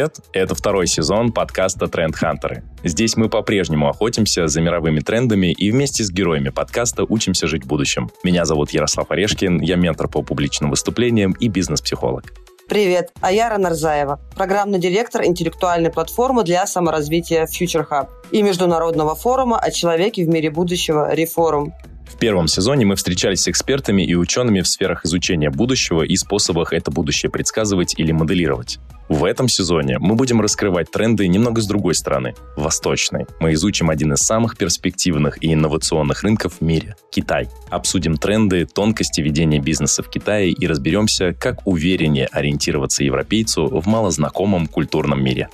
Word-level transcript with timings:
Привет! 0.00 0.16
Это 0.32 0.54
второй 0.54 0.86
сезон 0.86 1.30
подкаста 1.30 1.86
«Тренд 1.86 2.16
Хантеры». 2.16 2.64
Здесь 2.82 3.18
мы 3.18 3.28
по-прежнему 3.28 3.86
охотимся 3.86 4.48
за 4.48 4.62
мировыми 4.62 5.00
трендами 5.00 5.52
и 5.52 5.70
вместе 5.70 6.04
с 6.04 6.10
героями 6.10 6.48
подкаста 6.48 7.04
учимся 7.04 7.46
жить 7.46 7.64
в 7.64 7.66
будущем. 7.66 8.10
Меня 8.24 8.46
зовут 8.46 8.70
Ярослав 8.70 9.10
Орешкин, 9.10 9.60
я 9.60 9.76
ментор 9.76 10.08
по 10.08 10.22
публичным 10.22 10.70
выступлениям 10.70 11.32
и 11.32 11.48
бизнес-психолог. 11.48 12.32
Привет, 12.66 13.10
а 13.20 13.30
я 13.30 13.58
Нарзаева, 13.58 14.18
программный 14.36 14.78
директор 14.78 15.22
интеллектуальной 15.22 15.90
платформы 15.90 16.44
для 16.44 16.66
саморазвития 16.66 17.44
Future 17.44 17.84
Hub 17.90 18.08
и 18.30 18.40
международного 18.40 19.14
форума 19.14 19.58
о 19.58 19.70
человеке 19.70 20.24
в 20.24 20.28
мире 20.28 20.50
будущего 20.50 21.12
«Реформ». 21.12 21.74
Первом 22.20 22.48
сезоне 22.48 22.84
мы 22.84 22.96
встречались 22.96 23.44
с 23.44 23.48
экспертами 23.48 24.02
и 24.02 24.14
учеными 24.14 24.60
в 24.60 24.68
сферах 24.68 25.06
изучения 25.06 25.48
будущего 25.48 26.02
и 26.02 26.16
способах 26.16 26.74
это 26.74 26.90
будущее 26.90 27.30
предсказывать 27.30 27.98
или 27.98 28.12
моделировать. 28.12 28.78
В 29.08 29.24
этом 29.24 29.48
сезоне 29.48 29.98
мы 29.98 30.16
будем 30.16 30.42
раскрывать 30.42 30.90
тренды 30.90 31.26
немного 31.28 31.62
с 31.62 31.66
другой 31.66 31.94
стороны, 31.94 32.34
восточной. 32.58 33.24
Мы 33.40 33.54
изучим 33.54 33.88
один 33.88 34.12
из 34.12 34.18
самых 34.18 34.58
перспективных 34.58 35.42
и 35.42 35.54
инновационных 35.54 36.22
рынков 36.22 36.58
в 36.60 36.60
мире– 36.60 36.94
Китай. 37.10 37.48
Обсудим 37.70 38.18
тренды, 38.18 38.66
тонкости 38.66 39.22
ведения 39.22 39.58
бизнеса 39.58 40.02
в 40.02 40.10
Китае 40.10 40.50
и 40.52 40.66
разберемся, 40.66 41.32
как 41.32 41.66
увереннее 41.66 42.26
ориентироваться 42.26 43.02
европейцу 43.02 43.66
в 43.66 43.86
малознакомом 43.86 44.66
культурном 44.66 45.24
мире. 45.24 45.48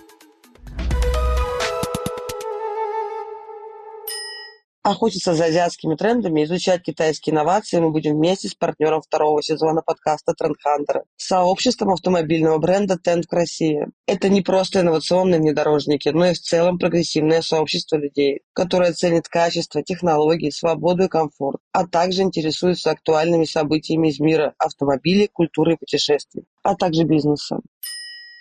Охотиться 4.87 5.35
за 5.35 5.47
азиатскими 5.47 5.97
трендами, 5.97 6.45
изучать 6.45 6.81
китайские 6.81 7.33
инновации 7.33 7.81
мы 7.81 7.91
будем 7.91 8.15
вместе 8.15 8.49
с 8.49 8.55
партнером 8.55 9.03
второго 9.03 9.43
сезона 9.43 9.83
подкаста 9.83 10.33
«Трендхантера»– 10.33 11.03
сообществом 11.17 11.91
автомобильного 11.91 12.59
бренда 12.59 12.97
«Тент 12.97 13.25
в 13.25 13.33
России». 13.33 13.89
Это 14.07 14.29
не 14.29 14.43
просто 14.43 14.83
инновационные 14.83 15.41
внедорожники, 15.41 16.11
но 16.11 16.27
и 16.27 16.35
в 16.35 16.39
целом 16.39 16.79
прогрессивное 16.79 17.43
сообщество 17.43 17.97
людей, 17.97 18.43
которое 18.53 18.93
ценит 18.93 19.27
качество, 19.27 19.83
технологии, 19.83 20.51
свободу 20.51 21.07
и 21.07 21.09
комфорт, 21.09 21.59
а 21.73 21.85
также 21.85 22.23
интересуется 22.23 22.93
актуальными 22.93 23.45
событиями 23.45 24.11
из 24.11 24.21
мира 24.21 24.55
автомобилей, 24.57 25.27
культуры 25.27 25.73
и 25.73 25.79
путешествий, 25.79 26.45
а 26.63 26.77
также 26.77 27.03
бизнеса. 27.03 27.59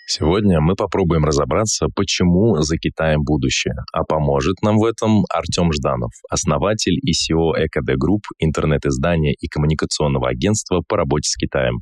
Сегодня 0.08 0.60
мы 0.60 0.76
попробуем 0.76 1.24
разобраться, 1.24 1.88
почему 1.92 2.54
за 2.58 2.78
Китаем 2.78 3.24
будущее, 3.24 3.74
а 3.92 4.04
поможет 4.04 4.62
нам 4.62 4.78
в 4.78 4.84
этом 4.84 5.24
Артем 5.28 5.72
Жданов, 5.72 6.12
основатель 6.30 6.96
и 7.02 7.10
CEO 7.10 7.50
ЭКД 7.56 7.96
Group, 7.98 8.22
интернет-издания 8.38 9.32
и 9.32 9.48
коммуникационного 9.48 10.28
агентства 10.28 10.80
по 10.86 10.96
работе 10.96 11.28
с 11.28 11.36
Китаем. 11.36 11.80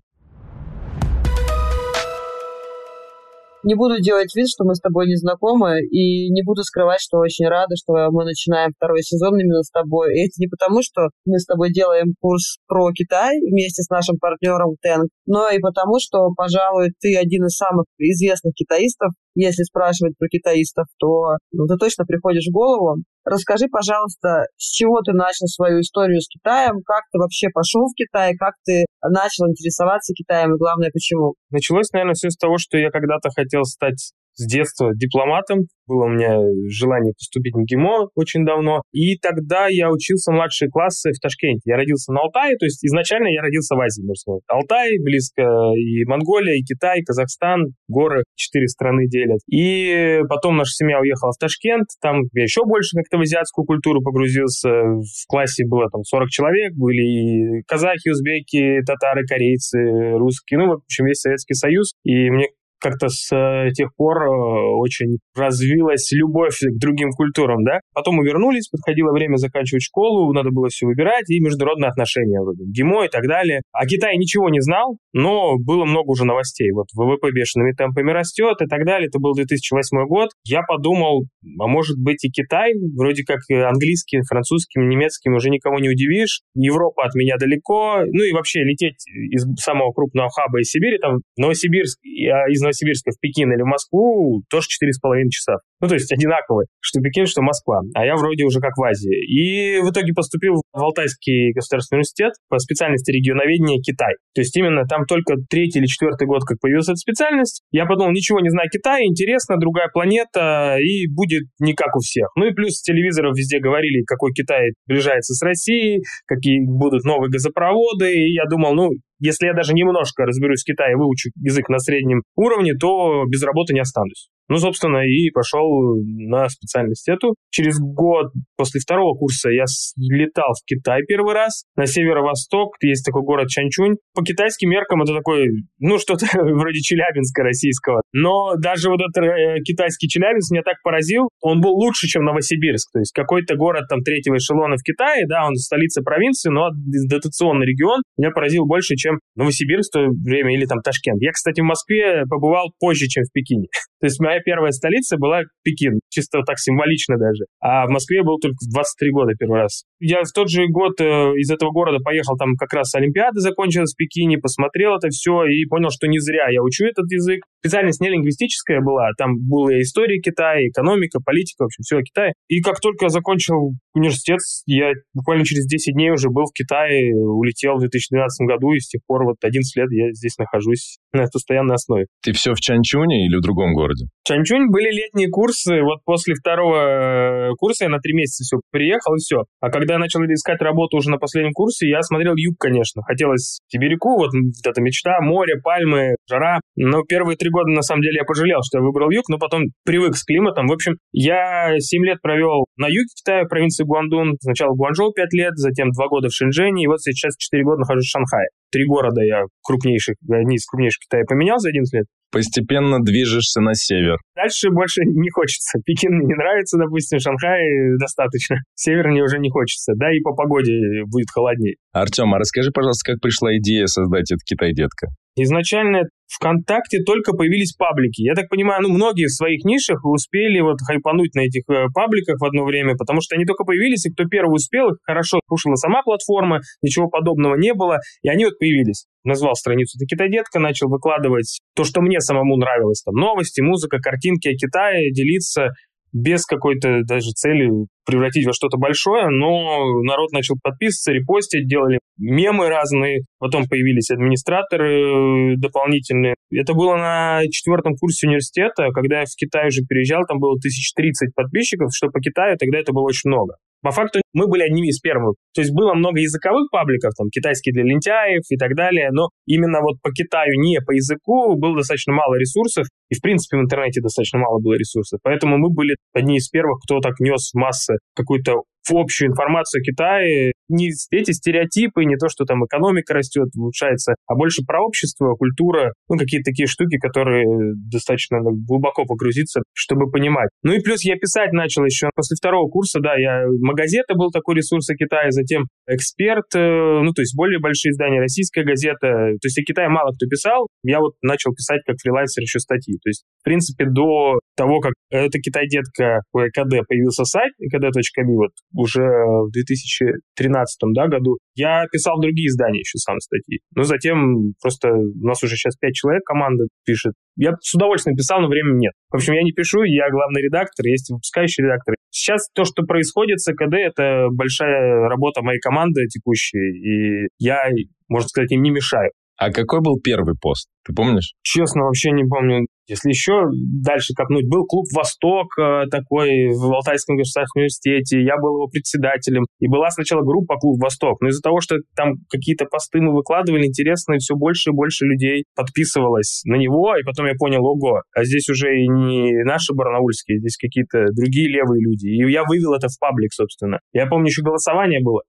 Не 3.65 3.75
буду 3.75 3.98
делать 4.01 4.29
вид, 4.37 4.47
что 4.48 4.65
мы 4.65 4.75
с 4.75 4.81
тобой 4.81 5.07
не 5.07 5.17
знакомы, 5.17 5.81
и 5.81 6.29
не 6.29 6.43
буду 6.45 6.62
скрывать, 6.62 7.01
что 7.01 7.19
очень 7.19 7.48
рада, 7.48 7.75
что 7.77 7.95
мы 8.12 8.25
начинаем 8.25 8.73
второй 8.77 9.01
сезон 9.01 9.41
именно 9.41 9.62
с 9.62 9.70
тобой. 9.70 10.12
И 10.12 10.27
это 10.27 10.37
не 10.37 10.48
потому, 10.48 10.83
что 10.83 11.09
мы 11.25 11.39
с 11.39 11.47
тобой 11.47 11.73
делаем 11.73 12.12
курс 12.20 12.59
про 12.69 12.92
Китай 12.92 13.41
вместе 13.41 13.83
с 13.83 13.89
нашим 13.89 14.19
партнером 14.19 14.77
Тенг, 14.83 15.09
но 15.25 15.48
и 15.48 15.59
потому, 15.61 15.97
что, 15.98 16.29
пожалуй, 16.37 16.92
ты 17.01 17.17
один 17.17 17.47
из 17.47 17.57
самых 17.57 17.87
известных 17.98 18.53
китаистов, 18.53 19.12
если 19.35 19.62
спрашивать 19.62 20.17
про 20.19 20.29
китаистов, 20.29 20.87
то 20.98 21.37
ну, 21.53 21.67
ты 21.67 21.77
точно 21.77 22.05
приходишь 22.05 22.46
в 22.46 22.52
голову. 22.52 23.02
Расскажи, 23.25 23.67
пожалуйста, 23.73 24.45
с 24.58 24.70
чего 24.70 25.01
ты 25.01 25.13
начал 25.13 25.46
свою 25.46 25.81
историю 25.81 26.20
с 26.20 26.29
Китаем, 26.29 26.83
как 26.85 27.05
ты 27.11 27.19
вообще 27.19 27.48
пошел 27.48 27.86
в 27.86 27.96
Китай, 27.96 28.35
как 28.36 28.52
ты 28.64 28.85
начал 29.11 29.47
интересоваться 29.48 30.15
Китаем 30.15 30.55
и, 30.55 30.59
главное, 30.59 30.91
почему? 30.92 31.35
Началось, 31.51 31.91
наверное, 31.92 32.15
все 32.15 32.31
с 32.31 32.37
того, 32.37 32.59
что 32.59 32.79
я 32.79 32.91
когда-то 32.91 33.31
хотел 33.31 33.65
стать 33.65 34.13
с 34.34 34.46
детства 34.46 34.90
дипломатом. 34.95 35.67
Было 35.86 36.06
у 36.06 36.08
меня 36.08 36.39
желание 36.68 37.12
поступить 37.12 37.55
в 37.55 37.58
МГИМО 37.58 38.08
очень 38.14 38.45
давно. 38.45 38.83
И 38.92 39.18
тогда 39.18 39.67
я 39.68 39.90
учился 39.90 40.33
младшие 40.33 40.70
классы 40.70 41.11
в 41.12 41.20
Ташкенте. 41.20 41.61
Я 41.67 41.77
родился 41.77 42.12
на 42.12 42.20
Алтае, 42.20 42.56
то 42.56 42.64
есть 42.64 42.84
изначально 42.84 43.28
я 43.28 43.42
родился 43.42 43.74
в 43.74 43.80
Азии, 43.80 44.02
можно 44.02 44.14
сказать. 44.14 44.42
Алтай, 44.48 44.98
близко 44.98 45.42
и 45.77 46.05
Монголия, 46.05 46.56
и 46.56 46.64
Китай, 46.64 47.00
и 47.00 47.05
Казахстан. 47.05 47.74
Горы 47.89 48.24
четыре 48.34 48.67
страны 48.68 49.06
делят. 49.08 49.40
И 49.50 50.20
потом 50.28 50.56
наша 50.56 50.72
семья 50.72 51.01
уехала 51.01 51.33
в 51.33 51.39
Ташкент. 51.39 51.89
Там 52.01 52.22
я 52.33 52.42
еще 52.45 52.64
больше 52.64 52.96
как-то 52.96 53.18
в 53.18 53.20
азиатскую 53.20 53.66
культуру 53.66 54.01
погрузился. 54.02 54.70
В 54.70 55.27
классе 55.28 55.66
было 55.66 55.90
там 55.90 56.02
40 56.02 56.28
человек. 56.30 56.72
Были 56.74 57.02
и 57.02 57.62
казахи, 57.66 58.08
узбеки, 58.08 58.80
татары, 58.86 59.27
корейцы, 59.27 59.78
русские. 60.16 60.61
Ну, 60.61 60.66
в 60.68 60.72
общем, 60.84 61.05
весь 61.05 61.20
Советский 61.20 61.55
Союз. 61.55 61.92
И 62.05 62.30
мне 62.30 62.46
как-то 62.84 63.08
с 63.08 63.34
э, 63.34 63.70
тех 63.72 63.89
пор 63.96 64.24
э, 64.24 64.28
очень 64.77 65.17
развилась 65.34 66.12
любовь 66.12 66.58
к 66.61 66.78
другим 66.78 67.11
культурам, 67.12 67.64
да. 67.64 67.80
Потом 67.95 68.17
мы 68.17 68.27
вернулись, 68.27 68.68
подходило 68.68 69.11
время 69.11 69.36
заканчивать 69.36 69.83
школу, 69.83 70.30
надо 70.34 70.50
было 70.50 70.68
все 70.68 70.84
выбирать, 70.84 71.30
и 71.30 71.40
международные 71.40 71.89
отношения, 71.89 72.42
вроде 72.42 72.64
ГИМО 72.64 73.06
и 73.06 73.08
так 73.08 73.27
далее. 73.27 73.62
А 73.72 73.86
Китай 73.86 74.18
ничего 74.18 74.50
не 74.50 74.61
знал, 74.61 74.98
но 75.14 75.56
было 75.56 75.86
много 75.86 76.11
уже 76.11 76.27
новостей. 76.27 76.70
Вот 76.72 76.89
ВВП 76.95 77.30
бешеными 77.33 77.72
темпами 77.72 78.11
растет 78.11 78.61
и 78.61 78.67
так 78.67 78.84
далее. 78.84 79.08
Это 79.08 79.18
был 79.18 79.33
2008 79.33 80.06
год. 80.06 80.28
Я 80.45 80.61
подумал, 80.62 81.24
а 81.58 81.66
может 81.66 81.96
быть 81.98 82.22
и 82.24 82.30
Китай, 82.30 82.72
вроде 82.95 83.24
как 83.24 83.40
английским, 83.48 84.20
французским, 84.28 84.89
немецким 84.89 85.34
уже 85.34 85.48
никого 85.48 85.78
не 85.78 85.89
удивишь. 85.89 86.42
Европа 86.55 87.05
от 87.05 87.14
меня 87.14 87.36
далеко, 87.39 88.02
ну 88.05 88.24
и 88.24 88.33
вообще 88.33 88.61
лететь 88.61 89.06
из 89.08 89.46
самого 89.62 89.92
крупного 89.92 90.28
хаба 90.28 90.61
из 90.61 90.68
Сибири, 90.68 90.98
там 90.98 91.20
Новосибирск, 91.39 91.98
а 92.05 92.51
из 92.51 92.61
Новосибирска 92.61 92.73
в 92.83 93.20
Пекин 93.20 93.52
или 93.52 93.62
в 93.62 93.67
Москву 93.67 94.42
тоже 94.51 94.67
4,5 94.67 95.29
часа. 95.30 95.58
Ну, 95.80 95.89
то 95.89 95.95
есть 95.95 96.11
одинаковые, 96.12 96.67
что 96.80 97.01
Пекин, 97.01 97.27
что 97.27 97.42
Москва. 97.42 97.80
А 97.95 98.05
я 98.05 98.17
вроде 98.17 98.45
уже 98.45 98.61
как 98.61 98.77
в 98.77 98.83
Азии. 98.83 99.20
И 99.27 99.80
в 99.80 99.90
итоге 99.90 100.12
поступил 100.14 100.62
в 100.73 100.79
Алтайский 100.79 101.52
государственный 101.52 101.98
университет 101.98 102.33
по 102.48 102.58
специальности 102.58 103.11
регионоведения 103.11 103.80
Китай. 103.80 104.14
То 104.34 104.40
есть 104.40 104.57
именно 104.57 104.84
там 104.86 105.05
только 105.05 105.34
третий 105.48 105.79
или 105.79 105.86
четвертый 105.86 106.27
год, 106.27 106.42
как 106.45 106.58
появилась 106.61 106.89
эта 106.89 106.96
специальность. 106.96 107.63
Я 107.70 107.86
подумал, 107.86 108.13
ничего 108.13 108.40
не 108.40 108.51
знаю 108.51 108.68
Китая, 108.70 109.05
интересно, 109.05 109.58
другая 109.58 109.89
планета, 109.92 110.77
и 110.80 111.07
будет 111.07 111.45
не 111.58 111.74
как 111.74 111.95
у 111.96 112.01
всех. 112.01 112.29
Ну 112.36 112.46
и 112.46 112.55
плюс 112.55 112.80
телевизоров 112.83 113.36
везде 113.36 113.61
говорили, 113.61 114.05
какой 114.07 114.33
Китай 114.33 114.73
приближается 114.86 115.34
с 115.34 115.42
Россией, 115.42 116.02
какие 116.27 116.64
будут 116.64 117.05
новые 117.05 117.30
газопроводы. 117.30 118.13
И 118.13 118.33
я 118.34 118.45
думал, 118.48 118.74
ну, 118.74 118.90
если 119.24 119.46
я 119.46 119.55
даже 119.55 119.73
немножко 119.73 120.24
разберусь 120.24 120.62
в 120.62 120.67
Китае 120.67 120.96
выучу 120.96 121.30
язык 121.40 121.68
на 121.70 121.79
среднем 121.79 122.23
уровне, 122.36 122.74
то 122.79 123.24
без 123.27 123.42
работы 123.42 123.73
не 123.73 123.80
останусь. 123.80 124.29
Ну, 124.49 124.59
собственно, 124.59 125.07
и 125.07 125.31
пошел 125.31 125.65
на 126.05 126.49
специальность 126.49 127.09
эту. 127.09 127.35
Через 127.51 127.79
год 127.79 128.32
после 128.56 128.81
второго 128.81 129.17
курса 129.17 129.50
я 129.50 129.65
летал 129.97 130.53
в 130.53 130.65
Китай 130.67 131.03
первый 131.06 131.35
раз, 131.35 131.65
на 131.77 131.87
северо-восток, 131.87 132.77
есть 132.82 133.05
такой 133.05 133.23
город 133.23 133.49
Чанчунь. 133.49 133.97
По 134.15 134.23
китайским 134.23 134.71
меркам 134.71 135.03
это 135.03 135.15
такой, 135.15 135.49
ну, 135.79 135.99
что-то 135.99 136.27
вроде 136.35 136.81
Челябинска 136.81 137.43
российского. 137.43 138.03
Но 138.12 138.55
даже 138.56 138.91
вот 138.91 139.00
этот 139.00 139.25
э, 139.25 139.61
китайский 139.65 140.09
Челябинск 140.09 140.53
меня 140.53 140.62
так 140.62 140.76
поразил, 140.82 141.29
он 141.41 141.61
был 141.61 141.73
лучше, 141.73 142.06
чем 142.06 142.25
Новосибирск. 142.25 142.93
То 142.93 142.99
есть 142.99 143.12
какой-то 143.12 143.56
город 143.56 143.85
там 143.88 144.03
третьего 144.03 144.37
эшелона 144.37 144.76
в 144.76 144.82
Китае, 144.82 145.26
да, 145.26 145.47
он 145.47 145.55
столица 145.55 146.03
провинции, 146.03 146.50
но 146.50 146.71
дотационный 147.09 147.67
регион 147.67 148.03
меня 148.19 148.31
поразил 148.31 148.67
больше, 148.67 148.97
чем 148.97 149.21
Новосибирск 149.37 149.91
в 149.91 149.93
то 149.93 150.06
время 150.09 150.55
или 150.55 150.67
там 150.67 150.81
Ташкент. 150.81 151.20
Я, 151.20 151.32
кстати, 151.32 151.61
в 151.61 151.64
Москве 151.64 152.25
побывал 152.29 152.73
позже, 152.79 153.06
чем 153.06 153.25
в 153.25 153.32
Пекине. 153.32 153.67
То 154.00 154.06
есть 154.06 154.20
моя 154.20 154.33
первая 154.40 154.72
столица 154.72 155.16
была 155.16 155.42
Пекин, 155.62 156.00
чисто 156.08 156.40
так 156.46 156.58
символично 156.58 157.16
даже. 157.16 157.44
А 157.60 157.86
в 157.86 157.90
Москве 157.90 158.22
был 158.22 158.38
только 158.38 158.56
в 158.60 158.72
23 158.72 159.10
года 159.10 159.32
первый 159.38 159.60
раз. 159.60 159.84
Я 160.06 160.20
в 160.20 160.32
тот 160.34 160.50
же 160.50 160.68
год 160.68 161.00
э, 161.00 161.32
из 161.40 161.50
этого 161.50 161.70
города 161.70 161.98
поехал, 162.04 162.36
там 162.36 162.56
как 162.56 162.74
раз 162.74 162.94
Олимпиада 162.94 163.40
закончилась 163.40 163.94
в 163.94 163.96
Пекине, 163.96 164.36
посмотрел 164.36 164.96
это 164.96 165.08
все 165.08 165.44
и 165.44 165.64
понял, 165.64 165.88
что 165.88 166.06
не 166.06 166.18
зря 166.18 166.50
я 166.50 166.62
учу 166.62 166.84
этот 166.84 167.10
язык. 167.10 167.40
Специальность 167.60 168.02
не 168.02 168.10
лингвистическая 168.10 168.82
была, 168.82 169.08
там 169.16 169.38
была 169.48 169.80
история 169.80 170.20
Китая, 170.20 170.68
экономика, 170.68 171.20
политика, 171.24 171.62
в 171.62 171.66
общем, 171.66 171.82
все 171.82 171.96
о 171.96 172.02
Китае. 172.02 172.34
И 172.48 172.60
как 172.60 172.80
только 172.80 173.08
закончил 173.08 173.72
университет, 173.94 174.40
я 174.66 174.92
буквально 175.14 175.46
через 175.46 175.66
10 175.66 175.94
дней 175.94 176.10
уже 176.10 176.28
был 176.28 176.44
в 176.44 176.52
Китае, 176.52 177.14
улетел 177.14 177.76
в 177.76 177.80
2012 177.80 178.46
году, 178.46 178.72
и 178.72 178.80
с 178.80 178.88
тех 178.88 179.00
пор 179.06 179.24
вот 179.24 179.36
11 179.40 179.74
лет 179.76 179.90
я 179.90 180.12
здесь 180.12 180.36
нахожусь 180.36 180.98
на 181.14 181.24
постоянной 181.32 181.76
основе. 181.76 182.06
Ты 182.22 182.34
все 182.34 182.52
в 182.52 182.60
Чанчуне 182.60 183.26
или 183.26 183.36
в 183.36 183.40
другом 183.40 183.72
городе? 183.72 184.04
Чанчунь 184.26 184.68
были 184.70 184.90
летние 184.90 185.28
курсы, 185.30 185.80
вот 185.80 186.00
после 186.04 186.34
второго 186.34 187.48
э, 187.48 187.50
курса 187.56 187.84
я 187.84 187.90
на 187.90 187.98
три 187.98 188.12
месяца 188.12 188.44
все 188.44 188.60
приехал 188.70 189.14
и 189.14 189.18
все. 189.18 189.44
А 189.60 189.70
когда 189.70 189.94
я 189.94 189.99
начал 189.99 190.20
искать 190.25 190.61
работу 190.61 190.96
уже 190.96 191.11
на 191.11 191.19
последнем 191.19 191.52
курсе, 191.52 191.88
я 191.88 192.02
смотрел 192.02 192.35
юг, 192.37 192.56
конечно. 192.58 193.02
Хотелось 193.02 193.61
Сибиряку, 193.69 194.17
вот 194.17 194.31
эта 194.64 194.81
мечта, 194.81 195.20
море, 195.20 195.61
пальмы, 195.62 196.17
жара. 196.29 196.61
Но 196.76 197.02
первые 197.02 197.37
три 197.37 197.50
года, 197.50 197.70
на 197.70 197.82
самом 197.82 198.02
деле, 198.02 198.19
я 198.19 198.25
пожалел, 198.25 198.61
что 198.62 198.79
я 198.79 198.85
выбрал 198.85 199.11
юг, 199.11 199.29
но 199.29 199.38
потом 199.38 199.62
привык 199.85 200.17
с 200.17 200.25
климатом. 200.25 200.67
В 200.67 200.73
общем, 200.73 200.94
я 201.12 201.79
семь 201.79 202.05
лет 202.05 202.20
провел 202.20 202.67
на 202.76 202.87
юге 202.87 203.08
Китая, 203.17 203.44
в 203.44 203.49
провинции 203.49 203.85
Гуандун. 203.85 204.37
Сначала 204.41 204.75
Гуанчжоу 204.75 205.12
пять 205.12 205.32
лет, 205.32 205.52
затем 205.56 205.91
два 205.91 206.08
года 206.08 206.29
в 206.29 206.32
Шэньчжэне, 206.32 206.85
и 206.85 206.87
вот 206.87 207.00
сейчас 207.00 207.37
четыре 207.37 207.64
года 207.64 207.81
нахожусь 207.81 208.06
в 208.06 208.11
Шанхае. 208.11 208.49
Три 208.70 208.87
города 208.87 209.23
я 209.23 209.43
крупнейших, 209.62 210.17
одни 210.29 210.56
из 210.56 210.67
крупнейших 210.67 211.00
Китая 211.05 211.25
поменял 211.29 211.58
за 211.58 211.69
11 211.69 211.94
лет. 211.94 212.06
Постепенно 212.34 212.98
движешься 212.98 213.60
на 213.60 213.75
север. 213.75 214.19
Дальше 214.34 214.70
больше 214.70 215.02
не 215.06 215.31
хочется. 215.31 215.78
Пекин 215.86 216.19
мне 216.19 216.26
не 216.26 216.34
нравится, 216.34 216.76
допустим, 216.76 217.20
Шанхай 217.20 217.62
достаточно. 218.00 218.56
Север 218.75 219.08
мне 219.08 219.22
уже 219.22 219.38
не 219.38 219.50
хочется. 219.50 219.92
Да, 219.94 220.10
и 220.10 220.19
по 220.20 220.34
погоде 220.34 220.75
будет 221.06 221.31
холоднее. 221.32 221.76
Артем, 221.92 222.34
а 222.34 222.38
расскажи, 222.38 222.72
пожалуйста, 222.72 223.12
как 223.12 223.20
пришла 223.20 223.56
идея 223.58 223.86
создать 223.86 224.32
этот 224.32 224.42
Китай-детка? 224.44 225.08
Изначально 225.36 226.02
ВКонтакте 226.28 227.00
только 227.04 227.32
появились 227.32 227.75
паблики. 227.75 228.22
Я 228.22 228.34
так 228.34 228.48
понимаю, 228.48 228.82
ну, 228.82 228.88
многие 228.88 229.26
в 229.26 229.34
своих 229.34 229.64
нишах 229.64 230.04
успели 230.04 230.60
вот 230.60 230.78
хайпануть 230.86 231.34
на 231.34 231.40
этих 231.40 231.62
э, 231.69 231.86
пабликах 231.92 232.40
в 232.40 232.44
одно 232.44 232.64
время, 232.64 232.94
потому 232.96 233.20
что 233.20 233.34
они 233.34 233.44
только 233.44 233.64
появились, 233.64 234.06
и 234.06 234.12
кто 234.12 234.25
первый 234.25 234.54
успел, 234.54 234.90
их 234.90 234.96
хорошо 235.02 235.40
кушала 235.46 235.75
сама 235.75 236.02
платформа, 236.02 236.60
ничего 236.82 237.08
подобного 237.08 237.56
не 237.56 237.75
было, 237.75 237.98
и 238.22 238.28
они 238.28 238.44
вот 238.44 238.58
появились. 238.58 239.06
Назвал 239.25 239.54
страницу 239.54 239.98
«Это 239.98 240.06
Китай-детка», 240.06 240.60
начал 240.60 240.88
выкладывать 240.88 241.60
то, 241.75 241.84
что 241.84 242.00
мне 242.00 242.20
самому 242.20 242.56
нравилось, 242.56 243.02
там, 243.02 243.14
новости, 243.14 243.60
музыка, 243.60 243.98
картинки 243.98 244.48
о 244.48 244.54
Китае, 244.54 245.12
делиться 245.12 245.70
без 246.14 246.46
какой-то 246.46 247.00
даже 247.04 247.30
цели 247.32 247.69
превратить 248.04 248.46
во 248.46 248.52
что-то 248.52 248.76
большое, 248.76 249.28
но 249.28 250.02
народ 250.02 250.32
начал 250.32 250.56
подписываться, 250.62 251.12
репостить, 251.12 251.68
делали 251.68 251.98
мемы 252.18 252.68
разные, 252.68 253.22
потом 253.38 253.64
появились 253.68 254.10
администраторы 254.10 255.54
э, 255.54 255.56
дополнительные. 255.56 256.34
Это 256.52 256.74
было 256.74 256.96
на 256.96 257.42
четвертом 257.50 257.94
курсе 257.96 258.28
университета, 258.28 258.90
когда 258.92 259.20
я 259.20 259.24
в 259.24 259.36
Китай 259.36 259.68
уже 259.68 259.82
переезжал, 259.82 260.22
там 260.26 260.38
было 260.38 260.52
1030 260.52 261.34
подписчиков, 261.34 261.90
что 261.92 262.08
по 262.08 262.20
Китаю 262.20 262.56
тогда 262.56 262.78
это 262.78 262.92
было 262.92 263.04
очень 263.04 263.30
много. 263.30 263.54
По 263.84 263.90
факту 263.90 264.22
мы 264.32 264.46
были 264.46 264.62
одними 264.62 264.88
из 264.88 264.98
первых. 264.98 265.36
То 265.54 265.60
есть 265.60 265.74
было 265.74 265.92
много 265.92 266.18
языковых 266.18 266.70
пабликов, 266.70 267.12
там, 267.18 267.28
китайский 267.28 267.70
для 267.70 267.82
лентяев 267.82 268.42
и 268.48 268.56
так 268.56 268.74
далее, 268.74 269.10
но 269.12 269.28
именно 269.46 269.82
вот 269.82 270.00
по 270.02 270.10
Китаю, 270.10 270.58
не 270.58 270.80
по 270.80 270.92
языку, 270.92 271.54
было 271.56 271.76
достаточно 271.76 272.14
мало 272.14 272.36
ресурсов, 272.36 272.86
и, 273.10 273.14
в 273.14 273.20
принципе, 273.20 273.58
в 273.58 273.60
интернете 273.60 274.00
достаточно 274.00 274.38
мало 274.38 274.58
было 274.58 274.72
ресурсов. 274.72 275.20
Поэтому 275.22 275.58
мы 275.58 275.68
были 275.68 275.96
одни 276.14 276.38
из 276.38 276.48
первых, 276.48 276.80
кто 276.82 277.00
так 277.00 277.20
нес 277.20 277.52
массы 277.52 277.94
какую-то 278.14 278.64
в 278.88 278.96
общую 278.96 279.31
информацию 279.31 279.81
о 279.81 279.84
Китае. 279.84 280.52
Не 280.69 280.90
эти 281.10 281.32
стереотипы, 281.32 282.04
не 282.04 282.16
то, 282.16 282.28
что 282.28 282.44
там 282.44 282.64
экономика 282.64 283.12
растет, 283.14 283.48
улучшается, 283.56 284.14
а 284.26 284.34
больше 284.34 284.62
про 284.66 284.82
общество, 284.82 285.34
культура, 285.34 285.92
ну, 286.08 286.16
какие-то 286.16 286.50
такие 286.50 286.66
штуки, 286.66 286.96
которые 286.98 287.44
достаточно 287.90 288.38
глубоко 288.40 289.04
погрузиться, 289.04 289.62
чтобы 289.75 290.10
понимать. 290.10 290.48
Ну 290.62 290.72
и 290.72 290.81
плюс 290.81 291.04
я 291.04 291.16
писать 291.16 291.52
начал 291.52 291.84
еще 291.84 292.08
после 292.14 292.36
второго 292.36 292.69
курса, 292.70 293.00
да, 293.00 293.14
я 293.16 293.44
Магазета 293.60 294.14
был 294.14 294.31
такой 294.31 294.56
ресурс 294.56 294.88
о 294.88 294.94
Китае, 294.94 295.30
затем 295.30 295.66
Эксперт, 295.87 296.46
э, 296.54 297.00
ну, 297.02 297.12
то 297.12 297.20
есть 297.20 297.37
более 297.37 297.60
большие 297.60 297.90
издания, 297.90 298.20
российская 298.20 298.64
газета. 298.64 299.37
То 299.37 299.46
есть 299.46 299.58
о 299.58 299.62
Китае 299.62 299.88
мало 299.88 300.12
кто 300.12 300.26
писал, 300.26 300.66
я 300.82 301.00
вот 301.00 301.12
начал 301.20 301.52
писать 301.52 301.82
как 301.87 301.96
фрилансер 302.02 302.42
еще 302.42 302.58
статьи. 302.58 302.94
То 303.02 303.10
есть, 303.10 303.25
в 303.40 303.44
принципе, 303.44 303.84
до 303.84 304.40
того, 304.56 304.80
как 304.80 304.94
это 305.10 305.38
Китай-детка 305.38 306.22
у 306.32 306.38
ЭКД 306.40 306.88
появился 306.88 307.25
сайт, 307.25 307.52
ekd.me, 307.60 308.34
вот 308.34 308.52
уже 308.75 309.03
в 309.03 309.50
2013 309.53 310.79
да, 310.94 311.06
году, 311.09 311.38
я 311.55 311.87
писал 311.91 312.21
другие 312.21 312.49
издания 312.49 312.81
еще 312.81 312.99
сам 312.99 313.19
статьи. 313.21 313.61
Но 313.75 313.85
затем 313.85 314.55
просто 314.61 314.91
у 314.91 315.26
нас 315.26 315.43
уже 315.43 315.56
сейчас 315.56 315.76
пять 315.76 315.94
человек 315.94 316.23
команда 316.25 316.65
пишет. 316.85 317.15
Я 317.37 317.53
с 317.61 317.75
удовольствием 317.75 318.17
писал, 318.17 318.41
но 318.41 318.49
времени 318.49 318.87
нет. 318.87 318.93
В 319.11 319.17
общем, 319.17 319.35
я 319.35 319.43
не 319.43 319.53
пишу, 319.53 319.82
я 319.82 320.11
главный 320.11 320.43
редактор, 320.43 320.87
есть 320.87 321.11
выпускающий 321.11 321.65
редактор. 321.65 321.94
Сейчас 322.11 322.49
то, 322.53 322.65
что 322.65 322.85
происходит 322.85 323.41
с 323.41 323.49
ЭКД, 323.50 323.75
это 323.75 324.29
большая 324.31 325.09
работа 325.09 325.43
моей 325.43 325.61
команды 325.61 326.06
текущей, 326.06 327.25
и 327.25 327.29
я, 327.38 327.69
можно 328.09 328.29
сказать, 328.29 328.53
им 328.53 328.62
не 328.62 328.71
мешаю. 328.71 329.11
А 329.36 329.50
какой 329.50 329.81
был 329.81 329.98
первый 330.00 330.36
пост? 330.40 330.69
Ты 330.86 330.94
помнишь? 330.94 331.34
Честно, 331.42 331.84
вообще 331.84 332.10
не 332.12 332.25
помню. 332.25 332.66
Если 332.86 333.08
еще 333.08 333.48
дальше 333.82 334.12
копнуть, 334.14 334.46
был 334.46 334.66
клуб 334.66 334.84
«Восток» 334.94 335.46
э, 335.58 335.86
такой 335.90 336.52
в 336.52 336.70
Алтайском 336.70 337.16
государственном 337.16 337.62
университете, 337.62 338.20
я 338.20 338.36
был 338.36 338.56
его 338.56 338.69
председателем. 338.69 339.44
И 339.58 339.69
была 339.69 339.88
сначала 339.88 340.20
группа 340.20 340.56
«Клуб 340.56 340.82
Восток», 340.82 341.22
но 341.22 341.28
из-за 341.28 341.40
того, 341.40 341.60
что 341.60 341.76
там 341.96 342.16
какие-то 342.28 342.66
посты 342.66 343.00
мы 343.00 343.14
выкладывали 343.14 343.64
интересные, 343.64 344.19
все 344.19 344.34
больше 344.34 344.70
и 344.70 344.75
больше 344.75 345.06
людей 345.06 345.44
подписывалось 345.56 346.42
на 346.44 346.56
него, 346.56 346.94
и 346.94 347.02
потом 347.04 347.26
я 347.26 347.32
понял, 347.38 347.64
ого, 347.64 348.02
а 348.14 348.25
здесь 348.25 348.50
уже 348.50 348.76
и 348.76 348.87
не 348.87 349.44
наши 349.44 349.72
барнаульские, 349.72 350.40
здесь 350.40 350.58
какие-то 350.58 351.06
другие 351.16 351.48
левые 351.48 351.80
люди. 351.80 352.08
И 352.08 352.30
я 352.30 352.44
вывел 352.44 352.75
это 352.75 352.88
в 352.88 352.98
паблик, 353.00 353.32
собственно. 353.32 353.80
Я 353.94 354.06
помню, 354.06 354.26
еще 354.26 354.42
голосование 354.42 355.00
было 355.02 355.22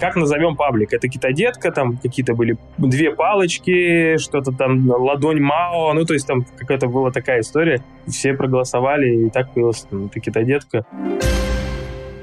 как 0.00 0.16
назовем 0.16 0.56
паблик? 0.56 0.92
Это 0.92 1.08
китодетка, 1.08 1.70
там 1.70 1.98
какие-то 1.98 2.34
были 2.34 2.56
две 2.78 3.12
палочки, 3.12 4.16
что-то 4.16 4.50
там 4.52 4.88
ладонь 4.90 5.40
Мао, 5.40 5.92
ну, 5.92 6.04
то 6.04 6.14
есть 6.14 6.26
там 6.26 6.44
какая-то 6.56 6.88
была 6.88 7.10
такая 7.10 7.40
история. 7.40 7.84
Все 8.06 8.34
проголосовали, 8.34 9.26
и 9.26 9.30
так 9.30 9.52
появилась 9.52 9.82
там, 9.82 10.06
эта 10.06 10.20
китодетка. 10.20 10.84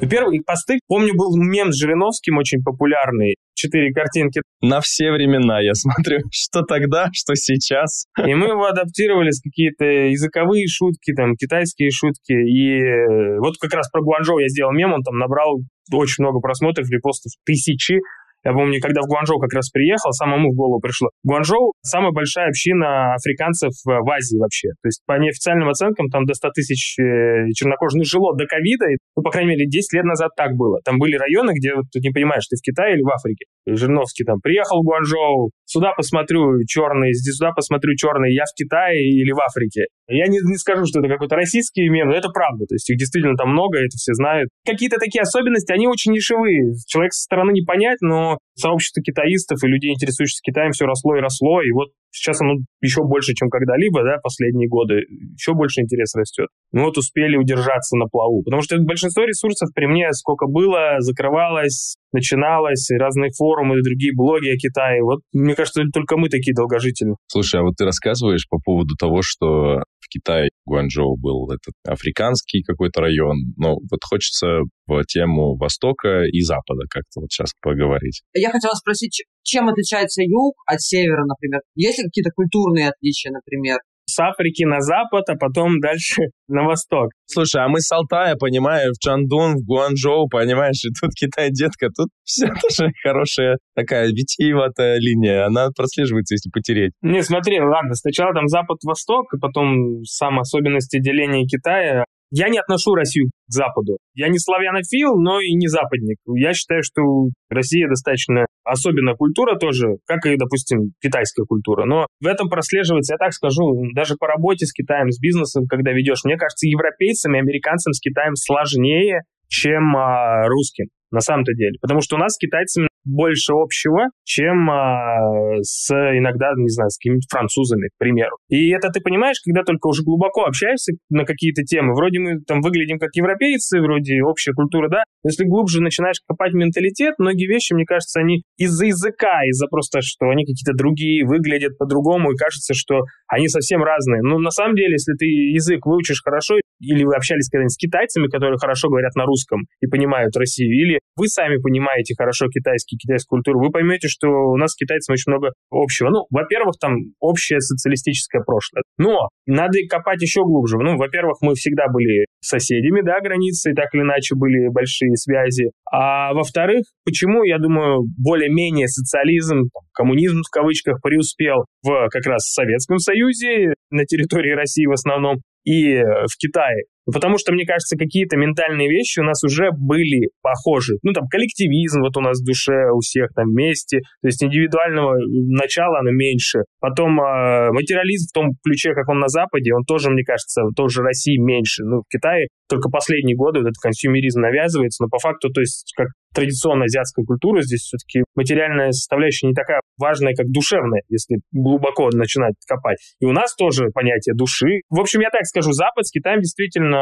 Первые 0.02 0.42
посты, 0.44 0.80
помню, 0.88 1.16
был 1.16 1.36
мем 1.36 1.72
с 1.72 1.76
Жириновским 1.76 2.38
очень 2.38 2.62
популярный. 2.64 3.36
Четыре 3.56 3.92
картинки. 3.92 4.42
На 4.62 4.82
все 4.82 5.12
времена, 5.12 5.60
я 5.60 5.74
смотрю, 5.74 6.20
что 6.32 6.62
тогда, 6.62 7.10
что 7.14 7.34
сейчас. 7.36 8.06
И 8.18 8.34
мы 8.36 8.50
его 8.50 8.66
адаптировали 8.66 9.32
с 9.32 9.42
какие-то 9.42 9.86
языковые 9.86 10.68
шутки, 10.68 11.14
там, 11.14 11.36
китайские 11.36 11.90
шутки. 11.90 12.34
И 12.34 12.80
э, 12.80 13.40
вот 13.40 13.56
как 13.60 13.74
раз 13.74 13.90
про 13.90 14.02
Гуанчжоу 14.02 14.38
я 14.40 14.48
сделал 14.48 14.72
мем, 14.72 14.94
он 14.94 15.02
там 15.02 15.18
набрал 15.18 15.60
очень 15.92 16.24
много 16.24 16.40
просмотров, 16.40 16.90
репостов 16.90 17.32
тысячи. 17.46 18.00
Я 18.48 18.54
помню, 18.54 18.80
когда 18.80 19.02
в 19.02 19.08
Гуанчжоу 19.12 19.40
как 19.40 19.52
раз 19.52 19.70
приехал, 19.70 20.12
самому 20.14 20.54
в 20.54 20.56
голову 20.56 20.80
пришло. 20.80 21.10
Гуанчжоу– 21.28 21.74
самая 21.84 22.12
большая 22.12 22.48
община 22.48 23.14
африканцев 23.16 23.74
в 23.84 24.10
Азии 24.10 24.40
вообще. 24.40 24.70
То 24.82 24.88
есть 24.88 25.04
по 25.06 25.20
неофициальным 25.20 25.68
оценкам 25.68 26.08
там 26.08 26.24
до 26.24 26.34
100 26.34 26.56
тысяч 26.56 26.96
э, 26.98 27.52
чернокожих 27.52 28.06
жило 28.06 28.38
до 28.38 28.46
ковида. 28.46 28.86
Ну, 29.18 29.24
по 29.24 29.32
крайней 29.32 29.52
мере, 29.52 29.68
10 29.68 29.92
лет 29.92 30.06
назад 30.06 30.32
так 30.38 30.56
было. 30.56 30.80
Там 30.86 30.98
были 30.98 31.18
районы, 31.18 31.52
где 31.60 31.76
вот, 31.76 31.92
ты 31.92 32.00
не 32.00 32.12
понимаешь, 32.12 32.48
ты 32.48 32.56
в 32.56 32.64
Китае 32.64 32.96
или 32.96 33.04
в 33.04 33.12
Африке. 33.12 33.52
Жириновский 33.68 34.24
там 34.24 34.40
приехал 34.40 34.80
в 34.80 34.86
Гуанчжоу, 34.86 35.52
сюда 35.68 35.92
посмотрю 35.96 36.64
черный, 36.66 37.14
здесь 37.14 37.36
сюда 37.36 37.52
посмотрю 37.52 37.94
черный, 37.96 38.34
я 38.34 38.44
в 38.48 38.56
Китае 38.56 38.98
или 38.98 39.32
в 39.32 39.40
Африке. 39.40 39.86
Я 40.08 40.26
не, 40.28 40.40
не 40.40 40.58
скажу, 40.58 40.86
что 40.88 41.00
это 41.00 41.10
какой-то 41.10 41.36
российский 41.36 41.88
мем, 41.90 42.10
но 42.10 42.16
это 42.16 42.30
правда. 42.30 42.66
То 42.66 42.76
есть 42.76 42.90
их 42.90 42.98
действительно 42.98 43.36
там 43.36 43.52
много, 43.52 43.78
это 43.78 43.96
все 44.00 44.14
знают. 44.14 44.50
Какие-то 44.66 44.98
такие 44.98 45.22
особенности, 45.22 45.72
они 45.72 45.88
очень 45.88 46.14
нишевые. 46.14 46.74
Человек 46.88 47.14
со 47.14 47.24
стороны 47.24 47.52
не 47.52 47.62
понять, 47.62 48.00
но 48.02 48.40
сообщество 48.56 49.04
китаистов 49.04 49.64
и 49.64 49.68
людей, 49.68 49.92
интересующихся 49.92 50.42
Китаем, 50.42 50.72
все 50.72 50.86
росло 50.86 51.18
и 51.18 51.22
росло. 51.22 51.62
И 51.62 51.72
вот 51.72 51.90
сейчас 52.18 52.42
оно 52.42 52.56
еще 52.82 53.04
больше, 53.04 53.34
чем 53.34 53.50
когда-либо, 53.50 54.04
да, 54.04 54.18
последние 54.22 54.68
годы. 54.68 55.02
Еще 55.34 55.54
больше 55.54 55.82
интерес 55.82 56.14
растет. 56.16 56.48
Мы 56.72 56.84
вот 56.84 56.98
успели 56.98 57.38
удержаться 57.38 57.96
на 57.96 58.06
плаву. 58.06 58.44
Потому 58.44 58.62
что 58.62 58.78
большинство 58.80 59.24
ресурсов 59.24 59.70
при 59.74 59.86
мне 59.86 60.12
сколько 60.12 60.48
было, 60.48 60.98
закрывалось, 61.00 61.96
начиналось, 62.12 62.90
разные 62.92 63.32
форумы, 63.38 63.82
другие 63.82 64.14
блоги 64.16 64.50
о 64.50 64.58
Китае. 64.58 65.02
Вот 65.04 65.20
мне 65.34 65.56
кажется, 65.56 65.84
только 65.94 66.18
мы 66.18 66.30
такие 66.30 66.54
долгожители. 66.54 67.16
Слушай, 67.28 67.62
а 67.62 67.64
вот 67.64 67.76
ты 67.78 67.86
рассказываешь 67.86 68.48
по 68.50 68.60
поводу 68.60 68.96
того, 69.00 69.22
что 69.22 69.84
в 70.08 70.10
Китае 70.10 70.50
Гуанчжоу 70.66 71.18
был 71.18 71.50
этот 71.52 71.74
африканский 71.86 72.64
какой-то 72.64 73.02
район. 73.02 73.54
Но 73.58 73.76
вот 73.76 74.00
хочется 74.04 74.62
в 74.88 75.04
тему 75.04 75.58
Востока 75.58 76.24
и 76.24 76.42
Запада 76.42 76.84
как-то 76.90 77.22
вот 77.22 77.32
сейчас 77.32 77.52
поговорить. 77.62 78.24
Я 78.34 78.52
хотела 78.52 78.74
спросить, 78.74 79.24
чем 79.44 79.70
отличается 79.70 80.22
юг 80.24 80.56
от 80.66 80.82
севера, 80.82 81.26
например? 81.26 81.62
Есть 81.76 82.00
ли 82.00 82.06
какие-то 82.06 82.32
культурные 82.32 82.90
отличия, 82.90 83.32
например? 83.32 83.80
С 84.08 84.20
Африки 84.20 84.64
на 84.64 84.82
запад, 84.82 85.30
а 85.30 85.36
потом 85.36 85.80
дальше 85.80 86.24
на 86.48 86.64
восток. 86.64 87.12
Слушай, 87.26 87.64
а 87.64 87.68
мы 87.68 87.82
с 87.82 87.92
Алтая, 87.92 88.36
понимаю, 88.36 88.94
в 88.94 89.04
Чандун, 89.04 89.56
в 89.56 89.66
Гуанчжоу, 89.66 90.28
понимаешь, 90.30 90.84
и 90.86 90.90
тут 91.00 91.12
Китай, 91.14 91.50
детка, 91.52 91.90
тут 91.96 92.10
все 92.24 92.48
тоже 92.48 92.92
хорошая 93.04 93.58
такая 93.76 94.08
витиеватая 94.08 94.98
линия, 94.98 95.46
она 95.46 95.70
прослеживается, 95.76 96.36
если 96.36 96.50
потереть. 96.50 96.94
Не, 97.02 97.22
смотри, 97.22 97.60
ладно, 97.60 97.94
сначала 97.94 98.34
там 98.34 98.48
запад-восток, 98.48 99.34
и 99.34 99.40
потом 99.40 100.04
сам 100.04 100.40
особенности 100.40 101.00
деления 101.00 101.46
Китая. 101.46 102.06
Я 102.32 102.50
не 102.50 102.60
отношу 102.60 102.94
Россию 102.94 103.28
к 103.28 103.32
Западу. 103.52 103.98
Я 104.14 104.28
не 104.28 104.38
славянофил, 104.38 105.16
но 105.16 105.40
и 105.40 105.54
не 105.54 105.68
западник. 105.68 106.18
Я 106.36 106.54
считаю, 106.54 106.84
что 106.84 107.02
Россия 107.50 107.88
достаточно 107.88 108.46
особенная 108.64 109.16
культура 109.16 109.58
тоже, 109.58 109.98
как 110.06 110.26
и, 110.26 110.36
допустим, 110.36 110.92
китайская 111.02 111.46
культура. 111.46 111.86
Но 111.86 112.08
в 112.20 112.28
этом 112.28 112.50
прослеживается, 112.50 113.14
я 113.14 113.18
так 113.18 113.34
скажу, 113.34 113.64
даже 113.96 114.16
по 114.20 114.28
работе 114.28 114.66
с 114.66 114.74
Китаем, 114.74 115.10
с 115.10 115.20
бизнесом, 115.20 115.66
когда 115.68 115.92
ведешь, 115.92 116.26
мне 116.26 116.38
кажется, 116.38 116.68
европейцам 116.68 117.36
и 117.36 117.40
американцам 117.40 117.94
с 117.94 118.02
Китаем 118.02 118.36
сложнее, 118.36 119.22
чем 119.48 119.96
а, 119.96 120.48
русским 120.48 120.88
на 121.12 121.22
самом-то 121.22 121.54
деле. 121.54 121.78
Потому 121.82 122.02
что 122.02 122.18
у 122.18 122.20
нас 122.20 122.34
с 122.34 122.38
китайцами 122.38 122.88
больше 123.08 123.54
общего, 123.54 124.10
чем 124.24 124.70
а, 124.70 125.58
с 125.62 125.90
иногда, 125.92 126.52
не 126.58 126.70
знаю, 126.70 126.90
с 126.90 126.98
какими-то 126.98 127.28
французами, 127.30 127.88
к 127.88 127.98
примеру. 127.98 128.38
И 128.50 128.70
это 128.70 128.90
ты 128.90 129.02
понимаешь, 129.02 129.38
когда 129.44 129.64
только 129.64 129.88
уже 129.88 130.04
глубоко 130.04 130.46
общаешься 130.46 130.94
на 131.10 131.26
какие-то 131.26 131.64
темы. 131.64 131.94
Вроде 131.94 132.20
мы 132.20 132.42
там 132.46 132.62
выглядим 132.62 133.00
как 133.00 133.10
европейцы, 133.14 133.80
вроде 133.80 134.22
общая 134.24 134.54
культура, 134.54 134.90
да. 134.90 135.04
Если 135.24 135.46
глубже 135.46 135.82
начинаешь 135.82 136.22
копать 136.28 136.54
менталитет, 136.54 137.16
многие 137.18 137.48
вещи, 137.48 137.74
мне 137.74 137.86
кажется, 137.86 138.20
они 138.20 138.44
из-за 138.58 138.88
языка, 138.88 139.44
из-за 139.50 139.68
просто, 139.68 140.02
что 140.02 140.30
они 140.30 140.44
какие-то 140.46 140.74
другие, 140.78 141.26
выглядят 141.26 141.78
по-другому, 141.78 142.32
и 142.32 142.38
кажется, 142.38 142.74
что 142.74 143.02
они 143.28 143.48
совсем 143.48 143.84
разные. 143.84 144.22
Но 144.22 144.40
на 144.40 144.52
самом 144.52 144.76
деле, 144.76 144.94
если 144.94 145.14
ты 145.14 145.26
язык 145.26 145.86
выучишь 145.86 146.22
хорошо, 146.24 146.56
или 146.80 147.04
вы 147.04 147.16
общались 147.16 147.50
когда-нибудь 147.50 147.74
с 147.74 147.78
китайцами, 147.78 148.28
которые 148.28 148.58
хорошо 148.58 148.90
говорят 148.90 149.16
на 149.16 149.26
русском 149.26 149.66
и 149.82 149.88
понимают 149.88 150.36
Россию, 150.36 150.72
или 150.72 151.00
вы 151.16 151.28
сами 151.28 151.58
понимаете 151.58 152.14
хорошо 152.18 152.48
китайский, 152.48 152.98
китайскую 152.98 153.38
культуру, 153.38 153.60
вы 153.60 153.72
поймете, 153.72 154.08
что 154.08 154.28
у 154.28 154.58
нас 154.58 154.72
с 154.72 154.76
китайцами 154.76 155.16
очень 155.16 155.32
много 155.32 155.54
общего. 155.72 156.10
Ну, 156.10 156.26
во-первых, 156.30 156.78
там 156.80 156.96
общее 157.20 157.60
социалистическое 157.60 158.42
прошлое. 158.46 158.84
Но 158.98 159.30
надо 159.46 159.80
копать 159.90 160.22
еще 160.22 160.42
глубже. 160.44 160.78
Ну, 160.78 160.98
во-первых, 160.98 161.38
мы 161.42 161.56
всегда 161.56 161.88
были 161.92 162.26
соседями, 162.40 163.02
да, 163.02 163.20
границы, 163.20 163.74
так 163.74 163.94
или 163.94 164.02
иначе 164.02 164.36
были 164.36 164.70
большие 164.70 165.16
связи. 165.16 165.72
А 165.92 166.34
во-вторых, 166.34 166.84
почему, 167.06 167.44
я 167.44 167.58
думаю, 167.58 168.04
более-менее 168.18 168.88
социализм, 168.88 169.70
коммунизм 169.94 170.42
в 170.48 170.52
кавычках 170.52 171.02
преуспел 171.02 171.66
в 171.84 172.10
как 172.10 172.26
раз 172.26 172.52
Советском 172.52 173.00
Союзе, 173.00 173.74
на 173.90 174.06
территории 174.06 174.52
России 174.52 174.86
в 174.86 174.92
основном, 174.92 175.38
и 175.68 175.96
э, 175.96 176.04
в 176.28 176.38
Китае. 176.38 176.84
Потому 177.12 177.38
что, 177.38 177.54
мне 177.54 177.66
кажется, 177.66 177.98
какие-то 177.98 178.38
ментальные 178.38 178.90
вещи 178.90 179.20
у 179.20 179.24
нас 179.24 179.44
уже 179.44 179.70
были 179.72 180.30
похожи. 180.42 180.96
Ну, 181.04 181.14
там, 181.14 181.28
коллективизм 181.28 182.02
вот 182.02 182.18
у 182.18 182.22
нас 182.22 182.40
в 182.40 182.46
душе 182.46 182.92
у 182.94 183.00
всех 183.00 183.30
там 183.36 183.48
вместе, 183.48 184.00
то 184.22 184.28
есть 184.28 184.44
индивидуального 184.44 185.16
начала 185.18 186.00
оно 186.00 186.12
меньше. 186.12 186.60
Потом 186.80 187.20
э, 187.20 187.72
материализм 187.72 188.28
в 188.30 188.34
том 188.34 188.52
ключе, 188.64 188.94
как 188.94 189.10
он 189.10 189.20
на 189.20 189.28
Западе, 189.30 189.74
он 189.74 189.84
тоже, 189.84 190.10
мне 190.10 190.24
кажется, 190.24 190.64
тоже 190.76 191.02
России 191.02 191.38
меньше. 191.38 191.84
Ну, 191.84 192.02
в 192.02 192.12
Китае 192.12 192.48
только 192.70 192.90
последние 192.90 193.36
годы 193.36 193.60
вот 193.60 193.68
этот 193.68 193.82
консюмеризм 193.82 194.42
навязывается, 194.42 195.04
но 195.04 195.10
по 195.10 195.20
факту, 195.20 195.50
то 195.50 195.62
есть, 195.62 195.94
как 195.96 196.08
традиционная 196.34 196.86
азиатская 196.86 197.26
культура, 197.26 197.62
здесь 197.62 197.82
все-таки 197.82 198.24
материальная 198.36 198.92
составляющая 198.92 199.48
не 199.48 199.54
такая 199.54 199.82
важная, 199.98 200.34
как 200.36 200.48
душевная, 200.48 201.02
если 201.10 201.38
глубоко 201.52 202.10
начинать 202.12 202.54
копать. 202.68 202.98
И 203.20 203.26
у 203.26 203.32
нас 203.32 203.56
тоже 203.56 203.90
понятие 203.94 204.36
души. 204.36 204.82
В 204.90 205.00
общем, 205.00 205.22
я 205.22 205.30
так 205.30 205.46
скажу, 205.46 205.72
Запад 205.72 206.06
с 206.06 206.12
Китаем 206.12 206.42
действительно 206.42 206.97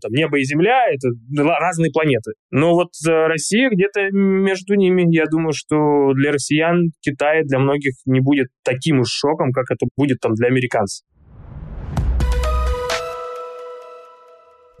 там, 0.00 0.12
небо 0.12 0.38
и 0.38 0.44
земля— 0.44 0.86
это 0.90 1.08
разные 1.36 1.90
планеты. 1.92 2.32
Но 2.50 2.74
вот 2.74 2.90
э, 3.06 3.10
Россия 3.26 3.70
где-то 3.70 4.10
между 4.12 4.74
ними, 4.74 5.04
я 5.14 5.24
думаю, 5.26 5.52
что 5.52 6.12
для 6.14 6.32
россиян 6.32 6.90
Китай 7.00 7.42
для 7.44 7.58
многих 7.58 7.94
не 8.06 8.20
будет 8.20 8.48
таким 8.64 9.00
уж 9.00 9.08
шоком, 9.08 9.52
как 9.52 9.64
это 9.70 9.86
будет 9.96 10.18
там 10.20 10.34
для 10.34 10.48
американцев. 10.48 11.04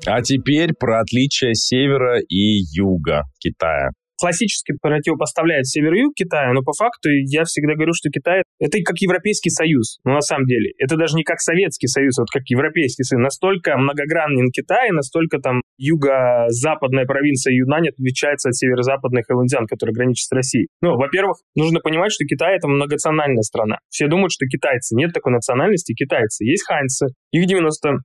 А 0.04 0.20
теперь 0.20 0.72
про 0.74 1.00
отличия 1.00 1.54
севера 1.54 2.18
и 2.18 2.58
юга 2.74 3.22
Китая 3.38 3.90
классически 4.22 4.74
противопоставляет 4.80 5.66
север 5.66 5.94
и 5.94 6.00
юг 6.02 6.14
Китая, 6.14 6.52
но 6.52 6.62
по 6.62 6.72
факту 6.72 7.10
я 7.10 7.42
всегда 7.42 7.74
говорю, 7.74 7.90
что 7.92 8.08
Китай— 8.08 8.42
это 8.60 8.78
как 8.84 8.94
Европейский 9.00 9.50
Союз, 9.50 9.98
но 10.04 10.14
на 10.14 10.20
самом 10.20 10.46
деле. 10.46 10.70
Это 10.78 10.96
даже 10.96 11.16
не 11.16 11.24
как 11.24 11.40
Советский 11.40 11.88
Союз, 11.88 12.18
вот 12.18 12.30
как 12.30 12.42
Европейский 12.46 13.02
Союз. 13.02 13.20
Настолько 13.20 13.76
многогранен 13.76 14.52
Китай, 14.52 14.90
настолько 14.92 15.38
там 15.38 15.60
юго-западная 15.76 17.04
провинция 17.04 17.52
Юнань 17.52 17.88
отличается 17.88 18.50
от 18.50 18.54
северо-западных 18.54 19.26
Хэлэнцзян, 19.26 19.66
которые 19.66 19.92
граничат 19.94 20.28
с 20.28 20.32
Россией. 20.32 20.68
Ну, 20.80 20.94
во-первых, 20.94 21.38
нужно 21.56 21.80
понимать, 21.80 22.12
что 22.12 22.24
Китай— 22.24 22.54
это 22.58 22.68
многонациональная 22.68 23.42
страна. 23.42 23.78
Все 23.88 24.06
думают, 24.06 24.30
что 24.30 24.46
китайцы. 24.46 24.94
Нет 24.94 25.12
такой 25.12 25.32
национальности 25.32 25.94
китайцы. 25.94 26.44
Есть 26.44 26.64
ханьцы, 26.64 27.08
их 27.32 27.50
92-93%. 27.50 27.98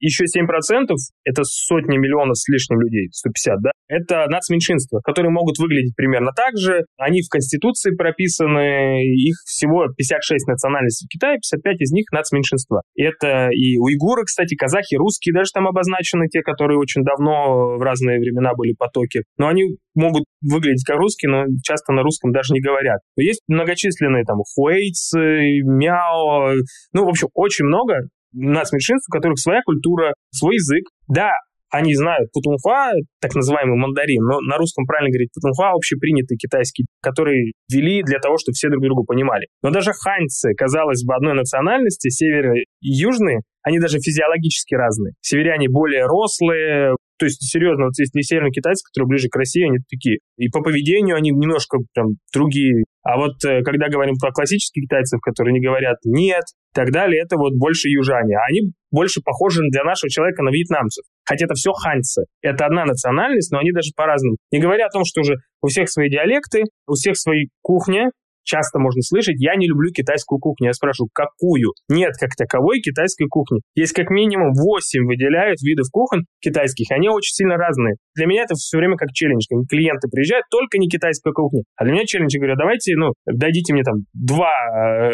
Еще 0.00 0.24
7%— 0.24 0.92
это 1.24 1.44
сотни 1.44 1.96
миллионов 1.96 2.36
с 2.36 2.46
лишним 2.48 2.82
людей, 2.82 3.08
150, 3.12 3.62
да? 3.62 3.70
Это 3.88 4.26
нацменьшинства, 4.66 5.00
которые 5.04 5.30
могут 5.30 5.58
выглядеть 5.58 5.94
примерно 5.96 6.32
так 6.34 6.56
же. 6.56 6.84
Они 6.98 7.22
в 7.22 7.28
Конституции 7.28 7.94
прописаны, 7.94 9.02
их 9.02 9.36
всего 9.44 9.86
56 9.96 10.46
национальностей 10.46 11.06
в 11.06 11.12
Китае, 11.12 11.36
55 11.36 11.80
из 11.80 11.92
них 11.92 12.06
нацменьшинства. 12.12 12.82
Это 12.96 13.48
и 13.50 13.76
уйгуры, 13.78 14.24
кстати, 14.24 14.54
казахи, 14.54 14.96
русские 14.96 15.34
даже 15.34 15.50
там 15.52 15.66
обозначены, 15.66 16.28
те, 16.28 16.42
которые 16.42 16.78
очень 16.78 17.02
давно 17.02 17.76
в 17.76 17.82
разные 17.82 18.18
времена 18.18 18.52
были 18.54 18.74
потоки. 18.76 19.22
Но 19.38 19.48
они 19.48 19.76
могут 19.94 20.24
выглядеть 20.42 20.84
как 20.84 20.96
русские, 20.96 21.30
но 21.30 21.44
часто 21.64 21.92
на 21.92 22.02
русском 22.02 22.32
даже 22.32 22.52
не 22.52 22.60
говорят. 22.60 23.00
Но 23.16 23.22
есть 23.22 23.40
многочисленные 23.48 24.24
там 24.24 24.38
хуэйцы, 24.54 25.62
мяо, 25.62 26.54
ну, 26.92 27.04
в 27.04 27.08
общем, 27.08 27.28
очень 27.34 27.66
много 27.66 27.94
нас 28.32 28.72
меньшинств, 28.72 29.08
у 29.08 29.12
которых 29.12 29.38
своя 29.38 29.60
культура, 29.64 30.12
свой 30.30 30.56
язык. 30.56 30.84
Да, 31.08 31.32
они 31.70 31.94
знают 31.94 32.30
путунхуа, 32.32 32.92
так 33.20 33.34
называемый 33.34 33.76
мандарин, 33.76 34.22
но 34.22 34.40
на 34.40 34.56
русском 34.56 34.84
правильно 34.86 35.10
говорить 35.10 35.30
путунхуа, 35.34 35.72
общепринятый 35.74 36.36
китайский, 36.36 36.86
который 37.02 37.52
ввели 37.70 38.02
для 38.02 38.18
того, 38.18 38.36
чтобы 38.38 38.54
все 38.54 38.68
друг 38.68 38.82
друга 38.82 39.02
понимали. 39.04 39.46
Но 39.62 39.70
даже 39.70 39.92
ханьцы, 39.92 40.54
казалось 40.54 41.04
бы, 41.04 41.14
одной 41.14 41.34
национальности, 41.34 42.08
северо 42.08 42.54
и 42.56 42.64
южные, 42.80 43.40
они 43.62 43.80
даже 43.80 43.98
физиологически 43.98 44.74
разные. 44.74 45.14
Северяне 45.20 45.68
более 45.68 46.06
рослые, 46.06 46.94
то 47.18 47.24
есть, 47.24 47.42
серьезно, 47.42 47.86
вот 47.86 47.98
если 47.98 48.20
северные 48.20 48.52
китайцы, 48.52 48.84
которые 48.86 49.08
ближе 49.08 49.28
к 49.28 49.36
России, 49.36 49.66
они 49.66 49.78
такие. 49.88 50.18
И 50.36 50.48
по 50.48 50.62
поведению 50.62 51.16
они 51.16 51.30
немножко 51.30 51.78
прям 51.94 52.18
другие. 52.32 52.84
А 53.02 53.16
вот 53.16 53.42
э, 53.44 53.62
когда 53.62 53.88
говорим 53.88 54.16
про 54.20 54.32
классических 54.32 54.82
китайцев, 54.82 55.20
которые 55.20 55.54
не 55.54 55.64
говорят 55.64 55.96
«нет», 56.04 56.44
так 56.76 56.92
далее, 56.92 57.22
это 57.22 57.36
вот 57.36 57.54
больше 57.54 57.88
южане. 57.88 58.36
А 58.36 58.44
они 58.48 58.72
больше 58.90 59.20
похожи 59.24 59.62
для 59.70 59.82
нашего 59.82 60.10
человека 60.10 60.42
на 60.42 60.50
вьетнамцев. 60.50 61.04
Хотя 61.24 61.46
это 61.46 61.54
все 61.54 61.72
ханьцы. 61.72 62.24
Это 62.42 62.66
одна 62.66 62.84
национальность, 62.84 63.50
но 63.50 63.58
они 63.58 63.72
даже 63.72 63.90
по-разному. 63.96 64.36
Не 64.52 64.60
говоря 64.60 64.86
о 64.86 64.90
том, 64.90 65.04
что 65.04 65.22
уже 65.22 65.36
у 65.62 65.68
всех 65.68 65.88
свои 65.88 66.10
диалекты, 66.10 66.64
у 66.86 66.92
всех 66.92 67.16
свои 67.16 67.46
кухни, 67.62 68.10
часто 68.46 68.78
можно 68.78 69.02
слышать, 69.02 69.36
я 69.38 69.56
не 69.56 69.66
люблю 69.68 69.90
китайскую 69.92 70.38
кухню. 70.38 70.68
Я 70.68 70.72
спрашиваю, 70.72 71.10
какую? 71.12 71.74
Нет 71.88 72.14
как 72.18 72.30
таковой 72.36 72.80
китайской 72.80 73.26
кухни. 73.26 73.60
Есть 73.74 73.92
как 73.92 74.10
минимум 74.10 74.52
8 74.54 75.04
выделяют 75.04 75.60
видов 75.60 75.88
кухонь 75.92 76.22
китайских, 76.40 76.90
они 76.90 77.08
очень 77.08 77.34
сильно 77.34 77.56
разные. 77.56 77.96
Для 78.14 78.26
меня 78.26 78.42
это 78.44 78.54
все 78.54 78.78
время 78.78 78.96
как 78.96 79.10
челлендж. 79.12 79.44
Клиенты 79.68 80.08
приезжают, 80.08 80.46
только 80.50 80.78
не 80.78 80.88
китайская 80.88 81.32
кухня. 81.32 81.62
А 81.76 81.84
для 81.84 81.92
меня 81.92 82.04
челлендж, 82.06 82.32
я 82.32 82.40
говорю, 82.40 82.56
давайте, 82.56 82.94
ну, 82.96 83.12
дадите 83.26 83.74
мне 83.74 83.82
там 83.82 84.06
два 84.14 84.54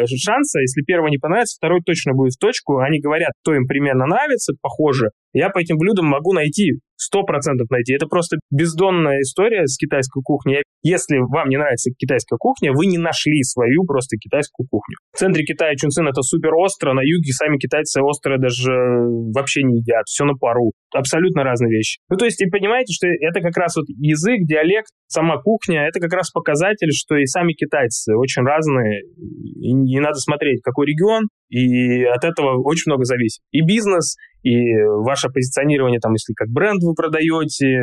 э, 0.02 0.06
шанса, 0.06 0.60
если 0.60 0.82
первый 0.82 1.10
не 1.10 1.18
понравится, 1.18 1.56
второй 1.58 1.80
точно 1.84 2.12
будет 2.12 2.34
в 2.34 2.38
точку. 2.38 2.78
Они 2.78 3.00
говорят, 3.00 3.32
кто 3.42 3.54
им 3.54 3.66
примерно 3.66 4.06
нравится, 4.06 4.54
похоже. 4.60 5.08
Я 5.32 5.50
по 5.50 5.58
этим 5.58 5.78
блюдам 5.78 6.06
могу 6.06 6.32
найти 6.32 6.80
сто 7.02 7.24
процентов 7.24 7.68
найти. 7.70 7.94
Это 7.94 8.06
просто 8.06 8.36
бездонная 8.50 9.20
история 9.20 9.66
с 9.66 9.76
китайской 9.76 10.22
кухней. 10.22 10.62
Если 10.82 11.18
вам 11.18 11.48
не 11.48 11.56
нравится 11.56 11.90
китайская 11.96 12.36
кухня, 12.38 12.72
вы 12.72 12.86
не 12.86 12.98
нашли 12.98 13.42
свою 13.42 13.84
просто 13.84 14.16
китайскую 14.16 14.66
кухню. 14.68 14.96
В 15.12 15.18
центре 15.18 15.44
Китая 15.44 15.74
Чунцин 15.74 16.06
это 16.08 16.22
супер 16.22 16.54
остро, 16.54 16.92
на 16.92 17.00
юге 17.02 17.32
сами 17.32 17.58
китайцы 17.58 18.00
острое 18.02 18.38
даже 18.38 18.72
вообще 19.34 19.62
не 19.62 19.78
едят, 19.78 20.06
все 20.06 20.24
на 20.24 20.34
пару. 20.34 20.72
Абсолютно 20.94 21.42
разные 21.42 21.70
вещи. 21.70 21.98
Ну, 22.08 22.16
то 22.16 22.24
есть, 22.24 22.40
и 22.40 22.50
понимаете, 22.50 22.92
что 22.92 23.06
это 23.06 23.40
как 23.40 23.56
раз 23.56 23.76
вот 23.76 23.86
язык, 23.88 24.46
диалект, 24.46 24.88
сама 25.08 25.38
кухня, 25.38 25.86
это 25.86 26.00
как 26.00 26.12
раз 26.12 26.30
показатель, 26.30 26.90
что 26.92 27.16
и 27.16 27.26
сами 27.26 27.52
китайцы 27.52 28.14
очень 28.16 28.42
разные, 28.42 29.02
и 29.02 29.72
не 29.72 30.00
надо 30.00 30.16
смотреть, 30.16 30.62
какой 30.62 30.86
регион, 30.86 31.28
и 31.52 32.04
от 32.04 32.24
этого 32.24 32.62
очень 32.64 32.90
много 32.90 33.04
зависит. 33.04 33.42
И 33.50 33.60
бизнес, 33.60 34.16
и 34.42 34.56
ваше 35.04 35.28
позиционирование, 35.28 36.00
там, 36.00 36.12
если 36.12 36.32
как 36.32 36.48
бренд 36.48 36.82
вы 36.82 36.94
продаете. 36.94 37.78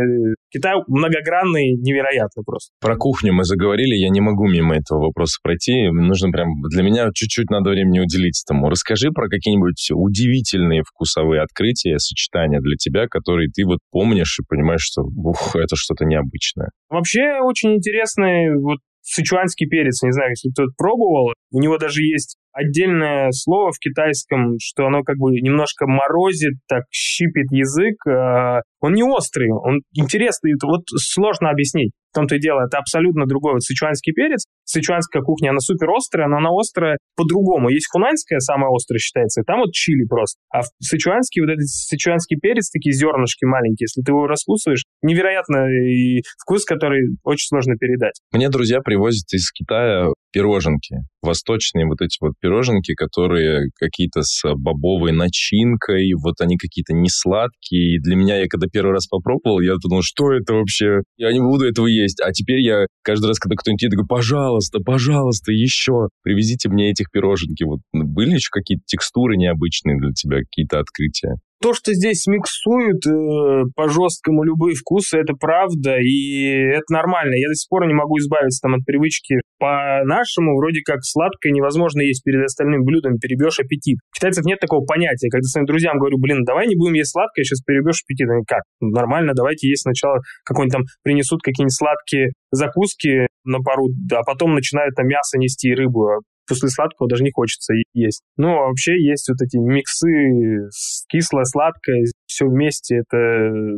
Китай 0.52 0.74
многогранный, 0.88 1.78
невероятно 1.78 2.42
просто. 2.44 2.74
Про 2.82 2.98
кухню 2.98 3.32
мы 3.32 3.44
заговорили, 3.44 3.94
я 3.96 4.10
не 4.10 4.22
могу 4.22 4.48
мимо 4.48 4.76
этого 4.76 5.06
вопроса 5.06 5.38
пройти. 5.44 5.88
Нужно 5.88 6.32
прям, 6.32 6.50
для 6.74 6.82
меня 6.82 7.10
чуть-чуть 7.14 7.52
надо 7.52 7.70
времени 7.70 8.00
уделить 8.00 8.42
этому. 8.44 8.70
Расскажи 8.70 9.12
про 9.12 9.30
какие-нибудь 9.30 9.90
удивительные 9.94 10.82
вкусовые 10.82 11.44
открытия, 11.44 12.00
сочетания 12.00 12.62
для 12.62 12.76
тебя, 12.76 13.06
которые 13.08 13.50
ты 13.50 13.66
вот 13.66 13.80
помнишь 13.92 14.40
и 14.40 14.44
понимаешь, 14.50 14.82
что 14.82 15.04
ух, 15.04 15.56
это 15.56 15.76
что-то 15.76 16.06
необычное. 16.06 16.70
Вообще 16.90 17.40
очень 17.44 17.76
интересный 17.76 18.60
вот 18.60 18.80
сычуанский 19.02 19.68
перец, 19.68 20.02
не 20.04 20.12
знаю, 20.12 20.32
если 20.32 20.50
кто-то 20.50 20.72
пробовал, 20.78 21.34
У 21.52 21.60
него 21.60 21.78
даже 21.78 22.04
есть 22.04 22.38
отдельное 22.52 23.30
слово 23.32 23.72
в 23.72 23.80
китайском, 23.80 24.58
что 24.62 24.86
оно 24.86 25.04
как 25.04 25.18
бы 25.18 25.32
немножко 25.40 25.88
морозит, 25.88 26.54
так 26.68 26.84
щипит 26.92 27.52
язык. 27.52 27.96
А, 28.08 28.62
он 28.80 28.94
не 28.94 29.04
острый, 29.04 29.50
он 29.52 29.82
интересный, 29.96 30.54
вот 30.64 30.84
сложно 30.96 31.50
объяснить. 31.50 31.92
В 32.12 32.16
том-то 32.16 32.36
и 32.36 32.40
дело, 32.40 32.66
это 32.66 32.80
абсолютно 32.80 33.26
другой. 33.28 33.54
Вот 33.54 33.62
сычуанский 33.62 34.14
перец, 34.14 34.46
сычуанская 34.64 35.22
кухня, 35.22 35.52
она 35.52 35.60
супер 35.60 35.92
острая, 35.92 36.28
но 36.28 36.38
она 36.38 36.50
острая 36.52 36.98
по-другому. 37.16 37.70
Есть 37.70 37.88
хунаньская, 37.92 38.40
самая 38.40 38.72
острая 38.74 38.98
считается, 38.98 39.42
и 39.42 39.44
там 39.44 39.60
вот 39.60 39.74
чили 39.74 40.06
просто. 40.10 40.40
А 40.52 40.62
сычуанский, 40.80 41.42
вот 41.42 41.52
этот 41.52 41.68
сычуанский 41.68 42.38
перец, 42.42 42.72
такие 42.72 42.94
зернышки 42.94 43.46
маленькие, 43.46 43.86
если 43.86 44.02
ты 44.02 44.12
его 44.12 44.26
раскусываешь, 44.26 44.86
невероятно 45.04 45.70
и 45.70 46.24
вкус, 46.42 46.66
который 46.66 47.16
очень 47.24 47.48
сложно 47.48 47.76
передать. 47.76 48.20
Мне 48.32 48.50
друзья 48.50 48.80
привозят 48.82 49.32
из 49.32 49.52
Китая 49.52 50.08
пироженки. 50.32 50.98
Восточные 51.22 51.86
вот 51.86 52.02
эти 52.02 52.18
вот 52.22 52.34
пироженки, 52.40 52.94
которые 52.94 53.70
какие-то 53.76 54.22
с 54.22 54.42
бобовой 54.56 55.12
начинкой, 55.12 56.14
вот 56.14 56.42
они 56.42 56.58
какие-то 56.58 56.94
не 56.94 57.10
сладкие. 57.10 57.96
И 57.96 58.00
для 58.00 58.16
меня, 58.16 58.38
я 58.38 58.48
когда 58.48 58.68
первый 58.72 58.94
раз 58.94 59.08
попробовал, 59.08 59.60
я 59.60 59.76
думал, 59.82 60.02
что 60.02 60.32
это 60.34 60.54
вообще? 60.54 61.02
Я 61.18 61.32
не 61.34 61.40
буду 61.40 61.66
этого 61.66 61.88
есть. 61.88 62.22
А 62.22 62.32
теперь 62.32 62.60
я 62.60 62.86
каждый 63.04 63.28
раз, 63.28 63.40
когда 63.40 63.56
кто-нибудь 63.56 63.82
едет, 63.82 63.94
говорю, 63.94 64.08
пожалуйста, 64.08 64.80
пожалуйста, 64.80 65.52
еще 65.52 66.10
привезите 66.24 66.70
мне 66.70 66.92
этих 66.92 67.12
пироженки. 67.12 67.64
Вот 67.64 67.80
были 67.94 68.36
еще 68.36 68.50
какие-то 68.52 68.84
текстуры 68.86 69.36
необычные 69.36 70.00
для 70.00 70.12
тебя, 70.12 70.38
какие-то 70.40 70.80
открытия? 70.80 71.36
То, 71.62 71.74
что 71.74 71.94
здесь 71.94 72.26
миксуют 72.26 73.06
э, 73.06 73.64
по 73.76 73.90
жесткому 73.90 74.44
любые 74.44 74.76
вкусы, 74.76 75.18
это 75.18 75.34
правда, 75.34 75.98
и 76.00 76.46
это 76.72 76.88
нормально. 76.90 77.36
Я 77.36 77.50
до 77.50 77.56
сих 77.56 77.68
пор 77.68 77.86
не 77.86 77.94
могу 77.94 78.18
избавиться 78.20 78.62
там 78.62 78.76
от 78.76 78.86
привычки. 78.86 79.36
По-нашему, 79.60 80.56
вроде 80.56 80.80
как 80.86 81.00
сладкое 81.04 81.52
невозможно 81.52 82.00
есть 82.00 82.24
перед 82.24 82.46
остальным 82.46 82.86
блюдом, 82.86 83.18
перебьешь 83.20 83.60
аппетит. 83.60 83.98
У 84.00 84.16
китайцев 84.16 84.46
нет 84.46 84.60
такого 84.60 84.86
понятия. 84.86 85.30
Когда 85.30 85.44
своим 85.48 85.66
друзьям 85.66 86.00
говорю, 86.00 86.18
блин, 86.18 86.46
давай 86.46 86.66
не 86.66 86.78
будем 86.78 86.94
есть 86.94 87.12
сладкое, 87.12 87.44
сейчас 87.44 87.62
перебьешь 87.62 88.04
аппетит. 88.08 88.30
Они 88.30 88.44
как? 88.48 88.64
Нормально, 88.80 89.34
давайте 89.36 89.68
есть 89.68 89.82
сначала 89.82 90.20
какой-нибудь 90.46 90.74
там, 90.74 90.84
принесут 91.04 91.42
какие-нибудь 91.44 91.76
сладкие 91.76 92.32
закуски 92.52 93.28
на 93.44 93.60
пару, 93.60 93.88
а 94.14 94.24
потом 94.24 94.56
начинают 94.56 94.96
там 94.96 95.08
мясо 95.08 95.38
нести 95.38 95.70
и 95.70 95.76
рыбу 95.76 96.22
после 96.50 96.70
сладкого 96.70 97.08
даже 97.08 97.24
не 97.24 97.32
хочется 97.32 97.74
есть. 97.94 98.22
Ну, 98.38 98.50
а 98.50 98.68
вообще 98.68 99.00
есть 99.02 99.30
вот 99.30 99.42
эти 99.42 99.58
миксы 99.58 100.68
кислое-сладкое, 101.08 102.06
все 102.26 102.46
вместе, 102.46 102.98
это 102.98 103.18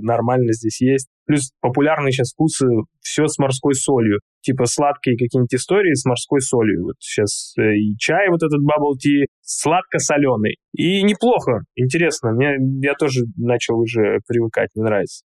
нормально 0.02 0.54
здесь 0.54 0.82
есть. 0.82 1.08
Плюс 1.26 1.52
популярные 1.62 2.12
сейчас 2.12 2.32
вкусы 2.34 2.66
все 3.00 3.28
с 3.28 3.38
морской 3.38 3.74
солью. 3.76 4.20
Типа 4.42 4.66
сладкие 4.66 5.16
какие-нибудь 5.16 5.54
истории 5.54 5.94
с 5.94 6.04
морской 6.06 6.42
солью. 6.42 6.84
Вот 6.84 6.96
сейчас 7.00 7.54
э, 7.58 7.76
и 7.76 7.96
чай 7.98 8.28
вот 8.30 8.42
этот 8.44 8.60
bubble 8.60 8.98
tea 8.98 9.28
сладко-соленый. 9.42 10.58
И 10.74 11.04
неплохо, 11.04 11.62
интересно. 11.76 12.32
Мне, 12.32 12.56
я 12.82 12.96
тоже 12.96 13.22
начал 13.38 13.80
уже 13.80 14.20
привыкать, 14.28 14.70
мне 14.76 14.84
нравится. 14.84 15.24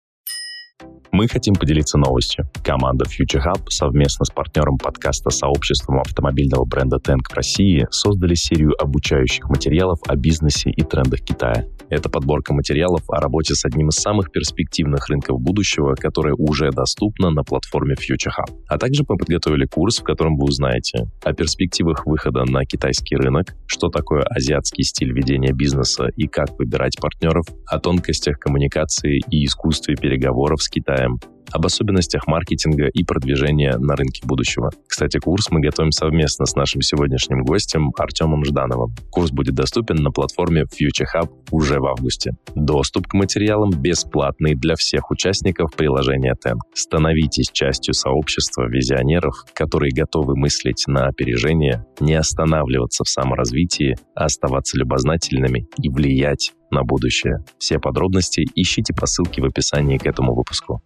Мы 1.15 1.29
хотим 1.29 1.55
поделиться 1.55 1.97
новостью. 1.97 2.45
Команда 2.65 3.05
Future 3.05 3.41
Hub 3.47 3.71
совместно 3.71 4.25
с 4.25 4.31
партнером 4.31 4.79
подкаста 4.79 5.31
сообществом 5.31 6.01
автомобильного 6.01 6.65
бренда 6.65 6.97
Tank 6.97 7.31
в 7.31 7.35
России 7.37 7.87
создали 7.93 8.35
серию 8.35 8.73
обучающих 8.83 9.49
материалов 9.49 10.01
о 10.09 10.17
бизнесе 10.17 10.71
и 10.71 10.83
трендах 10.83 11.21
Китая. 11.21 11.67
Это 11.89 12.09
подборка 12.09 12.53
материалов 12.53 13.03
о 13.09 13.21
работе 13.21 13.55
с 13.55 13.65
одним 13.65 13.91
из 13.91 13.95
самых 13.95 14.33
перспективных 14.33 15.09
рынков 15.09 15.41
будущего, 15.41 15.95
которая 15.95 16.35
уже 16.35 16.73
доступна 16.73 17.31
на 17.31 17.45
платформе 17.45 17.95
Future 17.95 18.33
Hub. 18.37 18.53
А 18.67 18.77
также 18.77 19.05
мы 19.09 19.17
подготовили 19.17 19.67
курс, 19.67 20.01
в 20.01 20.03
котором 20.03 20.37
вы 20.37 20.47
узнаете 20.47 21.05
о 21.23 21.33
перспективах 21.33 22.07
выхода 22.07 22.45
на 22.45 22.65
китайский 22.65 23.15
рынок, 23.15 23.55
что 23.67 23.89
такое 23.89 24.25
азиатский 24.25 24.83
стиль 24.83 25.13
ведения 25.13 25.53
бизнеса 25.53 26.09
и 26.17 26.27
как 26.27 26.59
выбирать 26.59 26.97
партнеров, 27.01 27.47
о 27.67 27.79
тонкостях 27.79 28.41
коммуникации 28.41 29.21
и 29.31 29.45
искусстве 29.45 29.95
переговоров 29.95 30.61
с 30.61 30.69
Китаем, 30.75 31.21
об 31.53 31.67
особенностях 31.67 32.27
маркетинга 32.27 32.87
и 32.87 33.05
продвижения 33.05 33.77
на 33.79 33.97
рынке 33.97 34.23
будущего. 34.25 34.71
Кстати, 34.87 35.19
курс 35.19 35.51
мы 35.51 35.61
готовим 35.61 35.93
совместно 35.93 36.47
с 36.47 36.55
нашим 36.55 36.83
сегодняшним 36.83 37.43
гостем 37.43 37.93
Артемом 37.99 38.45
Ждановым. 38.45 38.95
Курс 39.11 39.31
будет 39.31 39.55
доступен 39.55 39.97
на 39.97 40.11
платформе 40.11 40.63
Future 40.63 41.07
Hub 41.15 41.31
уже 41.51 41.81
в 41.81 41.87
августе. 41.87 42.33
Доступ 42.55 43.07
к 43.07 43.15
материалам 43.15 43.71
бесплатный 43.71 44.55
для 44.55 44.75
всех 44.77 45.11
участников 45.11 45.75
приложения 45.75 46.35
TEN. 46.35 46.57
Становитесь 46.75 47.51
частью 47.53 47.95
сообщества 47.95 48.69
визионеров, 48.69 49.45
которые 49.55 49.93
готовы 49.93 50.37
мыслить 50.37 50.85
на 50.87 51.07
опережение, 51.07 51.85
не 52.01 52.15
останавливаться 52.15 53.05
в 53.05 53.09
саморазвитии, 53.09 53.97
а 54.15 54.25
оставаться 54.25 54.79
любознательными 54.79 55.67
и 55.81 55.89
влиять 55.89 56.53
на 56.71 56.83
будущее. 56.83 57.45
Все 57.59 57.79
подробности 57.79 58.45
ищите 58.55 58.93
по 58.93 59.07
ссылке 59.07 59.41
в 59.41 59.47
описании 59.47 59.99
к 59.99 60.07
этому 60.07 60.35
выпуску. 60.35 60.83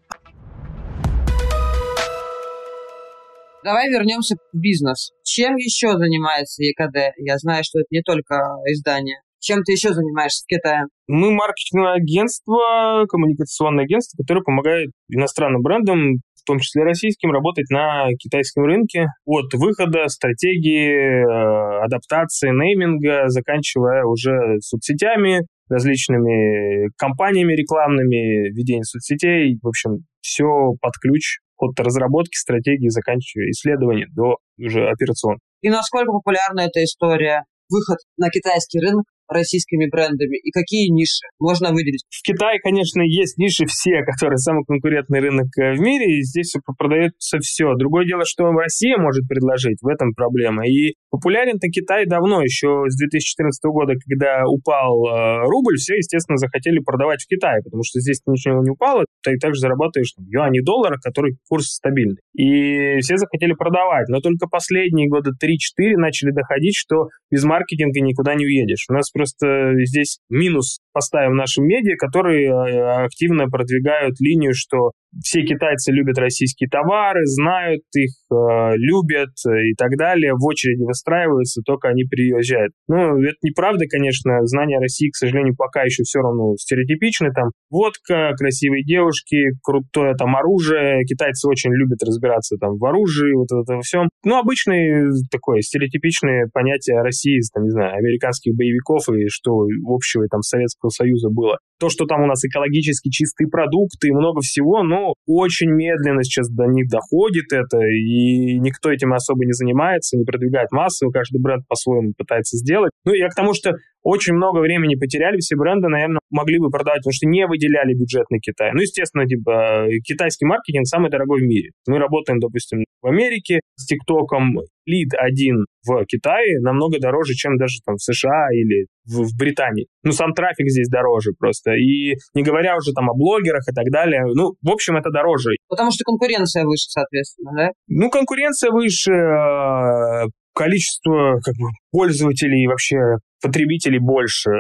Давай 3.69 3.91
вернемся 3.91 4.35
в 4.35 4.59
бизнес. 4.59 5.13
Чем 5.25 5.57
еще 5.57 5.93
занимается 5.99 6.63
ЕКД? 6.63 7.13
Я 7.19 7.37
знаю, 7.37 7.63
что 7.65 7.81
это 7.81 7.89
не 7.91 8.01
только 8.01 8.37
издание. 8.65 9.19
Чем 9.41 9.63
ты 9.63 9.73
еще 9.73 9.93
занимаешься 9.93 10.43
в 10.43 10.49
Китае? 10.49 10.85
Мы 11.07 11.33
маркетинговое 11.33 11.97
агентство, 11.97 13.05
коммуникационное 13.11 13.85
агентство, 13.85 14.17
которое 14.17 14.41
помогает 14.41 14.89
иностранным 15.11 15.61
брендам, 15.61 16.15
в 16.35 16.45
том 16.47 16.61
числе 16.61 16.83
российским, 16.83 17.31
работать 17.31 17.69
на 17.69 18.09
китайском 18.19 18.65
рынке 18.65 19.09
от 19.27 19.53
выхода, 19.53 20.09
стратегии, 20.09 21.21
э, 21.21 21.85
адаптации, 21.85 22.49
нейминга, 22.49 23.29
заканчивая 23.29 24.07
уже 24.07 24.61
соцсетями, 24.61 25.47
различными 25.69 26.89
компаниями 26.97 27.53
рекламными, 27.53 28.49
ведение 28.49 28.85
соцсетей. 28.85 29.59
В 29.61 29.69
общем, 29.69 30.07
все 30.23 30.73
под 30.81 30.95
ключ 31.03 31.41
от 31.59 31.79
разработки 31.81 32.37
стратегии, 32.37 32.89
заканчивая 32.89 33.51
исследования 33.51 34.07
до 34.15 34.37
уже 34.59 34.89
операционных. 34.89 35.41
И 35.61 35.69
насколько 35.69 36.13
популярна 36.13 36.61
эта 36.61 36.83
история? 36.85 37.45
Выход 37.69 37.99
на 38.17 38.31
китайский 38.31 38.81
рынок 38.81 39.05
российскими 39.29 39.89
брендами 39.91 40.39
и 40.39 40.51
какие 40.51 40.91
ниши 40.91 41.27
можно 41.39 41.73
выделить? 41.73 42.05
В 42.11 42.23
Китае, 42.23 42.59
конечно, 42.61 43.03
есть 43.03 43.39
ниши 43.39 43.67
все, 43.67 44.03
которые 44.05 44.39
самый 44.39 44.65
конкурентный 44.65 45.21
рынок 45.21 45.49
э, 45.59 45.75
в 45.75 45.81
мире, 45.81 46.19
и 46.19 46.23
здесь 46.23 46.55
продается 46.77 47.39
все. 47.41 47.75
Другое 47.75 48.07
дело, 48.07 48.25
что 48.25 48.51
Россия 48.53 48.97
может 48.99 49.27
предложить, 49.29 49.79
в 49.83 49.89
этом 49.89 50.15
проблема. 50.15 50.67
И 50.67 50.95
популярен-то 51.11 51.69
Китай 51.69 52.07
давно, 52.07 52.43
еще 52.43 52.85
с 52.89 52.97
2014 52.97 53.61
года, 53.65 53.95
когда 54.07 54.43
упал 54.47 55.07
э, 55.07 55.47
рубль, 55.47 55.77
все, 55.77 55.97
естественно, 55.97 56.37
захотели 56.37 56.79
продавать 56.81 57.23
в 57.23 57.29
Китае, 57.29 57.63
потому 57.63 57.83
что 57.85 58.01
здесь 58.01 58.21
ничего 58.27 58.63
не 58.63 58.71
упало, 58.71 59.05
ты 59.23 59.37
также 59.39 59.61
зарабатываешь 59.61 60.13
там, 60.13 60.27
юани 60.29 60.61
доллара, 60.61 60.99
который 61.03 61.37
курс 61.49 61.75
стабильный. 61.75 62.19
И 62.35 63.01
все 63.01 63.17
захотели 63.17 63.53
продавать, 63.53 64.09
но 64.09 64.21
только 64.21 64.47
последние 64.47 65.09
года 65.09 65.31
3-4 65.31 65.97
начали 65.97 66.31
доходить, 66.31 66.77
что 66.77 67.09
без 67.31 67.45
маркетинга 67.45 68.01
никуда 68.01 68.35
не 68.35 68.45
уедешь. 68.45 68.87
У 68.89 68.95
нас 68.95 69.11
просто 69.19 69.73
здесь 69.85 70.21
минус 70.31 70.79
поставим 70.93 71.35
нашим 71.35 71.65
медиа, 71.65 71.97
которые 71.97 72.49
э, 72.49 73.05
активно 73.05 73.47
продвигают 73.47 74.15
линию, 74.21 74.53
что 74.55 74.93
все 75.23 75.43
китайцы 75.43 75.91
любят 75.93 76.19
российские 76.19 76.69
товары, 76.69 77.21
знают 77.25 77.83
их, 77.95 78.11
э, 78.31 78.77
любят 78.77 79.31
и 79.47 79.75
так 79.75 79.97
далее, 79.97 80.35
в 80.35 80.45
очереди 80.45 80.85
выстраиваются, 80.85 81.63
только 81.65 81.89
они 81.89 82.05
приезжают. 82.05 82.73
Ну, 82.89 83.19
это 83.23 83.37
неправда, 83.43 83.85
конечно, 83.91 84.45
знания 84.47 84.79
России, 84.79 85.11
к 85.11 85.17
сожалению, 85.17 85.55
пока 85.57 85.83
еще 85.83 86.03
все 86.03 86.21
равно 86.21 86.55
стереотипичны, 86.57 87.31
там 87.33 87.51
водка, 87.71 88.33
красивые 88.37 88.85
девушки, 88.85 89.51
крутое 89.63 90.15
там 90.15 90.37
оружие, 90.37 91.05
китайцы 91.05 91.49
очень 91.49 91.73
любят 91.73 92.03
разбираться 92.03 92.57
там 92.59 92.77
в 92.77 92.85
оружии, 92.85 93.35
вот 93.35 93.49
это 93.51 93.77
во 93.77 93.83
всем. 93.83 94.09
Ну, 94.25 94.39
обычное 94.39 95.11
такое 95.31 95.61
стереотипичное 95.61 96.49
понятие 96.53 97.01
России, 97.03 97.41
там, 97.55 97.65
не 97.65 97.71
знаю, 97.71 97.97
американских 97.97 98.55
боевиков 98.55 99.08
и 99.15 99.29
что 99.29 99.67
общего 99.87 100.27
там 100.31 100.43
Советского 100.43 100.91
Союза 100.91 101.29
было. 101.31 101.59
То, 101.79 101.89
что 101.89 102.07
там 102.07 102.23
у 102.23 102.27
нас 102.27 102.45
экологически 102.45 103.09
чистые 103.09 103.49
продукты 103.49 104.09
и 104.09 104.13
много 104.13 104.41
всего, 104.41 104.83
но 104.83 105.15
очень 105.27 105.71
медленно 105.71 106.23
сейчас 106.25 106.49
до 106.51 106.65
них 106.67 106.89
доходит 106.89 107.53
это, 107.53 107.79
и 107.79 108.59
никто 108.59 108.91
этим 108.91 109.13
особо 109.13 109.45
не 109.45 109.53
занимается, 109.53 110.17
не 110.17 110.25
продвигает 110.25 110.73
массово, 110.73 111.11
каждый 111.11 111.41
бренд 111.41 111.65
по-своему 111.69 112.13
пытается 112.17 112.57
сделать. 112.57 112.91
Ну, 113.05 113.13
я 113.13 113.29
к 113.29 113.35
тому, 113.35 113.55
что 113.55 113.73
очень 114.09 114.33
много 114.33 114.61
времени 114.61 114.95
потеряли, 114.95 115.37
все 115.37 115.55
бренды, 115.55 115.89
наверное, 115.89 116.21
могли 116.31 116.59
бы 116.59 116.71
продавать, 116.71 117.01
потому 117.01 117.13
что 117.13 117.27
не 117.27 117.47
выделяли 117.47 117.93
бюджет 117.93 118.31
на 118.31 118.39
Китай. 118.39 118.71
Ну, 118.73 118.81
естественно, 118.81 119.27
типа, 119.27 119.85
китайский 120.03 120.47
маркетинг 120.47 120.87
самый 120.87 121.11
дорогой 121.11 121.41
в 121.41 121.45
мире. 121.45 121.73
Мы 121.87 121.99
работаем, 121.99 122.41
допустим, 122.41 122.85
в 123.03 123.07
Америке 123.07 123.61
с 123.77 123.85
ТикТоком, 123.85 124.61
лид 124.87 125.11
один 125.13 125.67
в 125.87 126.05
Китае 126.07 126.61
намного 126.61 126.99
дороже, 126.99 127.35
чем 127.35 127.59
даже 127.59 127.81
там 127.85 127.97
в 127.97 128.03
США 128.03 128.49
или 128.53 128.87
в, 129.05 129.29
в 129.29 129.39
Британии. 129.39 129.87
Ну, 130.03 130.13
сам 130.13 130.33
трафик 130.33 130.69
здесь 130.69 130.89
дороже 130.89 131.33
просто. 131.39 131.73
И 131.73 132.15
не 132.35 132.43
говоря 132.43 132.77
уже 132.77 132.93
там 132.93 133.11
о 133.11 133.15
блогерах 133.15 133.69
и 133.69 133.75
так 133.75 133.91
далее. 133.93 134.23
Ну, 134.25 134.55
в 134.63 134.71
общем, 134.71 134.97
это 134.97 135.11
дороже. 135.11 135.51
Потому 135.69 135.91
что 135.91 136.05
конкуренция 136.05 136.65
выше, 136.65 136.89
соответственно, 136.89 137.53
да? 137.55 137.69
Ну, 137.89 138.09
конкуренция 138.09 138.71
выше, 138.71 139.13
э, 139.13 140.29
количество 140.59 141.39
как 141.45 141.55
бы, 141.55 141.69
пользователей 141.91 142.67
вообще 142.67 142.97
потребителей 143.41 143.99
больше. 143.99 144.51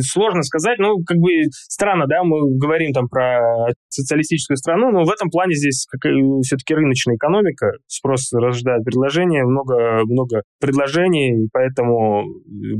Сложно 0.00 0.42
сказать, 0.42 0.78
ну, 0.78 0.96
как 1.06 1.18
бы 1.18 1.28
странно, 1.52 2.06
да, 2.06 2.24
мы 2.24 2.58
говорим 2.58 2.92
там 2.92 3.08
про 3.08 3.68
социалистическую 3.88 4.56
страну, 4.56 4.90
но 4.90 5.04
в 5.04 5.10
этом 5.10 5.30
плане 5.30 5.54
здесь 5.54 5.86
все-таки 6.42 6.74
рыночная 6.74 7.16
экономика, 7.16 7.72
спрос 7.86 8.32
рождает 8.32 8.84
предложение, 8.84 9.44
много, 9.44 10.02
много 10.04 10.42
предложений, 10.60 11.44
и 11.44 11.48
поэтому 11.52 12.24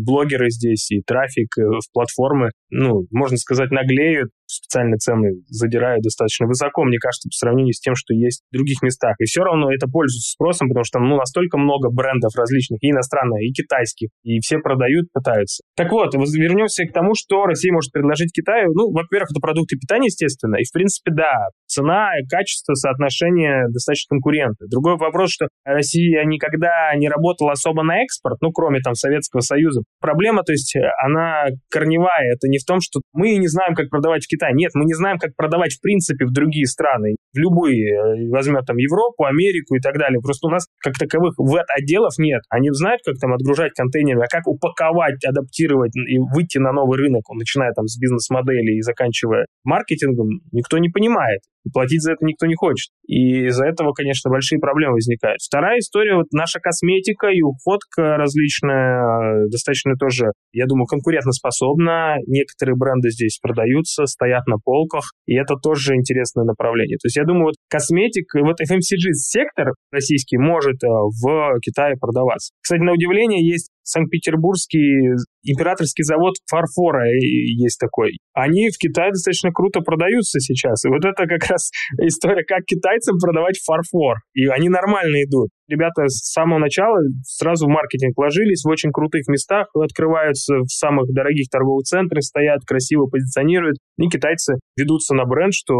блогеры 0.04 0.50
здесь 0.50 0.90
и 0.90 1.02
трафик 1.02 1.56
в 1.56 1.92
платформы, 1.92 2.50
ну, 2.70 3.06
можно 3.10 3.36
сказать, 3.36 3.70
наглеют, 3.70 4.30
специальные 4.46 4.98
цены 4.98 5.42
задирают 5.48 6.02
достаточно 6.02 6.46
высоко, 6.46 6.84
мне 6.84 6.98
кажется, 6.98 7.28
по 7.28 7.34
сравнению 7.34 7.72
с 7.72 7.80
тем, 7.80 7.94
что 7.94 8.14
есть 8.14 8.42
в 8.50 8.56
других 8.56 8.82
местах. 8.82 9.16
И 9.18 9.24
все 9.24 9.42
равно 9.42 9.72
это 9.72 9.86
пользуется 9.88 10.32
спросом, 10.32 10.68
потому 10.68 10.84
что 10.84 10.98
ну, 11.00 11.16
настолько 11.16 11.58
много 11.58 11.90
брендов 11.90 12.34
различных, 12.36 12.82
и 12.82 12.90
иностранных, 12.90 13.42
и 13.42 13.52
китайских, 13.52 13.85
и 14.22 14.40
все 14.40 14.58
продают, 14.58 15.06
пытаются. 15.12 15.62
Так 15.76 15.90
вот, 15.92 16.14
вернемся 16.14 16.84
к 16.84 16.92
тому, 16.92 17.14
что 17.14 17.44
Россия 17.46 17.72
может 17.72 17.92
предложить 17.92 18.32
Китаю. 18.32 18.72
Ну, 18.74 18.92
во-первых, 18.92 19.30
это 19.30 19.40
продукты 19.40 19.76
питания, 19.76 20.06
естественно, 20.06 20.56
и, 20.56 20.64
в 20.64 20.72
принципе, 20.72 21.12
да, 21.12 21.48
цена, 21.66 22.10
качество, 22.30 22.74
соотношение 22.74 23.66
достаточно 23.70 24.16
конкурентны. 24.16 24.66
Другой 24.68 24.96
вопрос, 24.96 25.32
что 25.32 25.48
Россия 25.64 26.24
никогда 26.24 26.94
не 26.96 27.08
работала 27.08 27.52
особо 27.52 27.82
на 27.82 28.02
экспорт, 28.02 28.38
ну, 28.40 28.50
кроме 28.52 28.80
там 28.80 28.94
Советского 28.94 29.40
Союза. 29.40 29.82
Проблема, 30.00 30.42
то 30.42 30.52
есть, 30.52 30.74
она 31.02 31.46
корневая. 31.70 32.34
Это 32.34 32.48
не 32.48 32.58
в 32.58 32.64
том, 32.64 32.80
что 32.80 33.00
мы 33.12 33.36
не 33.36 33.48
знаем, 33.48 33.74
как 33.74 33.88
продавать 33.88 34.24
в 34.24 34.28
Китай. 34.28 34.52
Нет, 34.54 34.72
мы 34.74 34.84
не 34.84 34.94
знаем, 34.94 35.18
как 35.18 35.34
продавать 35.36 35.72
в 35.72 35.80
принципе 35.80 36.24
в 36.26 36.32
другие 36.32 36.66
страны. 36.66 37.16
В 37.34 37.38
любые. 37.38 37.94
Э, 37.94 38.30
возьмем 38.30 38.64
там 38.64 38.76
Европу, 38.76 39.24
Америку 39.24 39.74
и 39.76 39.80
так 39.80 39.98
далее. 39.98 40.20
Просто 40.20 40.48
у 40.48 40.50
нас 40.50 40.66
как 40.80 40.94
таковых 40.94 41.34
веб-отделов 41.38 42.14
нет. 42.18 42.42
Они 42.50 42.70
знают, 42.72 43.00
как 43.04 43.16
там 43.20 43.34
отгружать 43.34 43.74
контейнеры, 43.76 44.22
а 44.22 44.26
как 44.26 44.46
упаковать, 44.46 45.24
адаптировать 45.24 45.94
и 45.96 46.18
выйти 46.18 46.58
на 46.58 46.72
новый 46.72 46.98
рынок, 46.98 47.22
начиная 47.32 47.72
там 47.72 47.86
с 47.86 47.98
бизнес-модели 47.98 48.76
и 48.76 48.82
заканчивая 48.82 49.46
маркетингом, 49.64 50.40
никто 50.52 50.78
не 50.78 50.88
понимает. 50.88 51.40
И 51.66 51.70
платить 51.70 52.02
за 52.02 52.12
это 52.12 52.24
никто 52.24 52.46
не 52.46 52.54
хочет. 52.54 52.90
И 53.08 53.46
из-за 53.46 53.66
этого, 53.66 53.92
конечно, 53.92 54.30
большие 54.30 54.60
проблемы 54.60 54.94
возникают. 54.94 55.40
Вторая 55.42 55.78
история, 55.78 56.14
вот 56.14 56.26
наша 56.32 56.60
косметика 56.60 57.26
и 57.26 57.42
уходка 57.42 58.16
различная, 58.16 59.02
э, 59.02 59.48
достаточно 59.50 59.94
тоже, 59.98 60.30
я 60.52 60.66
думаю, 60.66 60.86
конкурентоспособна. 60.86 62.18
Некоторые 62.28 62.76
бренды 62.76 63.10
здесь 63.10 63.38
продаются, 63.42 64.06
стоят 64.06 64.46
на 64.46 64.58
полках, 64.62 65.10
и 65.26 65.34
это 65.34 65.56
тоже 65.56 65.96
интересное 65.96 66.44
направление. 66.44 66.98
То 66.98 67.06
есть 67.06 67.16
я 67.16 67.24
думаю, 67.24 67.46
вот 67.46 67.54
косметика, 67.68 68.40
вот 68.44 68.60
FMCG-сектор 68.60 69.74
российский 69.90 70.38
может 70.38 70.82
э, 70.84 70.86
в 70.86 71.58
Китае 71.60 71.96
продаваться. 71.98 72.52
Кстати, 72.62 72.82
на 72.82 72.92
удивление, 72.92 73.44
есть 73.44 73.70
Санкт-Петербургский 73.86 75.14
императорский 75.42 76.04
завод 76.04 76.34
фарфора 76.50 77.06
есть 77.08 77.78
такой. 77.78 78.18
Они 78.34 78.68
в 78.70 78.78
Китае 78.78 79.10
достаточно 79.12 79.50
круто 79.52 79.80
продаются 79.80 80.40
сейчас. 80.40 80.84
И 80.84 80.88
вот 80.88 81.04
это 81.04 81.26
как 81.26 81.48
раз 81.48 81.70
история, 82.02 82.44
как 82.44 82.64
китайцам 82.64 83.18
продавать 83.18 83.60
фарфор. 83.64 84.16
И 84.34 84.46
они 84.46 84.68
нормально 84.68 85.22
идут 85.22 85.50
ребята 85.68 86.06
с 86.08 86.32
самого 86.32 86.58
начала 86.58 86.98
сразу 87.24 87.66
в 87.66 87.70
маркетинг 87.70 88.16
вложились, 88.16 88.64
в 88.64 88.68
очень 88.68 88.90
крутых 88.90 89.28
местах 89.28 89.68
открываются, 89.74 90.56
в 90.58 90.68
самых 90.68 91.12
дорогих 91.12 91.48
торговых 91.50 91.84
центрах 91.84 92.22
стоят, 92.22 92.60
красиво 92.66 93.06
позиционируют. 93.06 93.78
И 93.98 94.08
китайцы 94.08 94.54
ведутся 94.76 95.14
на 95.14 95.24
бренд, 95.24 95.54
что 95.54 95.74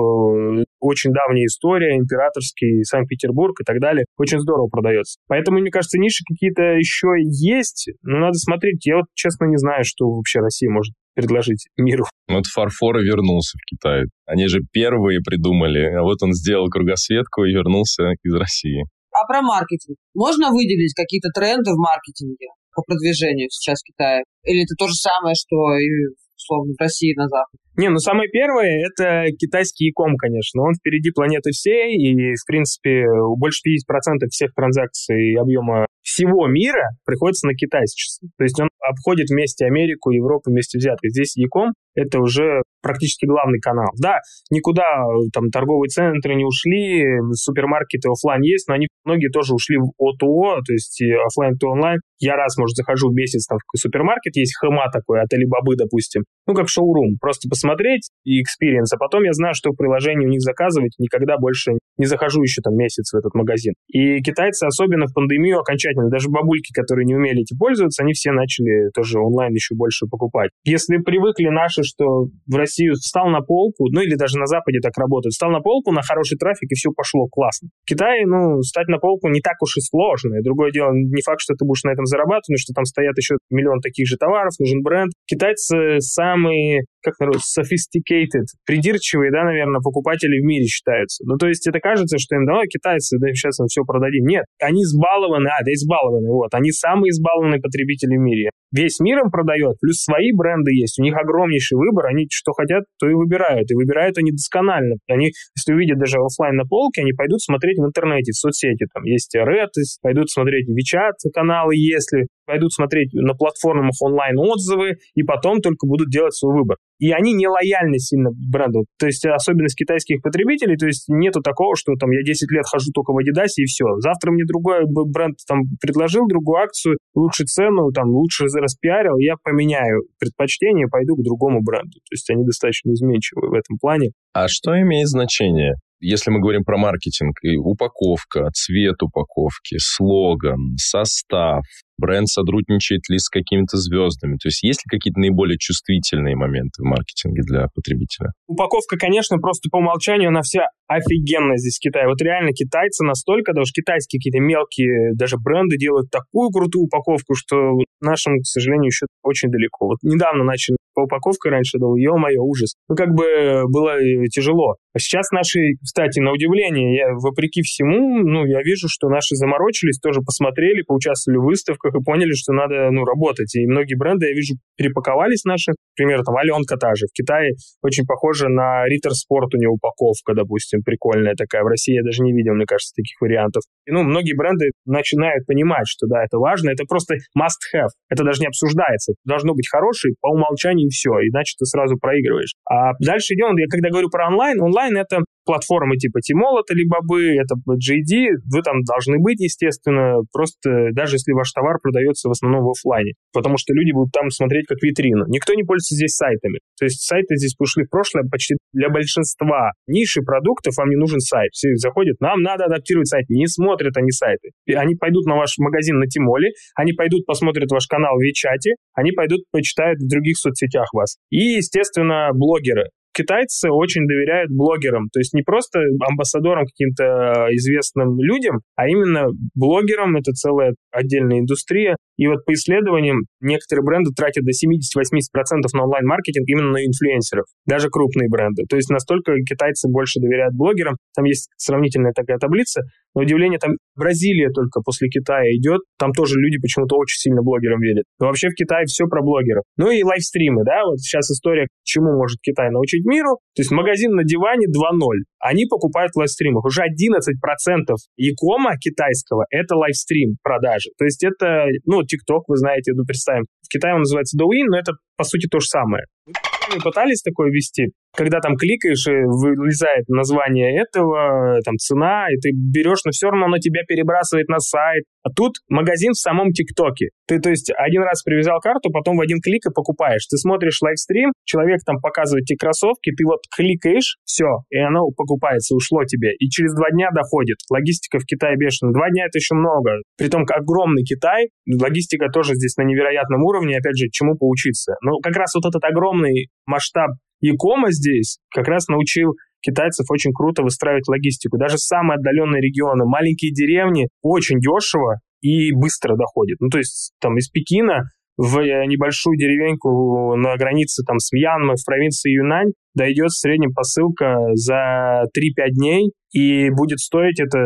очень 0.81 1.13
давняя 1.13 1.47
история, 1.47 1.97
императорский 1.97 2.85
Санкт-Петербург 2.85 3.55
и 3.61 3.65
так 3.65 3.81
далее. 3.81 4.05
Очень 4.19 4.41
здорово 4.41 4.69
продается. 4.69 5.19
Поэтому, 5.29 5.59
мне 5.59 5.71
кажется, 5.71 5.99
ниши 5.99 6.25
какие-то 6.29 6.63
еще 6.63 7.09
есть, 7.19 7.91
но 8.03 8.19
надо 8.19 8.35
смотреть. 8.35 8.85
Я 8.87 8.97
вот, 8.97 9.07
честно, 9.15 9.47
не 9.47 9.57
знаю, 9.57 9.85
что 9.85 10.09
вообще 10.09 10.41
Россия 10.41 10.71
может 10.71 10.95
предложить 11.15 11.67
миру. 11.77 12.05
Вот 12.29 12.47
фарфор 12.47 12.99
вернулся 12.99 13.59
в 13.59 13.65
Китай. 13.65 14.05
Они 14.27 14.49
же 14.49 14.61
первые 14.71 15.21
придумали, 15.25 15.81
а 15.81 16.03
вот 16.03 16.23
он 16.23 16.35
сделал 16.35 16.69
кругосветку 16.69 17.45
и 17.45 17.53
вернулся 17.53 18.13
из 18.23 18.35
России. 18.35 18.85
Про 19.27 19.43
маркетинг? 19.43 19.99
Можно 20.15 20.51
выделить 20.51 20.95
какие-то 20.95 21.29
тренды 21.35 21.73
в 21.73 21.79
маркетинге 21.79 22.49
по 22.75 22.83
продвижению 22.83 23.49
сейчас 23.51 23.81
в 23.81 23.87
Китае? 23.87 24.23
Или 24.45 24.63
это 24.63 24.75
то 24.79 24.87
же 24.89 24.95
самое, 24.95 25.35
что 25.35 25.57
и 25.79 26.15
условно, 26.37 26.75
в 26.77 26.81
России 26.81 27.15
на 27.17 27.27
Запад? 27.29 27.59
Не, 27.77 27.91
ну 27.91 27.99
самое 27.99 28.31
первое— 28.31 28.87
это 28.89 29.27
китайский 29.37 29.87
e-com, 29.87 30.17
конечно. 30.17 30.63
Он 30.63 30.73
впереди 30.75 31.11
планеты 31.11 31.51
всей, 31.51 31.97
и, 31.97 32.35
в 32.35 32.47
принципе, 32.47 33.05
больше 33.37 33.61
50% 33.69 34.29
всех 34.31 34.55
транзакций 34.55 35.35
объема 35.35 35.87
всего 36.03 36.47
мира 36.47 36.89
приходится 37.05 37.47
на 37.47 37.55
Китай 37.55 37.83
сейчас. 37.87 38.21
То 38.39 38.45
есть 38.45 38.59
он 38.61 38.69
обходит 38.81 39.29
вместе 39.29 39.67
Америку, 39.67 40.11
Европу 40.11 40.51
вместе 40.51 40.79
взятых. 40.79 41.11
Здесь 41.11 41.37
e-com— 41.37 41.73
это 41.95 42.21
уже 42.21 42.63
практически 42.87 43.27
главный 43.27 43.59
канал. 43.59 43.91
Да, 44.01 44.21
никуда 44.51 45.03
там 45.33 45.51
торговые 45.51 45.89
центры 45.89 46.35
не 46.35 46.45
ушли, 46.45 47.05
супермаркеты 47.33 48.09
офлайн 48.09 48.43
есть, 48.43 48.69
но 48.69 48.75
они 48.75 48.87
многие 49.05 49.31
тоже 49.31 49.55
ушли 49.55 49.77
в 49.77 49.91
ОТО, 49.99 50.63
то 50.65 50.73
есть 50.73 51.03
офлайн 51.03 51.57
то 51.59 51.69
онлайн. 51.69 51.99
Я 52.19 52.37
раз, 52.37 52.57
может, 52.57 52.77
захожу 52.77 53.11
в 53.11 53.15
месяц 53.15 53.47
там 53.47 53.59
в 53.59 53.79
супермаркет, 53.79 54.37
есть 54.37 54.57
хма 54.59 54.89
такой 54.91 55.21
от 55.21 55.29
Alibaba, 55.35 55.75
допустим, 55.77 56.23
ну, 56.47 56.55
как 56.55 56.69
шоурум, 56.69 57.19
просто 57.21 57.49
посмотреть 57.49 58.09
и 58.25 58.41
experience, 58.41 58.95
а 58.95 58.99
потом 58.99 59.25
я 59.25 59.33
знаю, 59.33 59.55
что 59.55 59.71
в 59.71 59.77
приложении 59.77 60.27
у 60.27 60.31
них 60.31 60.41
заказывать, 60.41 60.95
никогда 60.99 61.37
больше 61.39 61.73
не 61.99 62.07
захожу 62.07 62.43
еще 62.43 62.63
там 62.63 62.75
месяц 62.75 63.13
в 63.13 63.17
этот 63.17 63.35
магазин. 63.35 63.75
И 63.89 64.21
китайцы, 64.21 64.65
особенно 64.65 65.07
в 65.07 65.15
пандемию, 65.15 65.61
окончательно, 65.61 66.09
даже 66.09 66.29
бабульки, 66.29 66.73
которые 66.73 67.07
не 67.07 67.15
умели 67.15 67.43
этим 67.43 67.59
пользоваться, 67.59 68.03
они 68.03 68.13
все 68.13 68.33
начали 68.33 68.91
тоже 68.95 69.19
онлайн 69.19 69.53
еще 69.53 69.75
больше 69.75 70.07
покупать. 70.07 70.51
Если 70.65 70.99
привыкли 70.99 71.49
наши, 71.49 71.83
что 71.83 72.29
в 72.47 72.55
Россию 72.55 72.95
встал 72.95 73.29
на 73.29 73.41
полку, 73.41 73.89
ну 73.91 74.01
или 74.01 74.15
даже 74.15 74.39
на 74.39 74.47
Западе 74.47 74.81
так 74.81 74.97
работают, 74.97 75.33
встал 75.33 75.51
на 75.51 75.61
полку 75.61 75.93
на 75.93 76.03
хороший 76.03 76.39
трафик, 76.39 76.71
и 76.71 76.75
все 76.75 76.91
пошло 76.95 77.27
классно. 77.29 77.69
В 77.85 77.89
Китае, 77.89 78.27
ну, 78.27 78.61
стать 78.63 78.89
на 78.89 78.99
полку 78.99 79.29
не 79.29 79.41
так 79.41 79.61
уж 79.63 79.77
и 79.77 79.81
сложно. 79.81 80.37
И 80.37 80.43
другое 80.43 80.71
дело, 80.73 80.93
не 80.93 81.23
факт, 81.23 81.41
что 81.41 81.55
ты 81.55 81.65
будешь 81.65 81.85
на 81.85 81.91
этом 81.91 82.07
зарабатывать, 82.07 82.49
но 82.49 82.57
что 82.57 82.73
там 82.75 82.85
стоят 82.85 83.17
еще 83.17 83.37
миллион 83.51 83.81
таких 83.81 84.07
же 84.07 84.17
товаров, 84.17 84.53
нужен 84.59 84.83
бренд. 84.83 85.13
Китайцы 85.27 86.01
самые 86.01 86.85
как 87.07 87.15
народ, 87.21 87.37
sophisticated, 87.37 88.51
придирчивые, 88.67 89.31
да, 89.31 89.45
наверное, 89.45 89.81
покупатели 89.81 90.41
в 90.41 90.45
мире 90.45 90.67
считаются. 90.67 91.23
Ну, 91.25 91.37
то 91.39 91.47
есть 91.47 91.67
это 91.69 91.79
кажется, 91.87 92.19
что 92.19 92.35
им, 92.35 92.47
давай, 92.47 92.67
китайцы, 92.67 93.17
да, 93.21 93.29
сейчас 93.31 93.59
мы 93.61 93.67
все 93.71 93.85
продадим. 93.87 94.27
Нет, 94.27 94.45
они 94.61 94.83
избалованы, 94.83 95.47
а, 95.47 95.63
да, 95.63 95.71
избалованы, 95.71 96.29
вот, 96.35 96.51
они 96.53 96.73
самые 96.73 97.11
избалованные 97.11 97.61
потребители 97.61 98.19
в 98.19 98.21
мире. 98.21 98.51
Весь 98.75 98.99
мир 98.99 99.23
им 99.23 99.31
продает, 99.31 99.79
плюс 99.81 100.03
свои 100.03 100.33
бренды 100.35 100.75
есть, 100.75 100.99
у 100.99 101.03
них 101.03 101.15
огромнейший 101.15 101.79
выбор, 101.79 102.07
они 102.07 102.27
что 102.29 102.53
хотят, 102.53 102.85
то 102.99 103.09
и 103.09 103.15
выбирают, 103.15 103.71
и 103.71 103.75
выбирают 103.75 104.19
они 104.19 104.33
досконально. 104.33 104.97
Они, 105.07 105.31
если 105.55 105.73
увидят 105.73 105.99
даже 105.99 106.19
офлайн 106.19 106.57
на 106.57 106.65
полке, 106.65 107.03
они 107.03 107.13
пойдут 107.13 107.41
смотреть 107.41 107.79
в 107.79 107.87
интернете, 107.87 108.33
в 108.33 108.37
соцсети, 108.37 108.87
там 108.93 109.05
есть 109.05 109.35
Red, 109.37 109.71
пойдут 110.03 110.31
смотреть 110.31 110.67
WeChat 110.69 111.31
каналы, 111.33 111.77
если 111.77 112.27
пойдут 112.47 112.73
смотреть 112.73 113.13
на 113.15 113.35
платформах 113.35 113.95
онлайн 114.01 114.39
отзывы, 114.39 114.99
и 115.15 115.23
потом 115.23 115.61
только 115.61 115.87
будут 115.87 116.11
делать 116.11 116.35
свой 116.35 116.59
выбор 116.59 116.77
и 116.99 117.13
они 117.13 117.33
не 117.33 117.49
лояльны 117.49 117.99
сильно 117.99 118.31
бренду. 118.31 118.87
То 118.99 119.07
есть 119.07 119.25
особенность 119.27 119.77
китайских 119.77 120.23
потребителей, 120.23 120.77
то 120.77 120.87
есть 120.87 121.07
нету 121.09 121.41
такого, 121.43 121.77
что 121.77 121.95
там 121.95 122.11
я 122.11 122.23
10 122.23 122.51
лет 122.51 122.65
хожу 122.67 122.91
только 122.93 123.13
в 123.13 123.19
Adidas 123.19 123.53
и 123.57 123.65
все. 123.65 123.85
Завтра 123.99 124.33
мне 124.33 124.45
другой 124.47 124.85
бренд 124.87 125.37
там 125.47 125.63
предложил 125.81 126.27
другую 126.27 126.63
акцию, 126.63 126.99
лучше 127.15 127.45
цену, 127.45 127.91
там 127.93 128.09
лучше 128.09 128.45
распиарил, 128.45 129.19
я 129.19 129.35
поменяю 129.43 130.03
предпочтение, 130.19 130.87
пойду 130.89 131.17
к 131.17 131.23
другому 131.23 131.61
бренду. 131.63 131.99
То 132.09 132.13
есть 132.13 132.29
они 132.31 132.45
достаточно 132.45 132.93
изменчивы 132.93 133.49
в 133.49 133.53
этом 133.55 133.79
плане. 133.79 134.11
А 134.33 134.49
что 134.49 134.79
имеет 134.81 135.09
значение? 135.09 135.75
Если 136.01 136.31
мы 136.31 136.41
говорим 136.41 136.63
про 136.65 136.77
маркетинг, 136.77 137.37
и 137.43 137.57
упаковка, 137.57 138.51
цвет 138.53 139.03
упаковки, 139.03 139.77
слоган, 139.79 140.77
состав, 140.77 141.63
бренд 141.99 142.29
сотрудничает 142.29 143.09
ли 143.09 143.19
с 143.19 143.31
какими-то 143.31 143.79
звездами? 143.79 144.37
То 144.37 144.49
есть 144.49 144.63
есть 144.63 144.81
ли 144.85 144.91
какие-то 144.91 145.19
наиболее 145.21 145.57
чувствительные 145.59 146.37
моменты 146.37 146.83
в 146.83 146.85
маркетинге 146.85 147.41
для 147.43 147.67
потребителя? 147.75 148.33
Упаковка, 148.47 148.99
конечно, 148.99 149.39
просто 149.39 149.71
по 149.71 149.79
умолчанию, 149.79 150.29
она 150.29 150.43
вся 150.43 150.67
офигенная 150.87 151.57
здесь 151.57 151.79
в 151.79 151.83
Китае. 151.83 152.07
Вот 152.07 152.21
реально 152.21 152.53
китайцы 152.53 153.03
настолько, 153.05 153.55
даже 153.55 153.73
китайские 153.73 154.21
какие-то 154.21 154.41
мелкие 154.41 155.15
даже 155.15 155.37
бренды 155.39 155.79
делают 155.79 156.11
такую 156.11 156.51
крутую 156.51 156.85
упаковку, 156.85 157.35
что 157.35 157.57
нашим, 158.01 158.39
к 158.39 158.47
сожалению, 158.47 158.89
еще 158.89 159.07
очень 159.23 159.49
далеко. 159.51 159.87
Вот 159.87 159.99
недавно 160.03 160.45
начали 160.45 160.77
по 160.95 161.03
упаковке 161.03 161.51
раньше, 161.51 161.79
думал, 161.79 161.97
ё-моё, 161.97 162.43
ужас. 162.43 162.75
Ну, 162.89 162.95
как 162.95 163.09
бы 163.15 163.65
было 163.69 163.97
тяжело. 164.31 164.77
Сейчас 164.99 165.31
наши, 165.31 165.59
кстати, 165.83 166.21
на 166.21 166.33
удивление, 166.33 166.97
я, 166.97 167.13
вопреки 167.15 167.63
всему, 167.63 168.19
ну, 168.19 168.45
я 168.47 168.63
вижу, 168.63 168.89
что 168.89 169.09
наши 169.09 169.35
заморочились, 169.37 169.99
тоже 169.99 170.21
посмотрели, 170.21 170.83
поучаствовали 170.83 171.39
в 171.39 171.45
выставках 171.45 171.95
и 171.95 172.03
поняли, 172.05 172.33
что 172.33 172.53
надо, 172.53 172.91
ну, 172.91 173.05
работать. 173.05 173.55
И 173.55 173.67
многие 173.67 173.95
бренды, 173.95 174.27
я 174.27 174.33
вижу, 174.33 174.55
перепаковались 174.77 175.45
наши. 175.45 175.73
Например, 175.97 176.23
там, 176.25 176.37
Аленка 176.37 176.77
та 176.77 176.95
же. 176.95 177.07
В 177.07 177.13
Китае 177.13 177.53
очень 177.83 178.05
похожа 178.05 178.49
на 178.49 178.87
Риттер 178.87 179.13
Спорт 179.13 179.55
у 179.55 179.59
нее 179.59 179.69
упаковка, 179.69 180.35
допустим, 180.35 180.83
прикольная 180.83 181.35
такая. 181.35 181.63
В 181.63 181.67
России 181.67 181.95
я 181.95 182.03
даже 182.03 182.23
не 182.23 182.33
видел, 182.33 182.55
мне 182.55 182.67
кажется, 182.67 182.95
таких 182.97 183.21
вариантов. 183.21 183.63
И, 183.87 183.93
ну, 183.93 184.03
многие 184.03 184.35
бренды 184.37 184.71
начинают 184.85 185.47
понимать, 185.47 185.87
что, 185.89 186.07
да, 186.07 186.25
это 186.25 186.39
важно, 186.39 186.71
это 186.71 186.85
просто 186.89 187.17
must-have. 187.37 187.93
Это 188.09 188.25
даже 188.25 188.41
не 188.41 188.47
обсуждается. 188.47 189.15
Должно 189.25 189.55
быть 189.55 189.69
хороший 189.69 190.15
по 190.21 190.29
умолчанию 190.33 190.87
и 190.87 190.91
все, 190.91 191.11
иначе 191.11 191.55
ты 191.59 191.65
сразу 191.67 191.97
проигрываешь. 191.97 192.55
А 192.69 192.93
дальше 193.01 193.35
идем, 193.35 193.57
я 193.57 193.67
когда 193.69 193.91
говорю 193.91 194.09
про 194.11 194.29
онлайн, 194.29 194.61
онлайн 194.61 194.86
это 194.95 195.21
платформы 195.47 195.97
типа 195.97 196.21
Тимол, 196.21 196.59
это 196.59 196.75
либо 196.75 196.99
бы, 197.03 197.23
это 197.39 197.55
JD, 197.55 198.43
вы 198.53 198.63
там 198.63 198.83
должны 198.83 199.19
быть, 199.19 199.41
естественно, 199.41 200.19
просто 200.33 200.91
даже 200.93 201.17
если 201.17 201.33
ваш 201.33 201.53
товар 201.53 201.79
продается 201.81 202.29
в 202.29 202.33
основном 202.33 202.65
в 202.65 202.71
офлайне, 202.71 203.13
потому 203.33 203.57
что 203.57 203.73
люди 203.73 203.93
будут 203.93 204.13
там 204.13 204.29
смотреть 204.31 204.67
как 204.67 204.83
витрину. 204.83 205.25
Никто 205.29 205.55
не 205.55 205.63
пользуется 205.63 205.95
здесь 205.95 206.15
сайтами. 206.15 206.59
То 206.79 206.85
есть 206.85 207.01
сайты 207.01 207.37
здесь 207.37 207.55
ушли 207.59 207.85
в 207.85 207.91
прошлое 207.91 208.25
почти 208.31 208.57
для 208.73 208.91
большинства 208.91 209.73
ниши 209.87 210.21
продуктов 210.21 210.77
вам 210.77 210.91
не 210.91 210.97
нужен 210.97 211.21
сайт. 211.21 211.53
Все 211.53 211.75
заходят, 211.77 212.21
нам 212.21 212.43
надо 212.43 212.65
адаптировать 212.65 213.09
сайт. 213.09 213.29
Не 213.29 213.47
смотрят 213.47 213.97
они 213.97 214.11
сайты. 214.11 214.51
И 214.67 214.75
они 214.75 214.97
пойдут 214.97 215.27
на 215.27 215.37
ваш 215.37 215.57
магазин 215.59 215.99
на 215.99 216.07
Тимоле, 216.07 216.51
они 216.75 216.93
пойдут 216.93 217.25
посмотрят 217.25 217.71
ваш 217.71 217.87
канал 217.87 218.17
в 218.17 218.23
Вичате, 218.23 218.75
они 218.95 219.13
пойдут 219.13 219.41
почитают 219.53 220.01
в 220.01 220.09
других 220.09 220.37
соцсетях 220.37 220.93
вас. 220.93 221.17
И, 221.31 221.57
естественно, 221.57 222.31
блогеры 222.35 222.91
китайцы 223.17 223.71
очень 223.71 224.07
доверяют 224.07 224.51
блогерам, 224.51 225.09
то 225.13 225.19
есть 225.19 225.33
не 225.33 225.43
просто 225.43 225.81
амбассадорам 226.07 226.65
каким-то 226.67 227.49
известным 227.53 228.21
людям, 228.21 228.61
а 228.77 228.89
именно 228.89 229.29
блогерам, 229.55 230.17
это 230.17 230.33
целая 230.33 230.75
отдельная 230.91 231.41
индустрия. 231.41 231.97
И 232.19 232.27
вот 232.27 232.45
по 232.45 232.53
исследованиям 232.53 233.21
некоторые 233.41 233.85
бренды 233.85 234.11
тратят 234.17 234.45
до 234.45 234.51
70-80% 234.51 235.69
на 235.75 235.85
онлайн-маркетинг 235.85 236.45
именно 236.49 236.73
на 236.73 236.85
инфлюенсеров, 236.85 237.45
даже 237.67 237.89
крупные 237.89 238.29
бренды. 238.29 238.65
То 238.69 238.77
есть 238.77 238.91
настолько 238.91 239.35
китайцы 239.49 239.89
больше 239.91 240.21
доверяют 240.21 240.55
блогерам. 240.55 240.97
Там 241.15 241.25
есть 241.25 241.51
сравнительная 241.57 242.13
такая 242.13 242.39
таблица. 242.39 242.83
На 243.17 243.23
удивление, 243.23 243.59
там 243.59 243.73
Бразилия 243.97 244.51
только 244.53 244.83
после 244.85 245.09
Китая 245.09 245.49
идет. 245.57 245.81
Там 245.99 246.13
тоже 246.13 246.37
люди 246.37 246.61
почему-то 246.61 246.97
очень 246.97 247.17
сильно 247.17 247.41
блогерам 247.41 247.81
верят. 247.81 248.05
Но 248.21 248.27
вообще 248.27 248.49
в 248.51 248.55
Китае 248.55 248.85
все 248.85 249.07
про 249.07 249.23
блогеров. 249.23 249.65
Ну 249.79 249.91
и 249.91 250.05
лайвстримы, 250.05 250.65
да, 250.65 250.85
вот 250.85 251.01
сейчас 251.01 251.31
история, 251.31 251.67
чему 251.83 252.13
может 252.13 252.37
Китай 252.43 252.69
научить 252.69 253.07
миру. 253.07 253.41
То 253.57 253.63
есть 253.63 253.71
магазин 253.71 254.13
на 254.13 254.23
диване 254.23 254.67
2.0. 254.69 255.01
Они 255.41 255.65
покупают 255.65 256.13
в 256.13 256.19
лайвстримах. 256.19 256.67
Уже 256.67 256.83
11% 256.83 257.97
якома 258.17 258.77
китайского— 258.77 259.47
это 259.51 259.77
лайвстрим 259.77 260.37
продажи. 260.43 260.91
То 260.99 261.07
есть 261.07 261.25
это, 261.25 261.65
ну, 261.87 262.03
TikTok, 262.03 262.45
вы 262.49 262.57
знаете, 262.57 262.93
ну, 262.95 263.05
представим. 263.07 263.47
В 263.65 263.73
Китае 263.73 263.95
он 263.95 264.01
называется 264.01 264.37
Douyin, 264.37 264.69
но 264.69 264.79
это, 264.79 264.93
по 265.17 265.25
сути, 265.25 265.49
то 265.49 265.59
же 265.59 265.69
самое. 265.69 266.05
Мы 266.27 266.81
пытались 266.83 267.23
такое 267.23 267.51
вести, 267.51 267.93
когда 268.17 268.41
там 268.41 268.57
кликаешь, 268.57 269.07
и 269.07 269.25
вылезает 269.25 270.09
название 270.09 270.81
этого, 270.81 271.61
там 271.65 271.77
цена, 271.77 272.27
и 272.31 272.37
ты 272.41 272.51
берешь, 272.53 273.05
но 273.05 273.13
все 273.13 273.29
равно 273.29 273.47
оно 273.47 273.59
тебя 273.59 273.83
перебрасывает 273.87 274.49
на 274.49 274.59
сайт. 274.59 275.05
А 275.23 275.31
тут 275.31 275.55
магазин 275.69 276.13
в 276.13 276.19
самом 276.19 276.53
ТикТоке. 276.53 277.11
Ты, 277.27 277.41
то 277.41 277.51
есть, 277.51 277.71
один 277.77 278.03
раз 278.03 278.23
привязал 278.23 278.61
карту, 278.61 278.91
потом 278.91 279.17
в 279.17 279.21
один 279.21 279.41
клик 279.41 279.67
и 279.67 279.75
покупаешь. 279.75 280.27
Ты 280.27 280.37
смотришь 280.37 280.81
лайвстрим, 280.81 281.33
человек 281.45 281.81
там 281.85 281.97
показывает 282.01 282.45
тебе 282.45 282.57
кроссовки, 282.57 283.11
ты 283.11 283.25
вот 283.25 283.41
кликаешь, 283.55 284.17
все, 284.25 284.47
и 284.71 284.79
оно 284.79 285.11
покупается, 285.17 285.75
ушло 285.75 286.05
тебе. 286.05 286.33
И 286.39 286.49
через 286.49 286.75
два 286.75 286.91
дня 286.91 287.11
доходит. 287.15 287.59
Логистика 287.71 288.19
в 288.19 288.25
Китае 288.25 288.57
бешеная. 288.57 288.93
Два 288.93 289.11
дня 289.11 289.27
это 289.27 289.39
еще 289.39 289.55
много. 289.55 289.99
Притом 290.17 290.45
огромный 290.49 291.03
Китай, 291.03 291.49
логистика 291.67 292.29
тоже 292.29 292.55
здесь 292.55 292.77
на 292.77 292.83
невероятном 292.83 293.43
уровне, 293.43 293.79
опять 293.79 293.97
же, 293.97 294.07
чему 294.11 294.37
поучиться. 294.37 294.95
Но 295.03 295.19
как 295.19 295.37
раз 295.37 295.55
вот 295.55 295.67
этот 295.67 295.85
огромный 295.85 296.49
масштаб 296.67 297.11
Якома 297.41 297.91
здесь 297.91 298.39
как 298.55 298.69
раз 298.69 298.89
научил 298.89 299.35
китайцев 299.61 300.07
очень 300.11 300.33
круто 300.33 300.63
выстраивать 300.63 301.09
логистику. 301.09 301.59
Даже 301.59 301.79
самые 301.79 302.17
отдаленные 302.17 302.63
регионы, 302.63 303.05
маленькие 303.05 303.53
деревни 303.53 304.09
очень 304.23 304.61
дешево 304.61 305.21
и 305.41 305.73
быстро 305.73 306.17
доходят. 306.17 306.59
Ну, 306.61 306.69
то 306.69 306.79
есть 306.79 307.13
там 307.21 307.37
из 307.37 307.49
Пекина 307.49 308.05
в 308.37 308.61
небольшую 308.87 309.37
деревеньку 309.37 310.37
на 310.37 310.57
границе 310.57 311.03
там 311.07 311.19
с 311.19 311.33
Мьянмой 311.33 311.77
в 311.77 311.85
провинции 311.85 312.33
Юнань 312.33 312.73
дойдет 312.95 313.29
в 313.29 313.39
среднем 313.39 313.73
посылка 313.73 314.37
за 314.55 315.25
3-5 315.37 315.69
дней, 315.73 316.13
и 316.33 316.69
будет 316.71 316.99
стоить 316.99 317.41
это 317.41 317.59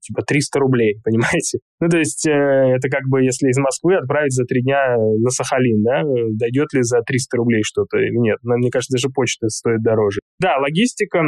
типа 0.00 0.22
300 0.26 0.58
рублей, 0.60 0.96
понимаете? 1.04 1.58
Ну, 1.80 1.88
то 1.88 1.98
есть 1.98 2.26
э, 2.26 2.30
это 2.30 2.88
как 2.88 3.02
бы, 3.08 3.22
если 3.22 3.48
из 3.48 3.58
Москвы 3.58 3.96
отправить 3.96 4.32
за 4.32 4.44
3 4.44 4.62
дня 4.62 4.96
на 4.96 5.30
Сахалин, 5.30 5.82
да, 5.82 6.02
дойдет 6.38 6.72
ли 6.72 6.82
за 6.82 7.00
300 7.00 7.36
рублей 7.36 7.62
что-то 7.62 7.98
или 7.98 8.16
нет? 8.16 8.38
Но, 8.42 8.56
мне 8.56 8.70
кажется, 8.70 8.96
даже 8.96 9.12
почта 9.12 9.48
стоит 9.48 9.82
дороже. 9.82 10.20
Да, 10.38 10.56
логистика 10.58 11.20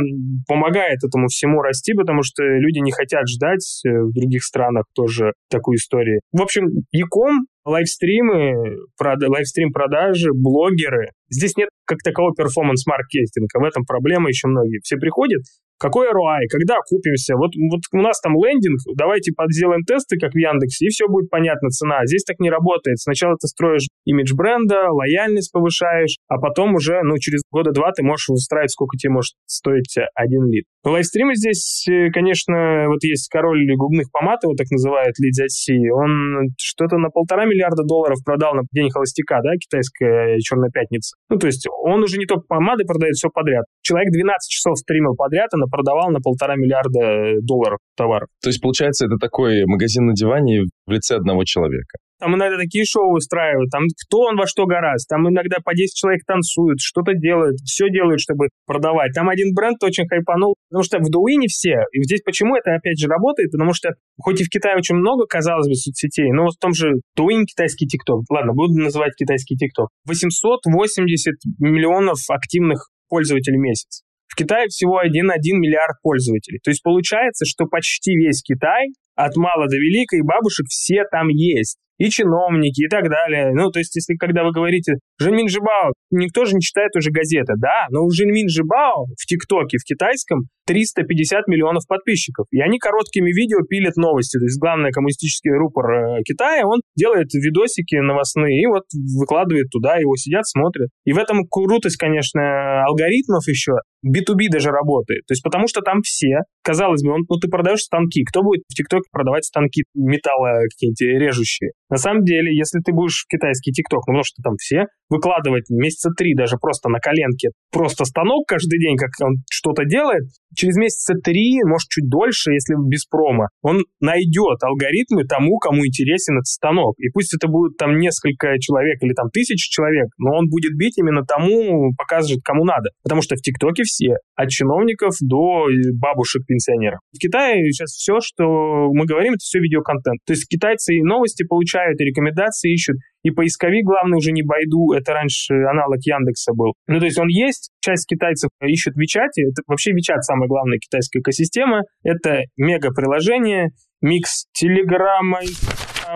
помогает 0.46 0.98
этому 1.05 1.29
всему 1.29 1.61
расти, 1.61 1.92
потому 1.94 2.22
что 2.22 2.42
люди 2.42 2.79
не 2.79 2.92
хотят 2.92 3.29
ждать 3.29 3.83
э, 3.85 3.90
в 3.90 4.12
других 4.12 4.42
странах 4.44 4.85
тоже 4.94 5.33
такую 5.51 5.77
историю. 5.77 6.20
В 6.33 6.40
общем, 6.40 6.64
Яком 6.92 7.46
лайвстримы, 7.68 8.76
прода- 8.96 9.28
лайвстрим-продажи, 9.28 10.31
блогеры. 10.33 11.11
Здесь 11.30 11.56
нет 11.56 11.68
как 11.84 11.98
такового 12.04 12.34
перформанс-маркетинга. 12.34 13.60
В 13.60 13.64
этом 13.64 13.84
проблема 13.84 14.28
еще 14.28 14.48
многие. 14.48 14.80
Все 14.82 14.96
приходят, 14.96 15.42
какой 15.78 16.08
ROI, 16.08 16.50
когда 16.50 16.76
купимся? 16.84 17.36
Вот, 17.36 17.52
вот 17.70 17.80
у 17.92 18.02
нас 18.02 18.20
там 18.20 18.34
лендинг, 18.34 18.80
давайте 18.96 19.32
подделаем 19.32 19.82
тесты, 19.84 20.18
как 20.18 20.32
в 20.32 20.36
Яндексе, 20.36 20.86
и 20.86 20.88
все 20.88 21.06
будет 21.06 21.30
понятно, 21.30 21.68
цена. 21.68 22.04
Здесь 22.04 22.24
так 22.24 22.40
не 22.40 22.50
работает. 22.50 22.98
Сначала 22.98 23.36
ты 23.40 23.46
строишь 23.46 23.86
имидж 24.04 24.34
бренда, 24.34 24.90
лояльность 24.90 25.52
повышаешь, 25.52 26.18
а 26.26 26.38
потом 26.38 26.74
уже, 26.74 27.00
ну, 27.04 27.16
через 27.18 27.42
года 27.50 27.70
два 27.70 27.92
ты 27.92 28.02
можешь 28.02 28.28
выстраивать, 28.28 28.72
сколько 28.72 28.96
тебе 28.96 29.12
может 29.12 29.34
стоить 29.46 29.96
один 30.14 30.46
лид. 30.50 30.64
Лайвстримы 30.84 31.36
здесь, 31.36 31.86
э, 31.88 32.10
конечно, 32.10 32.88
вот 32.88 33.02
есть 33.04 33.28
король 33.28 33.64
губных 33.76 34.10
помад, 34.10 34.42
его 34.42 34.54
так 34.54 34.70
называют, 34.70 35.18
Ли 35.18 35.30
Дзяси, 35.30 35.90
он 35.90 36.48
что-то 36.58 36.98
на 36.98 37.10
полтора 37.10 37.44
миллиарда 37.46 37.84
долларов 37.84 38.18
продал 38.24 38.54
на 38.54 38.62
день 38.72 38.90
холостяка, 38.90 39.40
да, 39.42 39.52
китайская 39.54 40.38
черная 40.40 40.70
пятница. 40.70 41.17
Ну, 41.31 41.37
то 41.38 41.46
есть 41.46 41.66
он 41.85 42.02
уже 42.02 42.16
не 42.16 42.24
только 42.24 42.44
помады 42.48 42.85
продает, 42.85 43.14
все 43.14 43.28
подряд. 43.28 43.64
Человек 43.83 44.11
12 44.12 44.50
часов 44.50 44.78
стримил 44.78 45.14
подряд, 45.14 45.50
и 45.52 45.70
продавал 45.70 46.11
на 46.11 46.20
полтора 46.20 46.57
миллиарда 46.57 47.40
долларов 47.42 47.78
товаров. 47.96 48.28
То 48.42 48.48
есть, 48.48 48.62
получается, 48.62 49.07
это 49.07 49.16
такой 49.20 49.64
магазин 49.66 50.07
на 50.07 50.14
диване 50.14 50.62
в 50.87 50.90
лице 50.90 51.16
одного 51.16 51.44
человека. 51.44 51.98
Там 52.18 52.35
иногда 52.35 52.57
такие 52.57 52.85
шоу 52.85 53.14
устраивают, 53.14 53.70
там 53.70 53.85
кто 54.07 54.22
он 54.22 54.37
во 54.37 54.46
что 54.46 54.66
гораздо, 54.66 55.14
там 55.14 55.28
иногда 55.28 55.59
по 55.64 55.74
10 55.74 55.94
человек 55.94 56.22
танцуют, 56.26 56.81
что-то 56.81 57.14
делают, 57.14 57.59
все 57.64 57.90
делают, 57.90 58.20
чтобы 58.20 58.48
продавать. 58.66 59.12
Там 59.14 59.28
один 59.28 59.54
бренд 59.54 59.83
очень 59.85 60.09
хайпанул, 60.09 60.57
потому 60.68 60.83
что 60.83 60.98
в 60.98 61.09
Дуине 61.11 61.46
все, 61.46 61.85
и 61.92 62.02
здесь 62.02 62.22
почему 62.22 62.57
это 62.57 62.74
опять 62.74 62.98
же 62.98 63.07
работает, 63.07 63.52
потому 63.52 63.72
что 63.72 63.90
хоть 64.20 64.40
и 64.40 64.44
в 64.44 64.48
Китае 64.48 64.76
очень 64.76 64.96
много, 64.96 65.26
казалось 65.26 65.68
бы, 65.68 65.74
соцсетей, 65.74 66.33
но 66.33 66.46
в 66.46 66.57
том 66.61 66.74
же 66.74 66.94
Дуин 67.14 67.46
китайский 67.46 67.87
ТикТок, 67.87 68.24
ладно, 68.31 68.52
буду 68.52 68.74
называть 68.74 69.14
китайский 69.16 69.57
ТикТок, 69.57 69.90
880 70.07 71.35
миллионов 71.61 72.18
активных 72.28 72.90
пользователей 73.09 73.59
в 73.59 73.62
месяц. 73.62 74.02
В 74.26 74.35
Китае 74.35 74.66
всего 74.68 75.00
1,1 75.00 75.09
миллиард 75.54 76.02
пользователей. 76.02 76.61
То 76.62 76.70
есть 76.70 76.83
получается, 76.83 77.44
что 77.46 77.64
почти 77.64 78.14
весь 78.14 78.42
Китай 78.42 78.88
от 79.14 79.35
мала 79.37 79.66
до 79.66 79.76
великой 79.76 80.22
бабушек 80.22 80.66
все 80.68 81.04
там 81.11 81.28
есть 81.28 81.78
и 81.98 82.08
чиновники, 82.11 82.82
и 82.84 82.88
так 82.88 83.08
далее. 83.08 83.52
Ну, 83.52 83.70
то 83.70 83.78
есть, 83.78 83.94
если 83.94 84.14
когда 84.14 84.44
вы 84.44 84.52
говорите 84.52 84.94
Женмин 85.18 85.48
Жибао, 85.48 85.92
никто 86.11 86.44
же 86.44 86.54
не 86.54 86.61
читает 86.61 86.94
уже 86.96 87.11
газеты, 87.11 87.54
да, 87.58 87.87
но 87.90 88.04
у 88.04 88.11
Женмин 88.11 88.48
Жибао 88.48 89.06
в 89.16 89.26
ТикТоке, 89.26 89.78
в 89.78 89.84
китайском, 89.84 90.48
350 90.68 91.48
миллионов 91.48 91.84
подписчиков. 91.88 92.46
И 92.52 92.61
они 92.61 92.78
короткими 92.78 93.32
видео 93.32 93.64
пилят 93.66 93.96
новости. 93.96 94.38
То 94.38 94.44
есть 94.44 94.61
главный 94.61 94.90
коммунистический 94.92 95.50
рупор 95.50 95.90
э, 95.90 96.22
Китая, 96.24 96.66
он 96.66 96.80
делает 96.94 97.32
видосики 97.32 97.96
новостные 97.96 98.62
и 98.62 98.66
вот 98.66 98.84
выкладывает 99.18 99.70
туда, 99.70 99.96
его 99.96 100.14
сидят, 100.16 100.46
смотрят. 100.46 100.90
И 101.06 101.12
в 101.12 101.18
этом 101.18 101.48
крутость, 101.48 101.96
конечно, 101.96 102.84
алгоритмов 102.84 103.48
еще. 103.48 103.72
B2B 104.06 104.48
даже 104.52 104.70
работает. 104.70 105.26
То 105.26 105.32
есть 105.32 105.42
потому 105.42 105.66
что 105.66 105.80
там 105.80 106.02
все, 106.02 106.44
казалось 106.62 107.02
бы, 107.02 107.14
он, 107.14 107.22
ну 107.28 107.37
ты 107.38 107.48
продаешь 107.48 107.80
станки. 107.80 108.22
Кто 108.24 108.42
будет 108.42 108.62
в 108.68 108.74
ТикТоке 108.74 109.08
продавать 109.11 109.44
станки 109.44 109.84
металла 109.94 110.61
какие-нибудь 110.70 111.20
режущие? 111.20 111.72
На 111.90 111.96
самом 111.96 112.24
деле, 112.24 112.57
если 112.57 112.81
ты 112.85 112.92
будешь 112.92 113.24
в 113.24 113.29
китайский 113.29 113.72
ТикТок, 113.72 114.07
ну, 114.07 114.12
потому 114.12 114.24
что 114.24 114.42
там 114.42 114.55
все, 114.59 114.85
выкладывать 115.09 115.70
месяца 115.70 116.11
три 116.16 116.35
даже 116.35 116.57
просто 116.61 116.88
на 116.88 116.98
коленке, 116.98 117.51
просто 117.72 118.05
станок 118.05 118.46
каждый 118.46 118.79
день, 118.79 118.96
как 118.96 119.11
он 119.24 119.37
что-то 119.51 119.85
делает, 119.85 120.24
через 120.55 120.77
месяца 120.77 121.14
три, 121.22 121.61
может, 121.64 121.88
чуть 121.88 122.09
дольше, 122.09 122.53
если 122.53 122.74
без 122.88 123.07
промо, 123.07 123.48
он 123.62 123.85
найдет 124.01 124.62
алгоритмы 124.62 125.24
тому, 125.24 125.59
кому 125.59 125.87
интересен 125.87 126.37
этот 126.37 126.46
станок. 126.46 126.94
И 126.98 127.09
пусть 127.12 127.35
это 127.35 127.48
будет 127.48 127.77
там 127.77 127.98
несколько 127.98 128.59
человек 128.59 129.03
или 129.03 129.12
там 129.12 129.31
тысяч 129.31 129.68
человек, 129.68 130.09
но 130.18 130.37
он 130.37 130.48
будет 130.48 130.77
бить 130.77 130.98
именно 130.98 131.22
тому, 131.22 131.92
показывает, 131.96 132.40
кому 132.44 132.64
надо. 132.64 132.90
Потому 133.03 133.22
что 133.22 133.37
в 133.37 133.40
ТикТоке 133.40 133.83
все, 133.85 134.16
от 134.35 134.48
чиновников 134.48 135.14
до 135.20 135.66
бабушек-пенсионеров. 135.94 137.01
В 137.12 137.18
Китае 137.18 137.70
сейчас 137.70 137.92
все, 137.92 138.20
что 138.20 138.44
мы 138.92 139.07
говорим, 139.07 139.35
это 139.35 139.40
все 139.40 139.59
видеоконтент. 139.59 140.18
То 140.27 140.33
есть 140.33 140.48
китайцы 140.48 140.94
и 140.94 141.03
новости 141.03 141.44
получают, 141.44 141.77
и 141.86 142.04
рекомендации 142.04 142.72
ищут, 142.72 142.96
и 143.22 143.30
поисковик, 143.30 143.84
главный, 143.84 144.16
уже 144.16 144.32
не 144.32 144.42
Байду, 144.42 144.92
это 144.92 145.12
раньше 145.12 145.54
аналог 145.70 145.98
Яндекса 146.04 146.52
был. 146.54 146.74
Ну, 146.86 146.98
то 146.98 147.04
есть 147.04 147.18
он 147.18 147.28
есть, 147.28 147.70
часть 147.80 148.06
китайцев 148.06 148.50
ищет 148.62 148.94
в 148.94 148.98
Вичате, 148.98 149.42
это 149.42 149.62
вообще 149.66 149.92
Вичат 149.92 150.22
самая 150.24 150.48
главная 150.48 150.78
китайская 150.78 151.20
экосистема, 151.20 151.82
это 152.02 152.42
мега-приложение, 152.56 153.70
микс 154.00 154.46
Телеграма, 154.52 155.40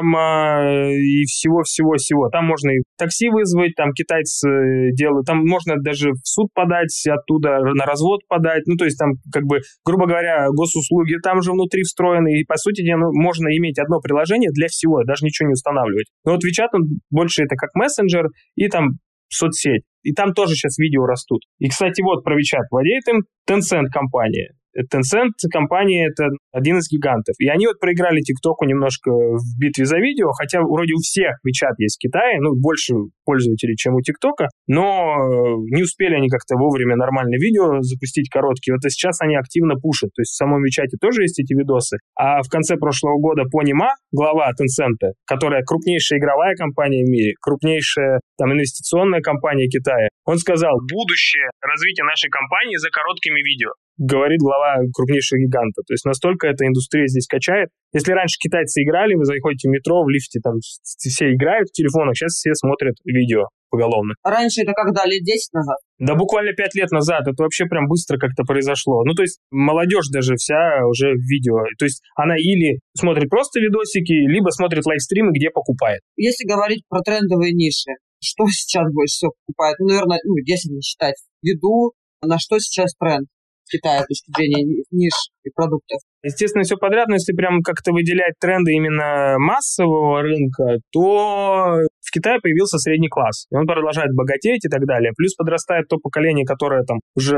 и 0.01 1.25
всего-всего-всего. 1.25 2.29
Там 2.31 2.47
можно 2.47 2.71
и 2.71 2.83
такси 2.99 3.29
вызвать, 3.29 3.75
там 3.77 3.93
китайцы 3.93 4.93
делают, 4.93 5.27
там 5.27 5.45
можно 5.47 5.77
даже 5.77 6.13
в 6.13 6.21
суд 6.25 6.49
подать, 6.55 6.95
оттуда 7.09 7.59
на 7.75 7.85
развод 7.85 8.21
подать. 8.29 8.63
Ну, 8.67 8.77
то 8.77 8.85
есть 8.85 8.99
там, 8.99 9.13
как 9.33 9.45
бы, 9.45 9.61
грубо 9.85 10.07
говоря, 10.07 10.47
госуслуги 10.51 11.17
там 11.23 11.43
же 11.43 11.53
внутри 11.53 11.83
встроены, 11.83 12.41
и, 12.41 12.45
по 12.45 12.57
сути, 12.57 12.83
ну, 12.93 13.13
можно 13.13 13.49
иметь 13.57 13.79
одно 13.79 14.01
приложение 14.01 14.51
для 14.53 14.69
всего, 14.69 15.05
даже 15.05 15.25
ничего 15.25 15.49
не 15.49 15.55
устанавливать. 15.55 16.07
Но 16.25 16.33
вот 16.33 16.45
WeChat, 16.45 16.69
он 16.73 17.01
больше 17.11 17.43
это 17.45 17.57
как 17.57 17.71
мессенджер 17.75 18.29
и 18.57 18.69
там 18.69 18.99
соцсеть. 19.29 19.83
И 20.03 20.13
там 20.13 20.33
тоже 20.33 20.55
сейчас 20.55 20.79
видео 20.79 21.07
растут. 21.07 21.43
И, 21.59 21.69
кстати, 21.69 22.03
вот 22.03 22.25
про 22.25 22.35
WeChat 22.35 22.67
владеет 22.71 23.07
им 23.09 23.23
Tencent 23.49 23.87
компания. 23.93 24.53
Tencent 24.77 25.37
компания 25.53 26.09
это 26.09 26.29
один 26.53 26.79
из 26.79 26.89
гигантов. 26.91 27.35
И 27.39 27.49
они 27.49 27.67
вот 27.67 27.79
проиграли 27.81 28.21
ТикТоку 28.21 28.65
немножко 28.65 29.11
в 29.11 29.59
битве 29.59 29.85
за 29.85 29.99
видео, 29.99 30.33
хотя 30.33 30.61
вроде 30.63 30.95
у 30.95 30.99
всех 30.99 31.37
WeChat 31.47 31.75
есть 31.79 31.97
в 31.97 31.99
Китае, 31.99 32.41
ну, 32.41 32.55
больше 32.55 32.95
пользователей, 33.25 33.77
чем 33.77 33.95
у 33.95 34.01
ТикТока, 34.01 34.49
но 34.67 34.83
э, 34.83 35.75
не 35.75 35.83
успели 35.83 36.15
они 36.15 36.29
как-то 36.29 36.57
вовремя 36.57 36.97
нормальное 36.97 37.39
видео 37.39 37.81
запустить 37.81 38.29
короткие. 38.31 38.75
Вот 38.75 38.85
и 38.85 38.91
сейчас 38.91 39.21
они 39.21 39.37
активно 39.37 39.77
пушат. 39.77 40.11
То 40.15 40.23
есть 40.23 40.33
в 40.33 40.37
самом 40.37 40.65
WeChat 40.65 40.97
тоже 41.01 41.23
есть 41.23 41.39
эти 41.39 41.53
видосы. 41.55 41.99
А 42.17 42.43
в 42.43 42.49
конце 42.49 42.77
прошлого 42.77 43.19
года 43.19 43.43
Пони 43.51 43.73
Ма, 43.73 43.95
глава 44.11 44.51
Tencent, 44.53 45.13
которая 45.27 45.63
крупнейшая 45.63 46.19
игровая 46.19 46.55
компания 46.55 47.05
в 47.05 47.09
мире, 47.09 47.35
крупнейшая 47.41 48.21
там 48.39 48.53
инвестиционная 48.53 49.21
компания 49.21 49.69
Китая, 49.69 50.09
он 50.25 50.39
сказал, 50.39 50.79
будущее 50.91 51.51
развития 51.61 52.05
нашей 52.05 52.31
компании 52.31 52.77
за 52.77 52.91
короткими 52.91 53.41
видео 53.43 53.71
говорит 54.03 54.41
глава 54.41 54.83
крупнейшего 54.93 55.39
гиганта. 55.39 55.83
То 55.87 55.95
есть 55.95 56.05
настолько 56.05 56.49
эта 56.49 56.67
индустрия 56.67 57.07
здесь 57.07 57.27
качает. 57.27 57.71
Если 57.93 58.13
раньше 58.13 58.37
китайцы 58.39 58.83
играли, 58.83 59.15
вы 59.15 59.25
заходите 59.25 59.69
в 59.69 59.73
метро, 59.73 60.03
в 60.03 60.09
лифте, 60.09 60.41
там 60.43 60.59
все 60.59 61.33
играют 61.33 61.69
в 61.69 61.73
телефонах, 61.73 62.17
сейчас 62.17 62.33
все 62.33 62.55
смотрят 62.55 62.97
видео 63.05 63.47
поголовно. 63.71 64.15
Раньше 64.23 64.63
это 64.63 64.73
когда, 64.73 65.07
лет 65.07 65.25
10 65.25 65.53
назад? 65.55 65.79
Да 65.99 66.15
буквально 66.15 66.53
5 66.53 66.75
лет 66.75 66.91
назад. 66.91 67.27
Это 67.27 67.43
вообще 67.43 67.65
прям 67.65 67.89
быстро 67.89 68.19
как-то 68.19 68.45
произошло. 68.45 69.03
Ну, 69.05 69.15
то 69.15 69.23
есть 69.23 69.41
молодежь 69.51 70.09
даже 70.13 70.37
вся 70.37 70.85
уже 70.87 71.13
в 71.15 71.25
видео. 71.25 71.57
То 71.79 71.87
есть 71.87 72.03
она 72.15 72.37
или 72.37 72.81
смотрит 72.95 73.31
просто 73.31 73.61
видосики, 73.61 74.13
либо 74.13 74.51
смотрит 74.51 74.85
лайвстримы, 74.85 75.33
где 75.33 75.49
покупает. 75.49 76.01
Если 76.17 76.47
говорить 76.47 76.85
про 76.89 77.01
трендовые 77.01 77.55
ниши, 77.55 77.97
что 78.21 78.47
сейчас 78.49 78.93
больше 78.93 79.15
всего 79.15 79.33
покупает? 79.47 79.77
Ну, 79.81 79.87
наверное, 79.89 80.19
ну, 80.25 80.35
если 80.45 80.69
не 80.69 80.83
считать 80.83 81.17
еду, 81.41 81.93
на 82.23 82.39
что 82.39 82.59
сейчас 82.59 82.95
тренд? 82.95 83.27
Китая 83.73 84.03
с 84.03 84.07
точки 84.07 84.31
зрения 84.37 84.85
ниш 84.91 85.13
и 85.45 85.51
продуктов. 85.55 86.01
Естественно, 86.23 86.63
все 86.63 86.77
подряд, 86.77 87.09
но 87.09 87.15
если 87.15 87.33
прям 87.33 87.63
как-то 87.63 87.93
выделять 87.93 88.35
тренды 88.39 88.73
именно 88.73 89.37
массового 89.39 90.23
рынка, 90.23 90.79
то 90.93 91.81
Китае 92.13 92.39
появился 92.41 92.79
средний 92.79 93.09
класс, 93.09 93.47
и 93.51 93.57
он 93.57 93.67
продолжает 93.67 94.13
богатеть 94.15 94.65
и 94.65 94.69
так 94.69 94.85
далее. 94.87 95.13
Плюс 95.17 95.35
подрастает 95.35 95.89
то 95.89 95.97
поколение, 95.97 96.45
которое 96.45 96.85
там 96.85 97.01
уже 97.17 97.37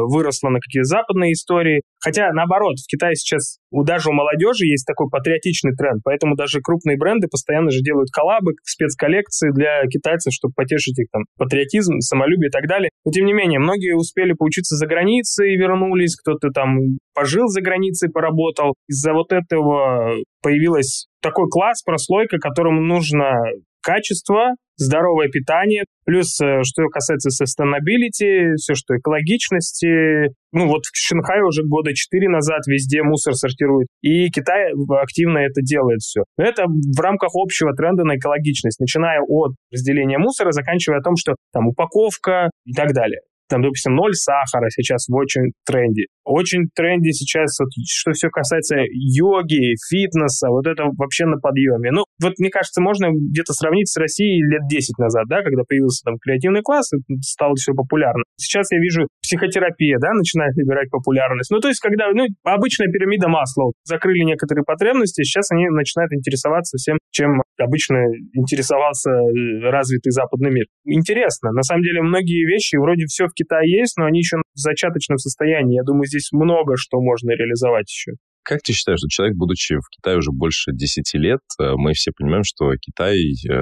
выросло 0.00 0.50
на 0.50 0.60
какие-то 0.60 0.84
западные 0.84 1.32
истории. 1.32 1.82
Хотя, 1.98 2.32
наоборот, 2.32 2.76
в 2.78 2.86
Китае 2.86 3.14
сейчас 3.14 3.58
у, 3.70 3.82
даже 3.84 4.10
у 4.10 4.12
молодежи 4.12 4.66
есть 4.66 4.86
такой 4.86 5.08
патриотичный 5.10 5.72
тренд, 5.76 6.02
поэтому 6.04 6.36
даже 6.36 6.60
крупные 6.60 6.96
бренды 6.96 7.28
постоянно 7.28 7.70
же 7.70 7.80
делают 7.80 8.10
коллабы, 8.10 8.52
спецколлекции 8.64 9.50
для 9.52 9.82
китайцев, 9.86 10.32
чтобы 10.32 10.52
потешить 10.54 10.98
их 10.98 11.06
там 11.10 11.24
патриотизм, 11.38 12.00
самолюбие 12.00 12.48
и 12.48 12.50
так 12.50 12.66
далее. 12.68 12.90
Но, 13.04 13.12
тем 13.12 13.26
не 13.26 13.32
менее, 13.32 13.58
многие 13.58 13.96
успели 13.96 14.32
поучиться 14.32 14.76
за 14.76 14.86
границей 14.86 15.54
и 15.54 15.56
вернулись, 15.56 16.16
кто-то 16.16 16.50
там 16.50 16.78
пожил 17.14 17.48
за 17.48 17.60
границей, 17.60 18.10
поработал. 18.10 18.74
Из-за 18.88 19.12
вот 19.12 19.32
этого 19.32 20.14
появилась 20.42 21.06
такой 21.22 21.48
класс, 21.48 21.82
прослойка, 21.82 22.38
которому 22.38 22.80
нужно 22.80 23.40
качество, 23.82 24.54
здоровое 24.76 25.28
питание, 25.28 25.84
плюс, 26.04 26.40
э, 26.40 26.62
что 26.62 26.88
касается 26.88 27.28
sustainability, 27.28 28.54
все, 28.56 28.74
что 28.74 28.96
экологичности. 28.96 30.32
Ну 30.52 30.66
вот 30.66 30.82
в 30.86 30.96
Шанхае 30.96 31.44
уже 31.44 31.62
года 31.64 31.94
четыре 31.94 32.28
назад 32.28 32.66
везде 32.66 33.02
мусор 33.02 33.34
сортируют, 33.34 33.88
и 34.00 34.28
Китай 34.30 34.72
активно 35.00 35.38
это 35.38 35.60
делает 35.62 36.00
все. 36.00 36.22
Но 36.38 36.44
это 36.44 36.64
в 36.66 37.00
рамках 37.00 37.30
общего 37.34 37.74
тренда 37.74 38.04
на 38.04 38.16
экологичность, 38.16 38.80
начиная 38.80 39.20
от 39.20 39.52
разделения 39.72 40.18
мусора, 40.18 40.52
заканчивая 40.52 40.98
о 40.98 41.02
том, 41.02 41.16
что 41.16 41.34
там 41.52 41.68
упаковка 41.68 42.50
и 42.64 42.72
так 42.72 42.92
далее 42.92 43.20
там, 43.50 43.62
допустим, 43.62 43.94
ноль 43.94 44.14
сахара 44.14 44.70
сейчас 44.70 45.08
в 45.08 45.14
очень 45.14 45.52
тренде. 45.66 46.06
Очень 46.24 46.70
тренде 46.74 47.12
сейчас, 47.12 47.58
вот, 47.58 47.68
что 47.86 48.12
все 48.12 48.28
касается 48.30 48.76
йоги, 48.92 49.74
фитнеса, 49.90 50.48
вот 50.48 50.66
это 50.66 50.84
вообще 50.96 51.26
на 51.26 51.36
подъеме. 51.38 51.90
Ну, 51.90 52.04
вот 52.22 52.34
мне 52.38 52.50
кажется, 52.50 52.80
можно 52.80 53.08
где-то 53.10 53.52
сравнить 53.52 53.88
с 53.88 53.96
Россией 53.96 54.42
лет 54.42 54.62
10 54.70 54.98
назад, 54.98 55.24
да, 55.28 55.42
когда 55.42 55.62
появился 55.68 56.02
там 56.04 56.14
креативный 56.18 56.62
класс, 56.62 56.90
стало 57.22 57.54
все 57.56 57.72
популярно. 57.74 58.22
Сейчас 58.36 58.70
я 58.70 58.78
вижу 58.78 59.08
психотерапия, 59.30 59.98
да, 60.00 60.10
начинает 60.12 60.56
набирать 60.56 60.90
популярность. 60.90 61.50
Ну, 61.50 61.60
то 61.60 61.68
есть, 61.68 61.80
когда, 61.80 62.10
ну, 62.12 62.26
обычная 62.42 62.88
пирамида 62.88 63.28
масла, 63.28 63.70
закрыли 63.84 64.24
некоторые 64.24 64.64
потребности, 64.64 65.22
сейчас 65.22 65.50
они 65.52 65.68
начинают 65.68 66.12
интересоваться 66.12 66.76
всем, 66.76 66.98
чем 67.10 67.42
обычно 67.58 67.98
интересовался 68.34 69.10
э, 69.10 69.70
развитый 69.70 70.10
западный 70.10 70.50
мир. 70.50 70.66
Интересно. 70.84 71.52
На 71.52 71.62
самом 71.62 71.82
деле, 71.82 72.02
многие 72.02 72.44
вещи, 72.44 72.76
вроде 72.76 73.04
все 73.06 73.26
в 73.26 73.34
Китае 73.34 73.70
есть, 73.70 73.96
но 73.96 74.06
они 74.06 74.18
еще 74.18 74.36
в 74.36 74.58
зачаточном 74.58 75.18
состоянии. 75.18 75.76
Я 75.76 75.84
думаю, 75.84 76.06
здесь 76.06 76.30
много 76.32 76.74
что 76.76 77.00
можно 77.00 77.30
реализовать 77.30 77.88
еще. 77.88 78.12
Как 78.50 78.62
ты 78.62 78.72
считаешь, 78.72 78.98
что 78.98 79.06
человек, 79.08 79.36
будучи 79.36 79.74
в 79.74 79.88
Китае 79.94 80.16
уже 80.16 80.32
больше 80.32 80.72
10 80.72 81.14
лет, 81.14 81.38
э, 81.60 81.74
мы 81.76 81.92
все 81.92 82.10
понимаем, 82.10 82.42
что 82.42 82.72
Китай 82.80 83.14
э, 83.16 83.52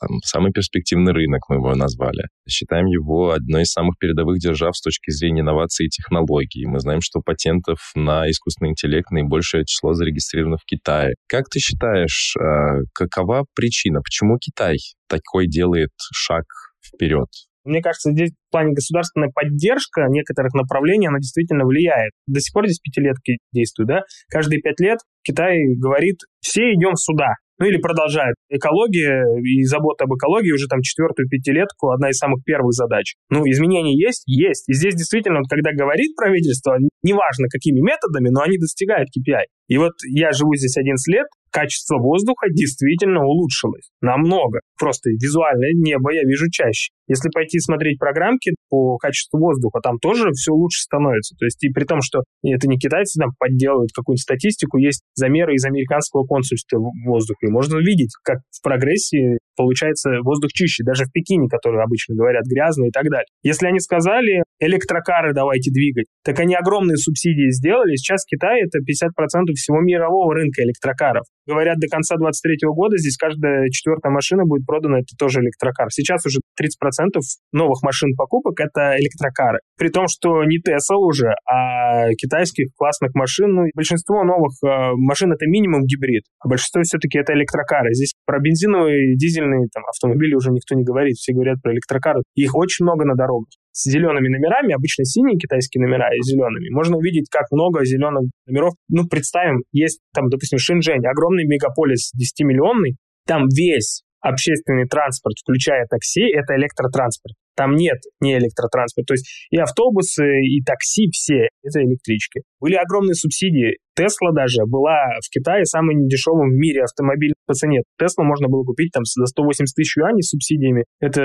там, 0.00 0.20
самый 0.24 0.52
перспективный 0.52 1.12
рынок, 1.12 1.42
мы 1.50 1.56
его 1.56 1.74
назвали. 1.74 2.22
Считаем 2.48 2.86
его 2.86 3.32
одной 3.32 3.64
из 3.64 3.72
самых 3.72 3.98
передовых 3.98 4.38
держав 4.38 4.74
с 4.74 4.80
точки 4.80 5.10
зрения 5.10 5.42
инноваций 5.42 5.84
и 5.84 5.90
технологий. 5.90 6.64
Мы 6.64 6.80
знаем, 6.80 7.02
что 7.02 7.20
патентов 7.20 7.78
на 7.94 8.26
искусственный 8.30 8.70
интеллект 8.70 9.10
наибольшее 9.10 9.66
число 9.66 9.92
зарегистрировано 9.92 10.56
в 10.56 10.64
Китае. 10.64 11.16
Как 11.26 11.50
ты 11.50 11.58
считаешь, 11.58 12.34
э, 12.40 12.84
какова 12.94 13.44
причина, 13.54 14.00
почему 14.00 14.38
Китай 14.38 14.78
такой 15.10 15.46
делает 15.46 15.92
шаг 16.14 16.44
вперед? 16.82 17.28
Мне 17.68 17.82
кажется, 17.82 18.12
здесь 18.12 18.30
в 18.30 18.50
плане 18.50 18.72
государственной 18.72 19.28
поддержка 19.32 20.06
некоторых 20.08 20.54
направлений, 20.54 21.06
она 21.06 21.18
действительно 21.18 21.64
влияет. 21.64 22.12
До 22.26 22.40
сих 22.40 22.52
пор 22.52 22.66
здесь 22.66 22.80
пятилетки 22.80 23.38
действуют, 23.52 23.88
да? 23.88 24.00
Каждые 24.30 24.60
пять 24.60 24.80
лет 24.80 24.98
Китай 25.22 25.58
говорит, 25.76 26.16
все 26.40 26.72
идем 26.72 26.94
сюда 26.96 27.34
ну 27.58 27.66
или 27.66 27.78
продолжает. 27.78 28.36
Экология 28.48 29.24
и 29.42 29.64
забота 29.64 30.04
об 30.04 30.14
экологии 30.14 30.52
уже 30.52 30.66
там 30.68 30.80
четвертую 30.80 31.28
пятилетку 31.28 31.90
одна 31.90 32.10
из 32.10 32.16
самых 32.16 32.44
первых 32.44 32.72
задач. 32.72 33.14
Ну, 33.30 33.42
изменения 33.50 33.98
есть? 33.98 34.22
Есть. 34.26 34.68
И 34.68 34.74
здесь 34.74 34.94
действительно, 34.94 35.38
вот, 35.40 35.48
когда 35.50 35.72
говорит 35.72 36.14
правительство, 36.16 36.76
неважно 37.02 37.48
какими 37.50 37.80
методами, 37.80 38.28
но 38.30 38.42
они 38.42 38.58
достигают 38.58 39.08
KPI. 39.08 39.50
И 39.68 39.76
вот 39.76 39.92
я 40.04 40.32
живу 40.32 40.54
здесь 40.56 40.76
11 40.76 41.06
лет, 41.12 41.26
качество 41.50 41.98
воздуха 41.98 42.48
действительно 42.50 43.24
улучшилось. 43.24 43.90
Намного. 44.00 44.60
Просто 44.78 45.10
визуальное 45.10 45.72
небо 45.74 46.12
я 46.12 46.22
вижу 46.22 46.50
чаще. 46.50 46.90
Если 47.08 47.30
пойти 47.32 47.58
смотреть 47.58 47.98
программки 47.98 48.52
по 48.68 48.98
качеству 48.98 49.38
воздуха, 49.40 49.80
там 49.80 49.98
тоже 49.98 50.30
все 50.32 50.52
лучше 50.52 50.82
становится. 50.82 51.34
То 51.38 51.46
есть 51.46 51.62
и 51.64 51.70
при 51.70 51.84
том, 51.84 52.00
что 52.02 52.20
это 52.42 52.68
не 52.68 52.76
китайцы 52.76 53.18
там 53.18 53.30
подделывают 53.38 53.90
какую-нибудь 53.94 54.22
статистику, 54.22 54.76
есть 54.76 55.02
замеры 55.14 55.54
из 55.54 55.64
американского 55.64 56.24
консульства 56.24 56.78
воздуха. 57.06 57.46
И 57.46 57.50
можно 57.50 57.78
видеть, 57.78 58.12
как 58.22 58.38
в 58.50 58.62
прогрессии 58.62 59.38
получается 59.56 60.20
воздух 60.22 60.52
чище. 60.52 60.84
Даже 60.84 61.04
в 61.04 61.12
Пекине, 61.12 61.48
которые 61.48 61.82
обычно 61.82 62.14
говорят 62.14 62.44
грязно 62.44 62.86
и 62.86 62.90
так 62.90 63.04
далее. 63.04 63.26
Если 63.42 63.66
они 63.66 63.80
сказали, 63.80 64.44
электрокары 64.60 65.32
давайте 65.32 65.70
двигать, 65.70 66.06
так 66.24 66.38
они 66.40 66.54
огромные 66.54 66.96
субсидии 66.96 67.50
сделали. 67.50 67.96
Сейчас 67.96 68.24
в 68.24 68.28
Китае 68.28 68.64
это 68.66 68.78
50% 68.78 69.48
всего 69.58 69.80
мирового 69.80 70.34
рынка 70.34 70.62
электрокаров. 70.62 71.24
Говорят, 71.46 71.78
до 71.78 71.88
конца 71.88 72.16
2023 72.16 72.68
года 72.68 72.98
здесь 72.98 73.16
каждая 73.16 73.68
четвертая 73.70 74.12
машина 74.12 74.44
будет 74.44 74.66
продана, 74.66 74.98
это 74.98 75.16
тоже 75.18 75.40
электрокар. 75.40 75.88
Сейчас 75.90 76.24
уже 76.26 76.40
30% 76.60 77.20
новых 77.52 77.82
машин 77.82 78.14
покупок— 78.16 78.60
это 78.60 78.96
электрокары. 79.00 79.60
При 79.76 79.88
том, 79.88 80.08
что 80.08 80.44
не 80.44 80.58
Tesla 80.58 80.96
уже, 80.96 81.32
а 81.48 82.12
китайских 82.14 82.68
классных 82.76 83.14
машин. 83.14 83.54
Ну, 83.54 83.62
большинство 83.74 84.24
новых 84.24 84.52
э, 84.62 84.92
машин— 84.96 85.32
это 85.34 85.46
минимум 85.46 85.84
гибрид, 85.84 86.24
а 86.40 86.48
большинство 86.48 86.82
все-таки 86.82 87.18
это 87.18 87.32
электрокары. 87.32 87.94
Здесь 87.94 88.14
про 88.26 88.38
бензиновые, 88.40 89.16
дизельные 89.16 89.68
там, 89.72 89.84
автомобили 89.88 90.34
уже 90.34 90.50
никто 90.50 90.74
не 90.74 90.84
говорит. 90.84 91.16
Все 91.16 91.32
говорят 91.32 91.62
про 91.62 91.72
электрокары. 91.72 92.22
Их 92.34 92.54
очень 92.54 92.84
много 92.84 93.04
на 93.04 93.14
дорогах 93.14 93.48
с 93.78 93.88
зелеными 93.88 94.28
номерами, 94.28 94.74
обычно 94.74 95.04
синие 95.04 95.38
китайские 95.38 95.86
номера 95.86 96.10
и 96.10 96.20
зелеными, 96.22 96.68
можно 96.74 96.96
увидеть, 96.96 97.28
как 97.30 97.46
много 97.52 97.84
зеленых 97.84 98.24
номеров. 98.46 98.74
Ну, 98.88 99.06
представим, 99.06 99.62
есть 99.70 100.00
там, 100.12 100.28
допустим, 100.28 100.58
Шэньчжэнь, 100.58 101.06
огромный 101.06 101.46
мегаполис 101.46 102.10
10-миллионный, 102.18 102.96
там 103.24 103.46
весь 103.46 104.02
общественный 104.20 104.88
транспорт, 104.88 105.36
включая 105.40 105.86
такси, 105.86 106.22
это 106.22 106.56
электротранспорт. 106.56 107.34
Там 107.58 107.74
нет 107.74 107.98
не 108.20 108.38
электротранспорта. 108.38 109.08
То 109.08 109.14
есть 109.14 109.26
и 109.50 109.58
автобусы, 109.58 110.22
и 110.46 110.62
такси 110.62 111.10
все— 111.10 111.48
это 111.64 111.80
электрички. 111.82 112.42
Были 112.60 112.76
огромные 112.76 113.14
субсидии. 113.14 113.78
Тесла 113.96 114.30
даже 114.30 114.62
была 114.64 115.18
в 115.18 115.28
Китае 115.28 115.64
самым 115.64 116.06
дешевым 116.06 116.50
в 116.50 116.54
мире 116.54 116.84
автомобиль 116.84 117.34
по 117.46 117.54
цене. 117.54 117.82
Теслу 117.98 118.22
можно 118.22 118.46
было 118.46 118.62
купить 118.62 118.92
там 118.92 119.02
за 119.04 119.26
180 119.26 119.74
тысяч 119.74 119.96
юаней 119.96 120.22
с 120.22 120.28
субсидиями. 120.28 120.84
Это 121.00 121.20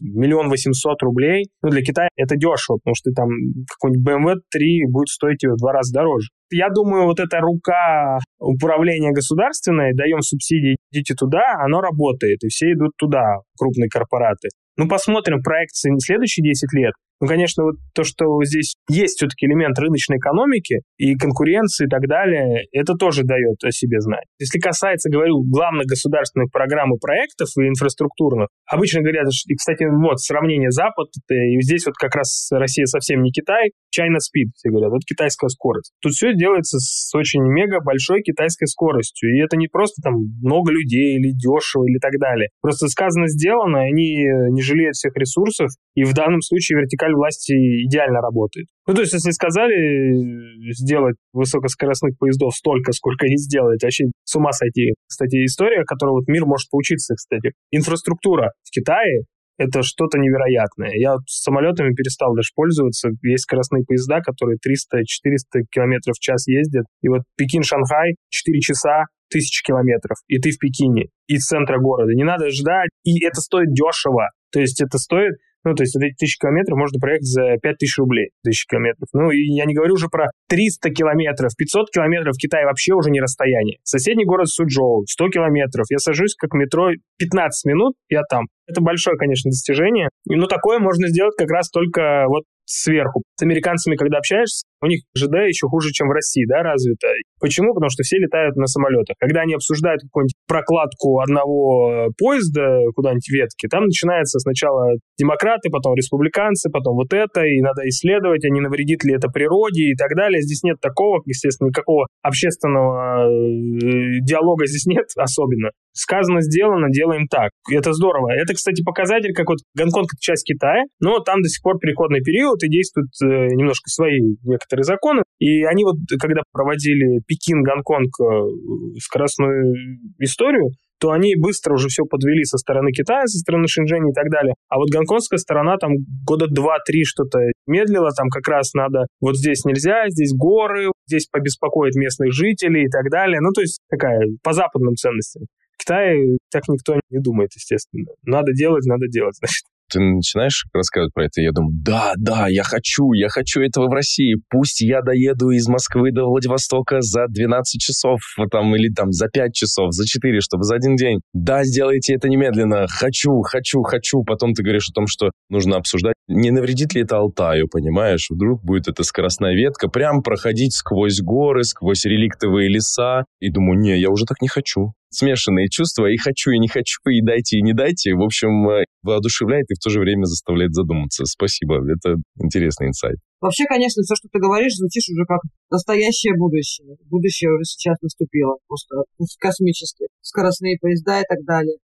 миллион 0.00 0.48
восемьсот 0.48 1.00
рублей. 1.02 1.46
Ну, 1.62 1.70
для 1.70 1.82
Китая 1.82 2.08
это 2.16 2.34
дешево, 2.34 2.78
потому 2.82 2.96
что 2.96 3.12
там 3.12 3.28
какой-нибудь 3.70 4.04
BMW 4.04 4.34
3 4.50 4.86
будет 4.88 5.08
стоить 5.08 5.44
в 5.44 5.56
два 5.58 5.72
раза 5.72 5.94
дороже. 5.94 6.26
Я 6.50 6.70
думаю, 6.70 7.04
вот 7.04 7.20
эта 7.20 7.38
рука 7.38 8.18
управления 8.40 9.12
государственной, 9.12 9.94
даем 9.94 10.20
субсидии, 10.22 10.76
идите 10.90 11.14
туда, 11.14 11.42
оно 11.62 11.80
работает, 11.80 12.42
и 12.42 12.48
все 12.48 12.72
идут 12.72 12.92
туда, 12.96 13.42
крупные 13.56 13.88
корпораты. 13.88 14.48
Ну, 14.78 14.88
посмотрим 14.88 15.42
проекции 15.42 15.90
следующие 15.98 16.44
10 16.44 16.72
лет. 16.72 16.94
Ну, 17.20 17.26
конечно, 17.26 17.64
вот 17.64 17.76
то, 17.94 18.04
что 18.04 18.24
здесь 18.44 18.74
есть 18.88 19.16
все-таки 19.16 19.46
элемент 19.46 19.78
рыночной 19.78 20.18
экономики 20.18 20.80
и 20.96 21.14
конкуренции 21.14 21.86
и 21.86 21.88
так 21.88 22.06
далее, 22.08 22.64
это 22.72 22.94
тоже 22.94 23.22
дает 23.24 23.56
о 23.64 23.72
себе 23.72 24.00
знать. 24.00 24.24
Если 24.38 24.58
касается, 24.58 25.10
говорю, 25.10 25.42
главных 25.42 25.86
государственных 25.86 26.50
программ 26.52 26.94
и 26.94 26.98
проектов 26.98 27.48
и 27.58 27.68
инфраструктурных, 27.68 28.48
обычно 28.70 29.02
говорят, 29.02 29.26
и, 29.46 29.54
кстати, 29.54 29.84
вот 29.84 30.20
сравнение 30.20 30.70
Запад, 30.70 31.08
и 31.30 31.60
здесь 31.60 31.86
вот 31.86 31.96
как 31.96 32.14
раз 32.14 32.48
Россия 32.52 32.86
совсем 32.86 33.22
не 33.22 33.30
Китай, 33.30 33.70
China 33.90 34.18
Speed, 34.22 34.54
все 34.54 34.70
говорят, 34.70 34.90
вот 34.90 35.02
китайская 35.04 35.48
скорость. 35.48 35.92
Тут 36.00 36.12
все 36.12 36.34
делается 36.34 36.78
с 36.78 37.12
очень 37.14 37.42
мега 37.42 37.80
большой 37.80 38.22
китайской 38.22 38.66
скоростью, 38.66 39.34
и 39.34 39.42
это 39.42 39.56
не 39.56 39.66
просто 39.66 40.02
там 40.02 40.14
много 40.42 40.70
людей 40.70 41.16
или 41.16 41.32
дешево 41.32 41.84
или 41.84 41.98
так 41.98 42.12
далее. 42.20 42.50
Просто 42.60 42.86
сказано, 42.88 43.26
сделано, 43.28 43.80
они 43.80 44.24
не 44.52 44.62
жалеют 44.62 44.94
всех 44.94 45.16
ресурсов, 45.16 45.68
и 45.98 46.04
в 46.04 46.14
данном 46.14 46.40
случае 46.42 46.78
вертикаль 46.78 47.12
власти 47.12 47.52
идеально 47.86 48.20
работает. 48.20 48.68
Ну, 48.86 48.94
то 48.94 49.00
есть, 49.00 49.14
если 49.14 49.32
сказали 49.32 49.74
э, 49.74 50.72
сделать 50.72 51.16
высокоскоростных 51.32 52.16
поездов 52.18 52.54
столько, 52.54 52.92
сколько 52.92 53.26
они 53.26 53.36
сделают, 53.36 53.82
вообще 53.82 54.04
с 54.22 54.36
ума 54.36 54.52
сойти. 54.52 54.94
Кстати, 55.08 55.44
история, 55.44 55.82
которую 55.84 56.20
вот 56.20 56.28
мир 56.28 56.46
может 56.46 56.70
поучиться, 56.70 57.16
кстати. 57.16 57.50
Инфраструктура 57.72 58.52
в 58.62 58.70
Китае 58.70 59.24
это 59.58 59.82
что-то 59.82 60.18
невероятное. 60.18 60.92
Я 60.94 61.14
вот 61.14 61.22
самолетами 61.26 61.92
перестал 61.92 62.32
даже 62.36 62.50
пользоваться. 62.54 63.08
Есть 63.24 63.42
скоростные 63.42 63.82
поезда, 63.84 64.20
которые 64.20 64.56
300-400 64.58 65.66
километров 65.68 66.14
в 66.14 66.20
час 66.20 66.46
ездят. 66.46 66.84
И 67.02 67.08
вот 67.08 67.22
Пекин-Шанхай 67.34 68.14
4 68.28 68.60
часа, 68.60 69.06
тысячи 69.28 69.64
километров, 69.66 70.16
и 70.28 70.38
ты 70.38 70.52
в 70.52 70.58
Пекине, 70.58 71.06
из 71.26 71.44
центра 71.44 71.78
города. 71.80 72.12
Не 72.14 72.22
надо 72.22 72.50
ждать, 72.50 72.90
и 73.02 73.24
это 73.24 73.40
стоит 73.40 73.72
дешево. 73.74 74.30
То 74.52 74.60
есть 74.60 74.80
это 74.80 74.96
стоит 74.96 75.34
ну, 75.64 75.74
то 75.74 75.82
есть 75.82 75.94
вот 75.94 76.04
эти 76.04 76.14
тысячи 76.14 76.38
километров 76.38 76.78
можно 76.78 76.98
проехать 77.00 77.26
за 77.26 77.56
5000 77.62 77.98
рублей, 77.98 78.30
тысячи 78.42 78.66
километров. 78.66 79.08
Ну, 79.12 79.30
и 79.30 79.38
я 79.38 79.64
не 79.64 79.74
говорю 79.74 79.94
уже 79.94 80.08
про 80.08 80.30
300 80.48 80.90
километров, 80.90 81.50
500 81.56 81.90
километров 81.90 82.34
в 82.34 82.38
Китае 82.38 82.66
вообще 82.66 82.94
уже 82.94 83.10
не 83.10 83.20
расстояние. 83.20 83.78
Соседний 83.82 84.24
город 84.24 84.48
Суджоу, 84.48 85.04
100 85.06 85.28
километров. 85.28 85.86
Я 85.90 85.98
сажусь 85.98 86.34
как 86.34 86.52
метро 86.54 86.90
15 87.18 87.64
минут, 87.66 87.94
я 88.08 88.22
там. 88.28 88.46
Это 88.66 88.80
большое, 88.82 89.16
конечно, 89.16 89.50
достижение. 89.50 90.10
Но 90.26 90.46
такое 90.46 90.78
можно 90.78 91.08
сделать 91.08 91.34
как 91.36 91.50
раз 91.50 91.70
только 91.70 92.24
вот 92.28 92.44
сверху. 92.68 93.22
С 93.36 93.42
американцами, 93.42 93.96
когда 93.96 94.18
общаешься, 94.18 94.66
у 94.80 94.86
них 94.86 95.02
ЖД 95.16 95.48
еще 95.48 95.66
хуже, 95.66 95.90
чем 95.90 96.08
в 96.08 96.12
России, 96.12 96.44
да, 96.46 96.62
развито. 96.62 97.08
Почему? 97.40 97.74
Потому 97.74 97.90
что 97.90 98.02
все 98.02 98.18
летают 98.18 98.56
на 98.56 98.66
самолетах. 98.66 99.16
Когда 99.18 99.40
они 99.40 99.54
обсуждают 99.54 100.02
какую-нибудь 100.02 100.34
прокладку 100.46 101.20
одного 101.20 102.10
поезда 102.18 102.78
куда-нибудь 102.94 103.28
ветки, 103.30 103.66
там 103.68 103.84
начинается 103.84 104.38
сначала 104.38 104.92
демократы, 105.18 105.70
потом 105.70 105.94
республиканцы, 105.94 106.70
потом 106.70 106.96
вот 106.96 107.12
это, 107.12 107.42
и 107.44 107.60
надо 107.60 107.88
исследовать, 107.88 108.44
а 108.44 108.50
не 108.50 108.60
навредит 108.60 109.02
ли 109.04 109.14
это 109.14 109.28
природе 109.28 109.90
и 109.90 109.94
так 109.94 110.14
далее. 110.14 110.42
Здесь 110.42 110.62
нет 110.62 110.76
такого, 110.80 111.22
естественно, 111.24 111.68
никакого 111.68 112.06
общественного 112.22 113.26
э, 113.26 114.20
диалога 114.22 114.66
здесь 114.66 114.86
нет 114.86 115.06
особенно. 115.16 115.70
Сказано, 115.98 116.42
сделано, 116.42 116.90
делаем 116.90 117.26
так. 117.26 117.50
Это 117.72 117.92
здорово. 117.92 118.30
Это, 118.32 118.54
кстати, 118.54 118.84
показатель, 118.84 119.32
как 119.34 119.48
вот 119.48 119.58
Гонконг— 119.74 120.10
часть 120.20 120.44
Китая, 120.44 120.84
но 121.00 121.18
там 121.18 121.42
до 121.42 121.48
сих 121.48 121.60
пор 121.60 121.78
переходный 121.78 122.20
период, 122.20 122.62
и 122.62 122.68
действуют 122.68 123.10
э, 123.20 123.26
немножко 123.26 123.90
свои 123.90 124.20
некоторые 124.44 124.84
законы. 124.84 125.22
И 125.40 125.64
они 125.64 125.82
вот, 125.82 125.96
когда 126.20 126.42
проводили 126.52 127.18
Пекин-Гонконг 127.26 128.14
э, 128.22 128.98
скоростную 129.00 129.74
историю, 130.20 130.70
то 131.00 131.10
они 131.10 131.34
быстро 131.36 131.74
уже 131.74 131.88
все 131.88 132.04
подвели 132.04 132.44
со 132.44 132.58
стороны 132.58 132.90
Китая, 132.90 133.26
со 133.26 133.38
стороны 133.38 133.66
Шэньчжэня 133.68 134.10
и 134.10 134.14
так 134.14 134.30
далее. 134.30 134.54
А 134.68 134.76
вот 134.78 134.90
гонконгская 134.90 135.38
сторона 135.38 135.76
там 135.78 135.92
года 136.26 136.46
два-три 136.48 137.04
что-то 137.04 137.38
медлила, 137.66 138.10
там 138.16 138.28
как 138.28 138.46
раз 138.48 138.74
надо, 138.74 139.06
вот 139.20 139.36
здесь 139.36 139.64
нельзя, 139.64 140.08
здесь 140.08 140.32
горы, 140.34 140.90
здесь 141.06 141.26
побеспокоить 141.30 141.96
местных 141.96 142.32
жителей 142.32 142.84
и 142.84 142.88
так 142.88 143.10
далее. 143.10 143.40
Ну, 143.40 143.50
то 143.52 143.60
есть 143.60 143.78
такая 143.88 144.20
по 144.42 144.52
западным 144.52 144.94
ценностям. 144.94 145.44
Китае 145.88 146.38
так 146.50 146.62
никто 146.68 147.00
не 147.10 147.20
думает, 147.20 147.50
естественно. 147.54 148.06
Надо 148.24 148.52
делать, 148.52 148.84
надо 148.86 149.08
делать, 149.08 149.36
значит 149.38 149.64
ты 149.90 150.00
начинаешь 150.00 150.66
рассказывать 150.72 151.14
про 151.14 151.24
это, 151.24 151.40
я 151.40 151.50
думаю, 151.50 151.72
да, 151.82 152.12
да, 152.18 152.46
я 152.48 152.62
хочу, 152.62 153.12
я 153.12 153.28
хочу 153.28 153.62
этого 153.62 153.88
в 153.88 153.92
России. 153.92 154.34
Пусть 154.50 154.80
я 154.80 155.00
доеду 155.00 155.50
из 155.50 155.66
Москвы 155.66 156.12
до 156.12 156.26
Владивостока 156.26 157.00
за 157.00 157.26
12 157.26 157.80
часов, 157.80 158.20
там, 158.50 158.76
или 158.76 158.92
там 158.92 159.12
за 159.12 159.28
5 159.28 159.54
часов, 159.54 159.92
за 159.92 160.04
4, 160.04 160.40
чтобы 160.40 160.64
за 160.64 160.74
один 160.74 160.96
день. 160.96 161.20
Да, 161.32 161.64
сделайте 161.64 162.14
это 162.14 162.28
немедленно. 162.28 162.86
Хочу, 162.86 163.40
хочу, 163.42 163.82
хочу. 163.82 164.22
Потом 164.24 164.52
ты 164.52 164.62
говоришь 164.62 164.90
о 164.90 164.92
том, 164.92 165.06
что 165.06 165.30
нужно 165.48 165.76
обсуждать, 165.76 166.14
не 166.28 166.50
навредит 166.50 166.94
ли 166.94 167.02
это 167.02 167.16
Алтаю, 167.16 167.68
понимаешь? 167.68 168.26
Вдруг 168.28 168.62
будет 168.62 168.88
эта 168.88 169.02
скоростная 169.04 169.54
ветка, 169.54 169.88
прям 169.88 170.22
проходить 170.22 170.74
сквозь 170.74 171.20
горы, 171.20 171.64
сквозь 171.64 172.04
реликтовые 172.04 172.68
леса. 172.68 173.24
И 173.40 173.50
думаю, 173.50 173.78
не, 173.78 173.98
я 173.98 174.10
уже 174.10 174.26
так 174.26 174.42
не 174.42 174.48
хочу 174.48 174.92
смешанные 175.10 175.68
чувства, 175.68 176.06
и 176.06 176.16
хочу, 176.16 176.50
и 176.50 176.58
не 176.58 176.68
хочу, 176.68 177.00
и 177.10 177.20
дайте, 177.22 177.58
и 177.58 177.62
не 177.62 177.72
дайте. 177.72 178.14
В 178.14 178.22
общем, 178.22 178.68
э, 178.68 178.84
воодушевляет 179.02 179.66
и 179.70 179.74
в 179.74 179.78
то 179.78 179.90
же 179.90 180.00
время 180.00 180.24
заставляет 180.24 180.74
задуматься. 180.74 181.24
Спасибо, 181.24 181.76
это 181.76 182.16
интересный 182.40 182.88
инсайт. 182.88 183.16
Вообще, 183.40 183.64
конечно, 183.66 184.02
все, 184.02 184.14
что 184.16 184.28
ты 184.32 184.38
говоришь, 184.38 184.74
звучишь 184.74 185.08
уже 185.10 185.24
как 185.26 185.40
настоящее 185.70 186.34
будущее. 186.36 186.96
Будущее 187.08 187.52
уже 187.52 187.64
сейчас 187.64 187.96
наступило, 188.02 188.56
просто 188.66 189.04
космически. 189.38 190.06
Скоростные 190.20 190.76
поезда 190.80 191.20
и 191.20 191.24
так 191.28 191.44
далее. 191.46 191.76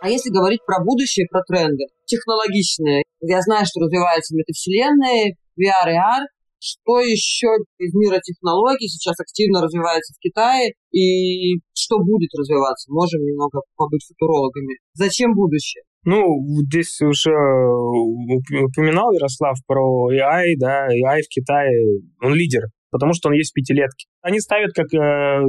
А 0.00 0.10
если 0.10 0.28
говорить 0.28 0.60
про 0.66 0.84
будущее, 0.84 1.26
про 1.30 1.42
тренды, 1.44 1.84
технологичные, 2.04 3.04
я 3.22 3.40
знаю, 3.40 3.64
что 3.64 3.80
развиваются 3.80 4.36
метавселенные, 4.36 5.36
VR 5.56 5.88
и 5.88 5.96
AR, 5.96 6.24
что 6.64 7.00
еще 7.00 7.48
из 7.78 7.92
мира 7.94 8.18
технологий 8.24 8.88
сейчас 8.88 9.20
активно 9.20 9.60
развивается 9.60 10.14
в 10.14 10.20
Китае 10.20 10.72
и 10.92 11.60
что 11.76 11.98
будет 11.98 12.30
развиваться? 12.32 12.90
Можем 12.90 13.20
немного 13.20 13.60
побыть 13.76 14.06
футурологами. 14.08 14.78
Зачем 14.94 15.34
будущее? 15.34 15.84
Ну, 16.04 16.24
здесь 16.68 17.00
уже 17.00 17.32
упоминал 17.32 19.12
Ярослав 19.12 19.56
про 19.66 20.10
AI, 20.12 20.54
да, 20.58 20.88
AI 20.88 21.20
в 21.20 21.28
Китае, 21.28 22.00
он 22.22 22.34
лидер 22.34 22.64
потому 22.94 23.12
что 23.12 23.28
он 23.28 23.34
есть 23.34 23.50
в 23.50 23.54
пятилетке. 23.54 24.06
Они 24.22 24.38
ставят 24.38 24.72
как, 24.72 24.86
э, 24.94 24.96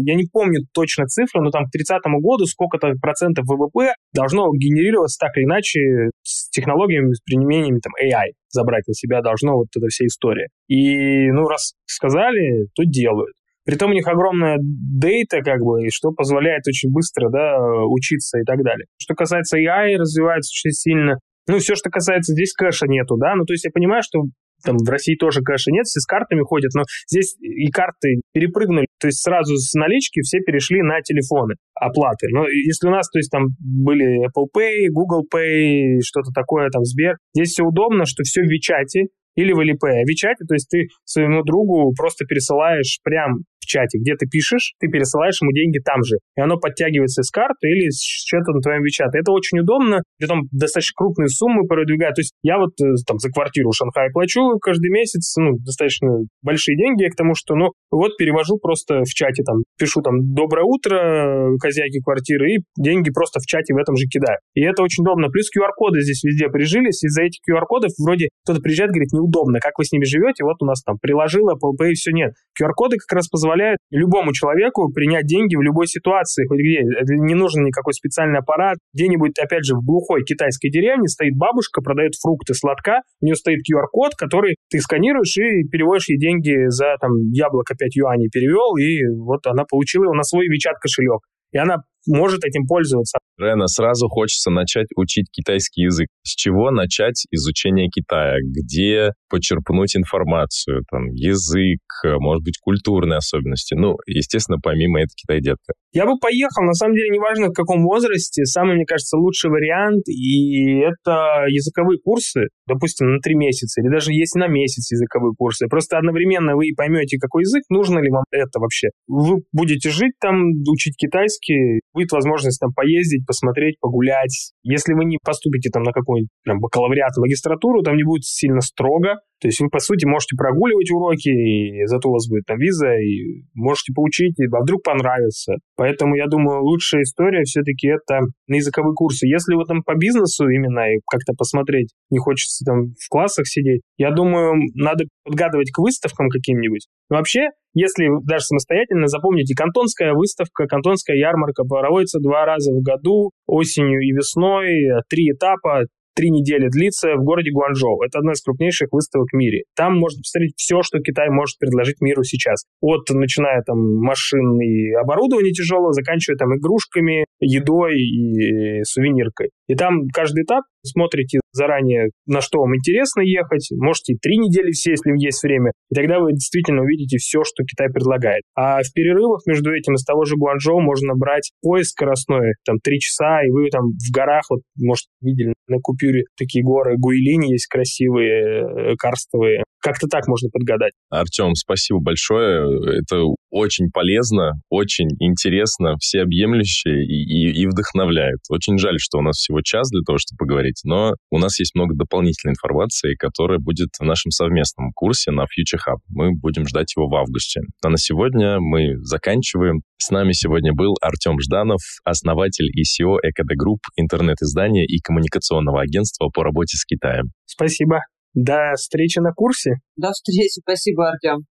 я 0.02 0.16
не 0.16 0.26
помню 0.34 0.62
точно 0.74 1.06
цифры, 1.06 1.44
но 1.44 1.52
там 1.52 1.66
к 1.66 1.72
30 1.72 2.02
году 2.20 2.48
сколько-то 2.48 2.94
процентов 3.00 3.46
ВВП 3.46 3.94
должно 4.16 4.52
генерироваться 4.52 5.20
так 5.20 5.38
или 5.38 5.44
иначе 5.44 6.10
с 6.36 6.50
технологиями, 6.50 7.14
с 7.14 7.22
применениями 7.22 7.80
там 7.80 7.94
AI 8.02 8.34
забрать 8.50 8.88
на 8.88 8.94
себя 8.94 9.22
должно 9.22 9.56
вот 9.56 9.68
эта 9.76 9.88
вся 9.88 10.06
история. 10.06 10.48
И, 10.68 11.32
ну, 11.32 11.48
раз 11.48 11.74
сказали, 11.86 12.68
то 12.76 12.84
делают. 12.84 13.36
Притом 13.66 13.92
у 13.92 13.94
них 13.94 14.08
огромная 14.08 14.58
дейта, 14.60 15.42
как 15.42 15.62
бы, 15.62 15.90
что 15.90 16.12
позволяет 16.12 16.68
очень 16.68 16.92
быстро, 16.92 17.30
да, 17.32 17.58
учиться 17.88 18.40
и 18.40 18.44
так 18.44 18.64
далее. 18.64 18.86
Что 18.98 19.16
касается 19.16 19.58
AI, 19.58 19.96
развивается 19.98 20.52
очень 20.54 20.72
сильно. 20.72 21.18
Ну, 21.48 21.58
все, 21.60 21.76
что 21.76 21.90
касается, 21.90 22.34
здесь 22.34 22.54
кэша 22.54 22.88
нету, 22.88 23.18
да, 23.18 23.36
ну, 23.36 23.46
то 23.46 23.54
есть 23.54 23.66
я 23.66 23.72
понимаю, 23.72 24.02
что 24.04 24.24
там 24.66 24.78
в 24.78 24.90
России 24.90 25.16
тоже 25.16 25.42
кэша 25.42 25.72
нет, 25.72 25.86
все 25.86 26.00
с 26.00 26.06
картами 26.06 26.42
ходят, 26.42 26.72
но 26.76 26.84
здесь 27.08 27.36
и 27.40 27.70
карты 27.72 28.22
перепрыгнули, 28.34 28.88
то 29.00 29.08
есть 29.08 29.22
сразу 29.22 29.56
с 29.56 29.74
налички 29.74 30.22
все 30.22 30.40
перешли 30.40 30.82
на 30.82 31.02
телефоны 31.02 31.56
оплаты. 31.76 32.28
Но 32.32 32.48
если 32.48 32.88
у 32.88 32.92
нас, 32.92 33.10
то 33.10 33.20
есть 33.20 33.32
там 33.32 33.46
были 33.60 34.28
Apple 34.28 34.48
Pay, 34.56 34.88
Google 34.92 35.26
Pay, 35.34 36.00
что-то 36.04 36.32
такое, 36.34 36.70
там 36.70 36.84
Сбер, 36.84 37.16
здесь 37.34 37.50
все 37.50 37.64
удобно, 37.64 38.06
что 38.06 38.24
все 38.24 38.42
в 38.42 38.50
Вичате, 38.50 39.08
или 39.36 39.54
в 39.54 39.60
ЛП. 39.60 39.84
А 39.86 40.04
Вичате, 40.08 40.46
то 40.48 40.54
есть 40.54 40.70
ты 40.70 40.88
своему 41.04 41.44
другу 41.44 41.94
просто 41.96 42.26
пересылаешь 42.26 43.00
прям 43.04 43.44
в 43.60 43.68
чате, 43.68 43.98
где 43.98 44.14
ты 44.16 44.28
пишешь, 44.28 44.74
ты 44.80 44.88
пересылаешь 44.88 45.42
ему 45.42 45.52
деньги 45.52 45.80
там 45.84 46.04
же. 46.04 46.18
И 46.38 46.42
оно 46.42 46.58
подтягивается 46.58 47.24
с 47.24 47.32
карты 47.32 47.68
или 47.68 47.90
с 47.90 48.00
счета 48.00 48.54
на 48.54 48.62
твоем 48.62 48.84
Вичат. 48.84 49.14
Это 49.16 49.32
очень 49.32 49.60
удобно, 49.60 50.02
там 50.28 50.44
достаточно 50.52 50.94
крупные 50.96 51.28
суммы 51.28 51.66
продвигают. 51.68 52.16
То 52.16 52.22
есть 52.22 52.34
я 52.44 52.58
вот 52.58 52.78
э, 52.82 52.94
там 53.08 53.18
за 53.18 53.30
квартиру 53.32 53.72
в 53.72 53.76
Шанхае 53.76 54.12
плачу 54.12 54.58
каждый 54.62 54.92
месяц, 54.92 55.36
ну, 55.38 55.58
достаточно 55.58 56.10
большие 56.42 56.78
деньги 56.78 57.10
к 57.10 57.16
тому, 57.16 57.34
что, 57.34 57.56
ну, 57.56 57.74
вот 57.92 58.18
перевожу 58.18 58.58
просто 58.62 59.02
в 59.02 59.10
чате, 59.10 59.44
там, 59.44 59.64
пишу 59.80 60.02
там 60.02 60.34
«Доброе 60.34 60.64
утро, 60.64 61.58
хозяйки 61.62 62.00
квартиры», 62.02 62.54
и 62.54 62.58
деньги 62.78 63.10
просто 63.12 63.40
в 63.40 63.46
чате 63.46 63.74
в 63.74 63.78
этом 63.78 63.96
же 63.96 64.06
кидаю. 64.06 64.38
И 64.54 64.62
это 64.62 64.84
очень 64.84 65.02
удобно. 65.02 65.30
Плюс 65.30 65.50
QR-коды 65.50 66.02
здесь 66.02 66.24
везде 66.24 66.50
прижились, 66.50 67.04
из-за 67.04 67.24
этих 67.24 67.40
QR-кодов 67.50 67.92
вроде 68.04 68.30
кто-то 68.44 68.62
приезжает, 68.62 68.92
говорит, 68.92 69.14
неудобно, 69.26 69.60
как 69.60 69.74
вы 69.78 69.86
с 69.86 69.92
ними 69.92 70.06
живете, 70.06 70.44
вот 70.44 70.62
у 70.62 70.66
нас 70.66 70.82
там 70.84 70.98
приложила, 71.02 71.54
Apple 71.54 71.74
Pay, 71.80 71.94
все 71.94 72.12
нет. 72.12 72.34
QR-коды 72.60 72.98
как 72.98 73.18
раз 73.18 73.28
позволяют 73.28 73.80
любому 73.92 74.34
человеку 74.34 74.92
принять 74.94 75.26
деньги 75.26 75.56
в 75.56 75.62
любой 75.62 75.88
ситуации, 75.88 76.48
хоть 76.48 76.60
где. 76.60 76.82
Не 76.84 77.36
нужен 77.36 77.64
никакой 77.64 77.94
специальный 77.94 78.40
аппарат. 78.40 78.78
Где-нибудь, 78.94 79.38
опять 79.40 79.66
же, 79.66 79.76
в 79.76 79.84
глухой 79.84 80.24
китайской 80.24 80.70
деревне 80.70 81.08
стоит 81.08 81.36
бабушка, 81.36 81.82
продает 81.82 82.14
фрукты, 82.22 82.54
сладка, 82.54 83.02
у 83.22 83.26
нее 83.26 83.36
стоит 83.36 83.60
QR-код, 83.60 84.16
который 84.16 84.56
ты 84.70 84.80
сканируешь 84.80 85.36
и 85.38 85.68
переводишь 85.70 86.10
ей 86.10 86.18
деньги 86.18 86.70
за 86.70 86.96
там 87.00 87.12
яблоко 87.32 87.76
5 87.78 87.96
юаней 87.96 88.30
перевел, 88.30 88.76
и 88.78 89.06
вот 89.18 89.46
она 89.48 89.64
получила 89.70 90.04
его 90.04 90.14
на 90.14 90.24
свой 90.24 90.48
WeChat 90.48 90.76
кошелек. 90.82 91.22
И 91.52 91.58
она 91.58 91.78
может 92.08 92.44
этим 92.44 92.66
пользоваться. 92.68 93.20
Рена, 93.38 93.68
сразу 93.68 94.08
хочется 94.08 94.50
начать 94.50 94.88
учить 94.96 95.28
китайский 95.32 95.82
язык. 95.82 96.08
С 96.24 96.36
чего 96.36 96.72
начать 96.72 97.26
изучение 97.32 97.90
Китая? 97.90 98.38
Где 98.42 99.12
почерпнуть 99.30 99.96
информацию? 99.96 100.84
Там, 100.90 101.08
язык, 101.12 101.82
может 102.20 102.44
быть, 102.44 102.58
культурные 102.60 103.18
особенности? 103.18 103.76
Ну, 103.76 103.98
естественно, 104.08 104.58
помимо 104.64 105.00
этого 105.00 105.16
Китай-детка. 105.16 105.74
Я 105.92 106.06
бы 106.06 106.18
поехал, 106.20 106.64
на 106.64 106.74
самом 106.74 106.96
деле, 106.96 107.10
неважно 107.10 107.48
в 107.48 107.54
каком 107.54 107.84
возрасте. 107.84 108.44
Самый, 108.46 108.76
мне 108.76 108.86
кажется, 108.86 109.18
лучший 109.18 109.50
вариант, 109.50 110.08
и 110.08 110.80
это 110.80 111.46
языковые 111.48 112.00
курсы, 112.04 112.48
допустим, 112.68 113.08
на 113.08 113.20
три 113.20 113.36
месяца, 113.36 113.82
или 113.82 113.90
даже 113.90 114.12
есть 114.12 114.36
на 114.36 114.48
месяц 114.48 114.92
языковые 114.92 115.34
курсы. 115.38 115.68
Просто 115.68 115.98
одновременно 115.98 116.56
вы 116.56 116.68
поймете, 116.76 117.18
какой 117.18 117.44
язык, 117.44 117.64
нужно 117.70 118.00
ли 118.00 118.10
вам 118.10 118.24
это 118.32 118.60
вообще. 118.60 118.90
Вы 119.08 119.44
будете 119.54 119.90
жить 119.90 120.14
там, 120.20 120.52
учить 120.68 120.96
китайский, 120.98 121.82
будет 121.94 122.12
возможность 122.12 122.60
там 122.60 122.74
поездить, 122.74 123.25
посмотреть, 123.26 123.80
погулять. 123.80 124.54
Если 124.64 124.94
вы 124.94 125.06
не 125.06 125.18
поступите 125.24 125.70
там 125.70 125.84
на 125.84 125.92
какой-нибудь 125.92 126.30
прям 126.44 126.60
бакалавриат, 126.60 127.18
магистратуру, 127.18 127.82
там 127.82 127.96
не 127.96 128.04
будет 128.04 128.24
сильно 128.24 128.62
строго. 128.62 129.20
То 129.42 129.50
есть 129.50 129.60
вы, 129.60 129.70
по 129.70 129.80
сути, 129.80 130.06
можете 130.06 130.36
прогуливать 130.38 130.90
уроки, 130.92 131.30
и 131.30 131.86
зато 131.86 132.10
у 132.10 132.14
вас 132.14 132.28
будет 132.28 132.46
там 132.46 132.58
виза, 132.58 132.94
и 132.96 133.44
можете 133.54 133.94
поучить, 133.94 134.36
а 134.40 134.62
вдруг 134.62 134.82
понравится. 134.84 135.56
Поэтому, 135.76 136.16
я 136.16 136.28
думаю, 136.28 136.64
лучшая 136.64 137.02
история 137.04 137.44
все-таки 137.44 137.88
это 137.88 138.22
на 138.48 138.56
языковые 138.56 138.94
курсы. 138.96 139.28
Если 139.28 139.56
вы 139.56 139.66
там 139.66 139.84
по 139.84 139.96
бизнесу 139.96 140.48
именно 140.48 140.94
и 140.94 141.00
как-то 141.10 141.34
посмотреть, 141.38 141.90
не 142.10 142.18
хочется 142.18 142.64
там 142.66 142.94
в 142.98 143.10
классах 143.10 143.48
сидеть, 143.48 143.82
я 143.98 144.12
думаю, 144.12 144.56
надо 144.74 145.06
подгадывать 145.26 145.72
к 145.72 145.80
выставкам 145.80 146.30
каким-нибудь. 146.30 146.88
Но 147.10 147.18
вообще, 147.18 147.50
если 147.76 148.08
даже 148.26 148.46
самостоятельно, 148.46 149.08
запомните, 149.08 149.54
кантонская 149.54 150.14
выставка, 150.14 150.66
кантонская 150.66 151.18
ярмарка 151.18 151.64
проводится 151.64 152.20
два 152.20 152.46
раза 152.46 152.72
в 152.72 152.82
году, 152.82 153.32
осенью 153.46 154.00
и 154.00 154.12
весной, 154.12 155.04
три 155.10 155.32
этапа, 155.32 155.84
три 156.16 156.32
недели 156.32 156.70
длится 156.70 157.16
в 157.16 157.24
городе 157.24 157.52
Гуанчжоу. 157.52 158.02
Это 158.02 158.20
одна 158.20 158.32
из 158.32 158.42
крупнейших 158.42 158.88
выставок 158.92 159.28
в 159.32 159.36
мире. 159.36 159.64
Там 159.76 160.00
можно 160.00 160.22
посмотреть 160.22 160.54
все, 160.56 160.82
что 160.82 161.00
Китай 161.00 161.30
может 161.30 161.60
предложить 161.60 162.02
миру 162.02 162.24
сейчас. 162.24 162.64
От, 162.82 163.10
начиная 163.10 163.62
там 163.64 163.78
машин 163.98 164.60
и 164.62 164.94
оборудования 164.94 165.52
тяжелого, 165.52 165.92
заканчивая 165.92 166.38
там 166.38 166.56
игрушками, 166.56 167.26
едой 167.40 167.96
и 167.98 168.84
сувениркой. 168.84 169.50
И 169.68 169.76
там 169.76 170.08
каждый 170.14 170.44
этап 170.44 170.64
смотрите 170.86 171.40
заранее, 171.52 172.10
на 172.28 172.42
что 172.42 172.60
вам 172.60 172.76
интересно 172.76 173.22
ехать, 173.22 173.70
можете 173.72 174.16
три 174.22 174.38
недели 174.38 174.72
все, 174.72 174.92
если 174.92 175.12
есть 175.18 175.42
время, 175.42 175.72
и 175.90 175.96
тогда 175.96 176.20
вы 176.20 176.34
действительно 176.34 176.82
увидите 176.82 177.18
все, 177.18 177.44
что 177.44 177.64
Китай 177.64 177.88
предлагает. 177.90 178.44
А 178.56 178.82
в 178.82 178.94
перерывах 178.94 179.42
между 179.48 179.74
этим 179.74 179.96
из 179.96 180.04
того 180.04 180.26
же 180.26 180.36
Гуанчжоу 180.36 180.82
можно 180.82 181.14
брать 181.16 181.52
поезд 181.62 181.92
скоростной, 181.92 182.54
там, 182.66 182.78
три 182.84 183.00
часа, 183.00 183.42
и 183.44 183.50
вы 183.50 183.70
там 183.70 183.92
в 183.92 184.14
горах, 184.14 184.44
вот, 184.50 184.62
может, 184.78 185.06
видели 185.22 185.54
на 185.68 185.78
купюре 185.82 186.24
такие 186.38 186.64
горы 186.64 186.96
Гуйлинь 186.98 187.52
есть 187.52 187.68
красивые, 187.68 188.92
э, 188.92 188.96
карстовые. 188.98 189.64
Как-то 189.86 190.08
так 190.08 190.26
можно 190.28 190.50
подгадать. 190.50 190.94
Артем, 191.12 191.54
спасибо 191.54 192.00
большое. 192.00 192.98
Это 193.02 193.22
очень 193.52 193.92
полезно, 193.94 194.54
очень 194.68 195.10
интересно, 195.20 195.96
всеобъемлюще 196.00 196.90
и, 197.04 197.22
и, 197.22 197.62
и 197.62 197.68
вдохновляет. 197.68 198.40
Очень 198.50 198.80
жаль, 198.80 198.96
что 198.98 199.20
у 199.20 199.22
нас 199.22 199.36
всего 199.36 199.62
час 199.62 199.92
для 199.92 200.02
того, 200.02 200.18
чтобы 200.18 200.38
поговорить, 200.40 200.82
но 200.86 201.14
у 201.30 201.38
нас 201.38 201.60
есть 201.60 201.76
много 201.76 201.94
дополнительной 201.94 202.54
информации, 202.54 203.14
которая 203.14 203.60
будет 203.60 203.90
в 204.00 204.04
нашем 204.04 204.32
совместном 204.32 204.90
курсе 204.96 205.30
на 205.30 205.42
Future 205.42 205.78
Hub. 205.88 206.00
Мы 206.10 206.32
будем 206.32 206.68
ждать 206.68 206.96
его 206.96 207.08
в 207.08 207.14
августе. 207.14 207.62
А 207.84 207.90
на 207.90 208.00
сегодня 208.00 208.60
мы 208.60 208.98
заканчиваем. 209.04 209.82
С 209.98 210.10
нами 210.10 210.32
сегодня 210.32 210.74
был 210.74 210.96
Артем 211.00 211.40
Жданов, 211.40 211.82
основатель 212.04 212.72
и 212.74 212.82
CEO 212.82 213.18
ЭКД 213.22 213.56
Group, 213.56 213.82
интернет-издания 213.96 214.84
и 214.84 214.98
коммуникационного 215.00 215.82
агентства 215.82 216.30
по 216.34 216.44
работе 216.44 216.76
с 216.76 216.86
Китаем. 216.86 217.26
Спасибо. 217.46 218.00
До 218.36 218.74
встречи 218.76 219.20
на 219.20 219.32
курсе. 219.32 219.76
До 219.96 220.12
встречи. 220.12 220.60
Спасибо, 220.60 221.08
Артем. 221.10 221.46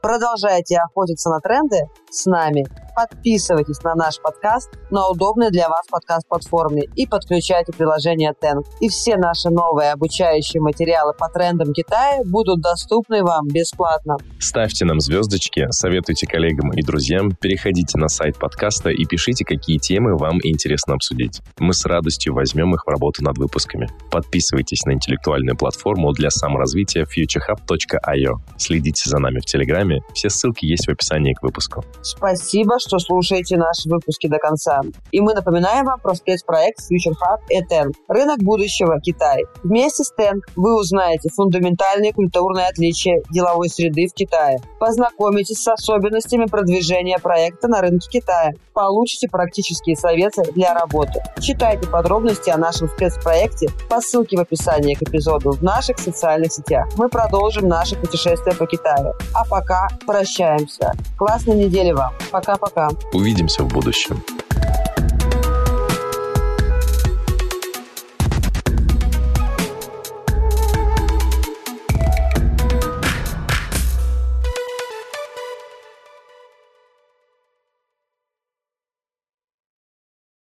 Продолжайте 0.00 0.78
охотиться 0.78 1.30
на 1.30 1.40
тренды 1.40 1.78
с 2.10 2.26
нами. 2.26 2.64
Подписывайтесь 2.94 3.82
на 3.82 3.94
наш 3.94 4.20
подкаст 4.20 4.70
на 4.90 5.08
удобной 5.08 5.50
для 5.50 5.68
вас 5.68 5.86
подкаст-платформе 5.88 6.82
и 6.96 7.06
подключайте 7.06 7.72
приложение 7.72 8.34
Тенк. 8.38 8.66
И 8.80 8.88
все 8.88 9.16
наши 9.16 9.50
новые 9.50 9.92
обучающие 9.92 10.60
материалы 10.60 11.14
по 11.14 11.28
трендам 11.28 11.72
Китая 11.72 12.22
будут 12.24 12.60
доступны 12.60 13.22
вам 13.22 13.46
бесплатно. 13.48 14.16
Ставьте 14.38 14.84
нам 14.84 15.00
звездочки, 15.00 15.66
советуйте 15.70 16.26
коллегам 16.26 16.72
и 16.72 16.82
друзьям, 16.82 17.30
переходите 17.32 17.98
на 17.98 18.08
сайт 18.08 18.38
подкаста 18.38 18.90
и 18.90 19.04
пишите, 19.04 19.44
какие 19.44 19.78
темы 19.78 20.16
вам 20.16 20.38
интересно 20.42 20.94
обсудить. 20.94 21.40
Мы 21.58 21.72
с 21.72 21.84
радостью 21.84 22.34
возьмем 22.34 22.74
их 22.74 22.84
в 22.84 22.88
работу 22.88 23.22
над 23.22 23.38
выпусками. 23.38 23.88
Подписывайтесь 24.10 24.84
на 24.84 24.92
интеллектуальную 24.92 25.56
платформу 25.56 26.12
для 26.12 26.30
саморазвития 26.30 27.04
futurehub.io. 27.04 28.34
Следите 28.56 29.08
за 29.08 29.18
нами 29.18 29.38
в 29.40 29.44
Телеграме, 29.44 30.00
все 30.14 30.30
ссылки 30.30 30.66
есть 30.66 30.86
в 30.86 30.90
описании 30.90 31.34
к 31.34 31.42
выпуску. 31.42 31.84
Спасибо, 32.02 32.79
что 32.80 32.98
слушаете 32.98 33.56
наши 33.56 33.88
выпуски 33.88 34.28
до 34.28 34.38
конца. 34.38 34.80
И 35.12 35.20
мы 35.20 35.34
напоминаем 35.34 35.84
вам 35.84 36.00
про 36.00 36.14
спецпроект 36.14 36.78
Future 36.80 37.12
Hub 37.12 37.40
ETEN– 37.50 37.92
рынок 38.08 38.38
будущего 38.42 39.00
Китай. 39.00 39.44
Вместе 39.62 40.04
с 40.04 40.12
TEN 40.18 40.40
вы 40.56 40.78
узнаете 40.78 41.28
фундаментальные 41.30 42.12
культурные 42.12 42.66
отличия 42.66 43.22
деловой 43.30 43.68
среды 43.68 44.06
в 44.08 44.14
Китае, 44.14 44.58
познакомитесь 44.78 45.62
с 45.62 45.68
особенностями 45.68 46.46
продвижения 46.46 47.18
проекта 47.18 47.68
на 47.68 47.80
рынке 47.80 48.08
Китая, 48.08 48.52
получите 48.72 49.28
практические 49.28 49.96
советы 49.96 50.42
для 50.54 50.74
работы. 50.74 51.20
Читайте 51.40 51.86
подробности 51.86 52.50
о 52.50 52.56
нашем 52.56 52.88
спецпроекте 52.88 53.68
по 53.88 54.00
ссылке 54.00 54.36
в 54.36 54.40
описании 54.40 54.94
к 54.94 55.02
эпизоду 55.02 55.52
в 55.52 55.62
наших 55.62 55.98
социальных 55.98 56.52
сетях. 56.52 56.86
Мы 56.96 57.08
продолжим 57.08 57.68
наше 57.68 57.96
путешествие 57.96 58.54
по 58.54 58.66
Китаю. 58.66 59.12
А 59.34 59.44
пока 59.44 59.88
прощаемся. 60.06 60.92
Классной 61.18 61.56
недели 61.56 61.92
вам. 61.92 62.12
Пока-пока. 62.30 62.69
Увидимся 63.12 63.62
в 63.62 63.68
будущем. 63.68 64.22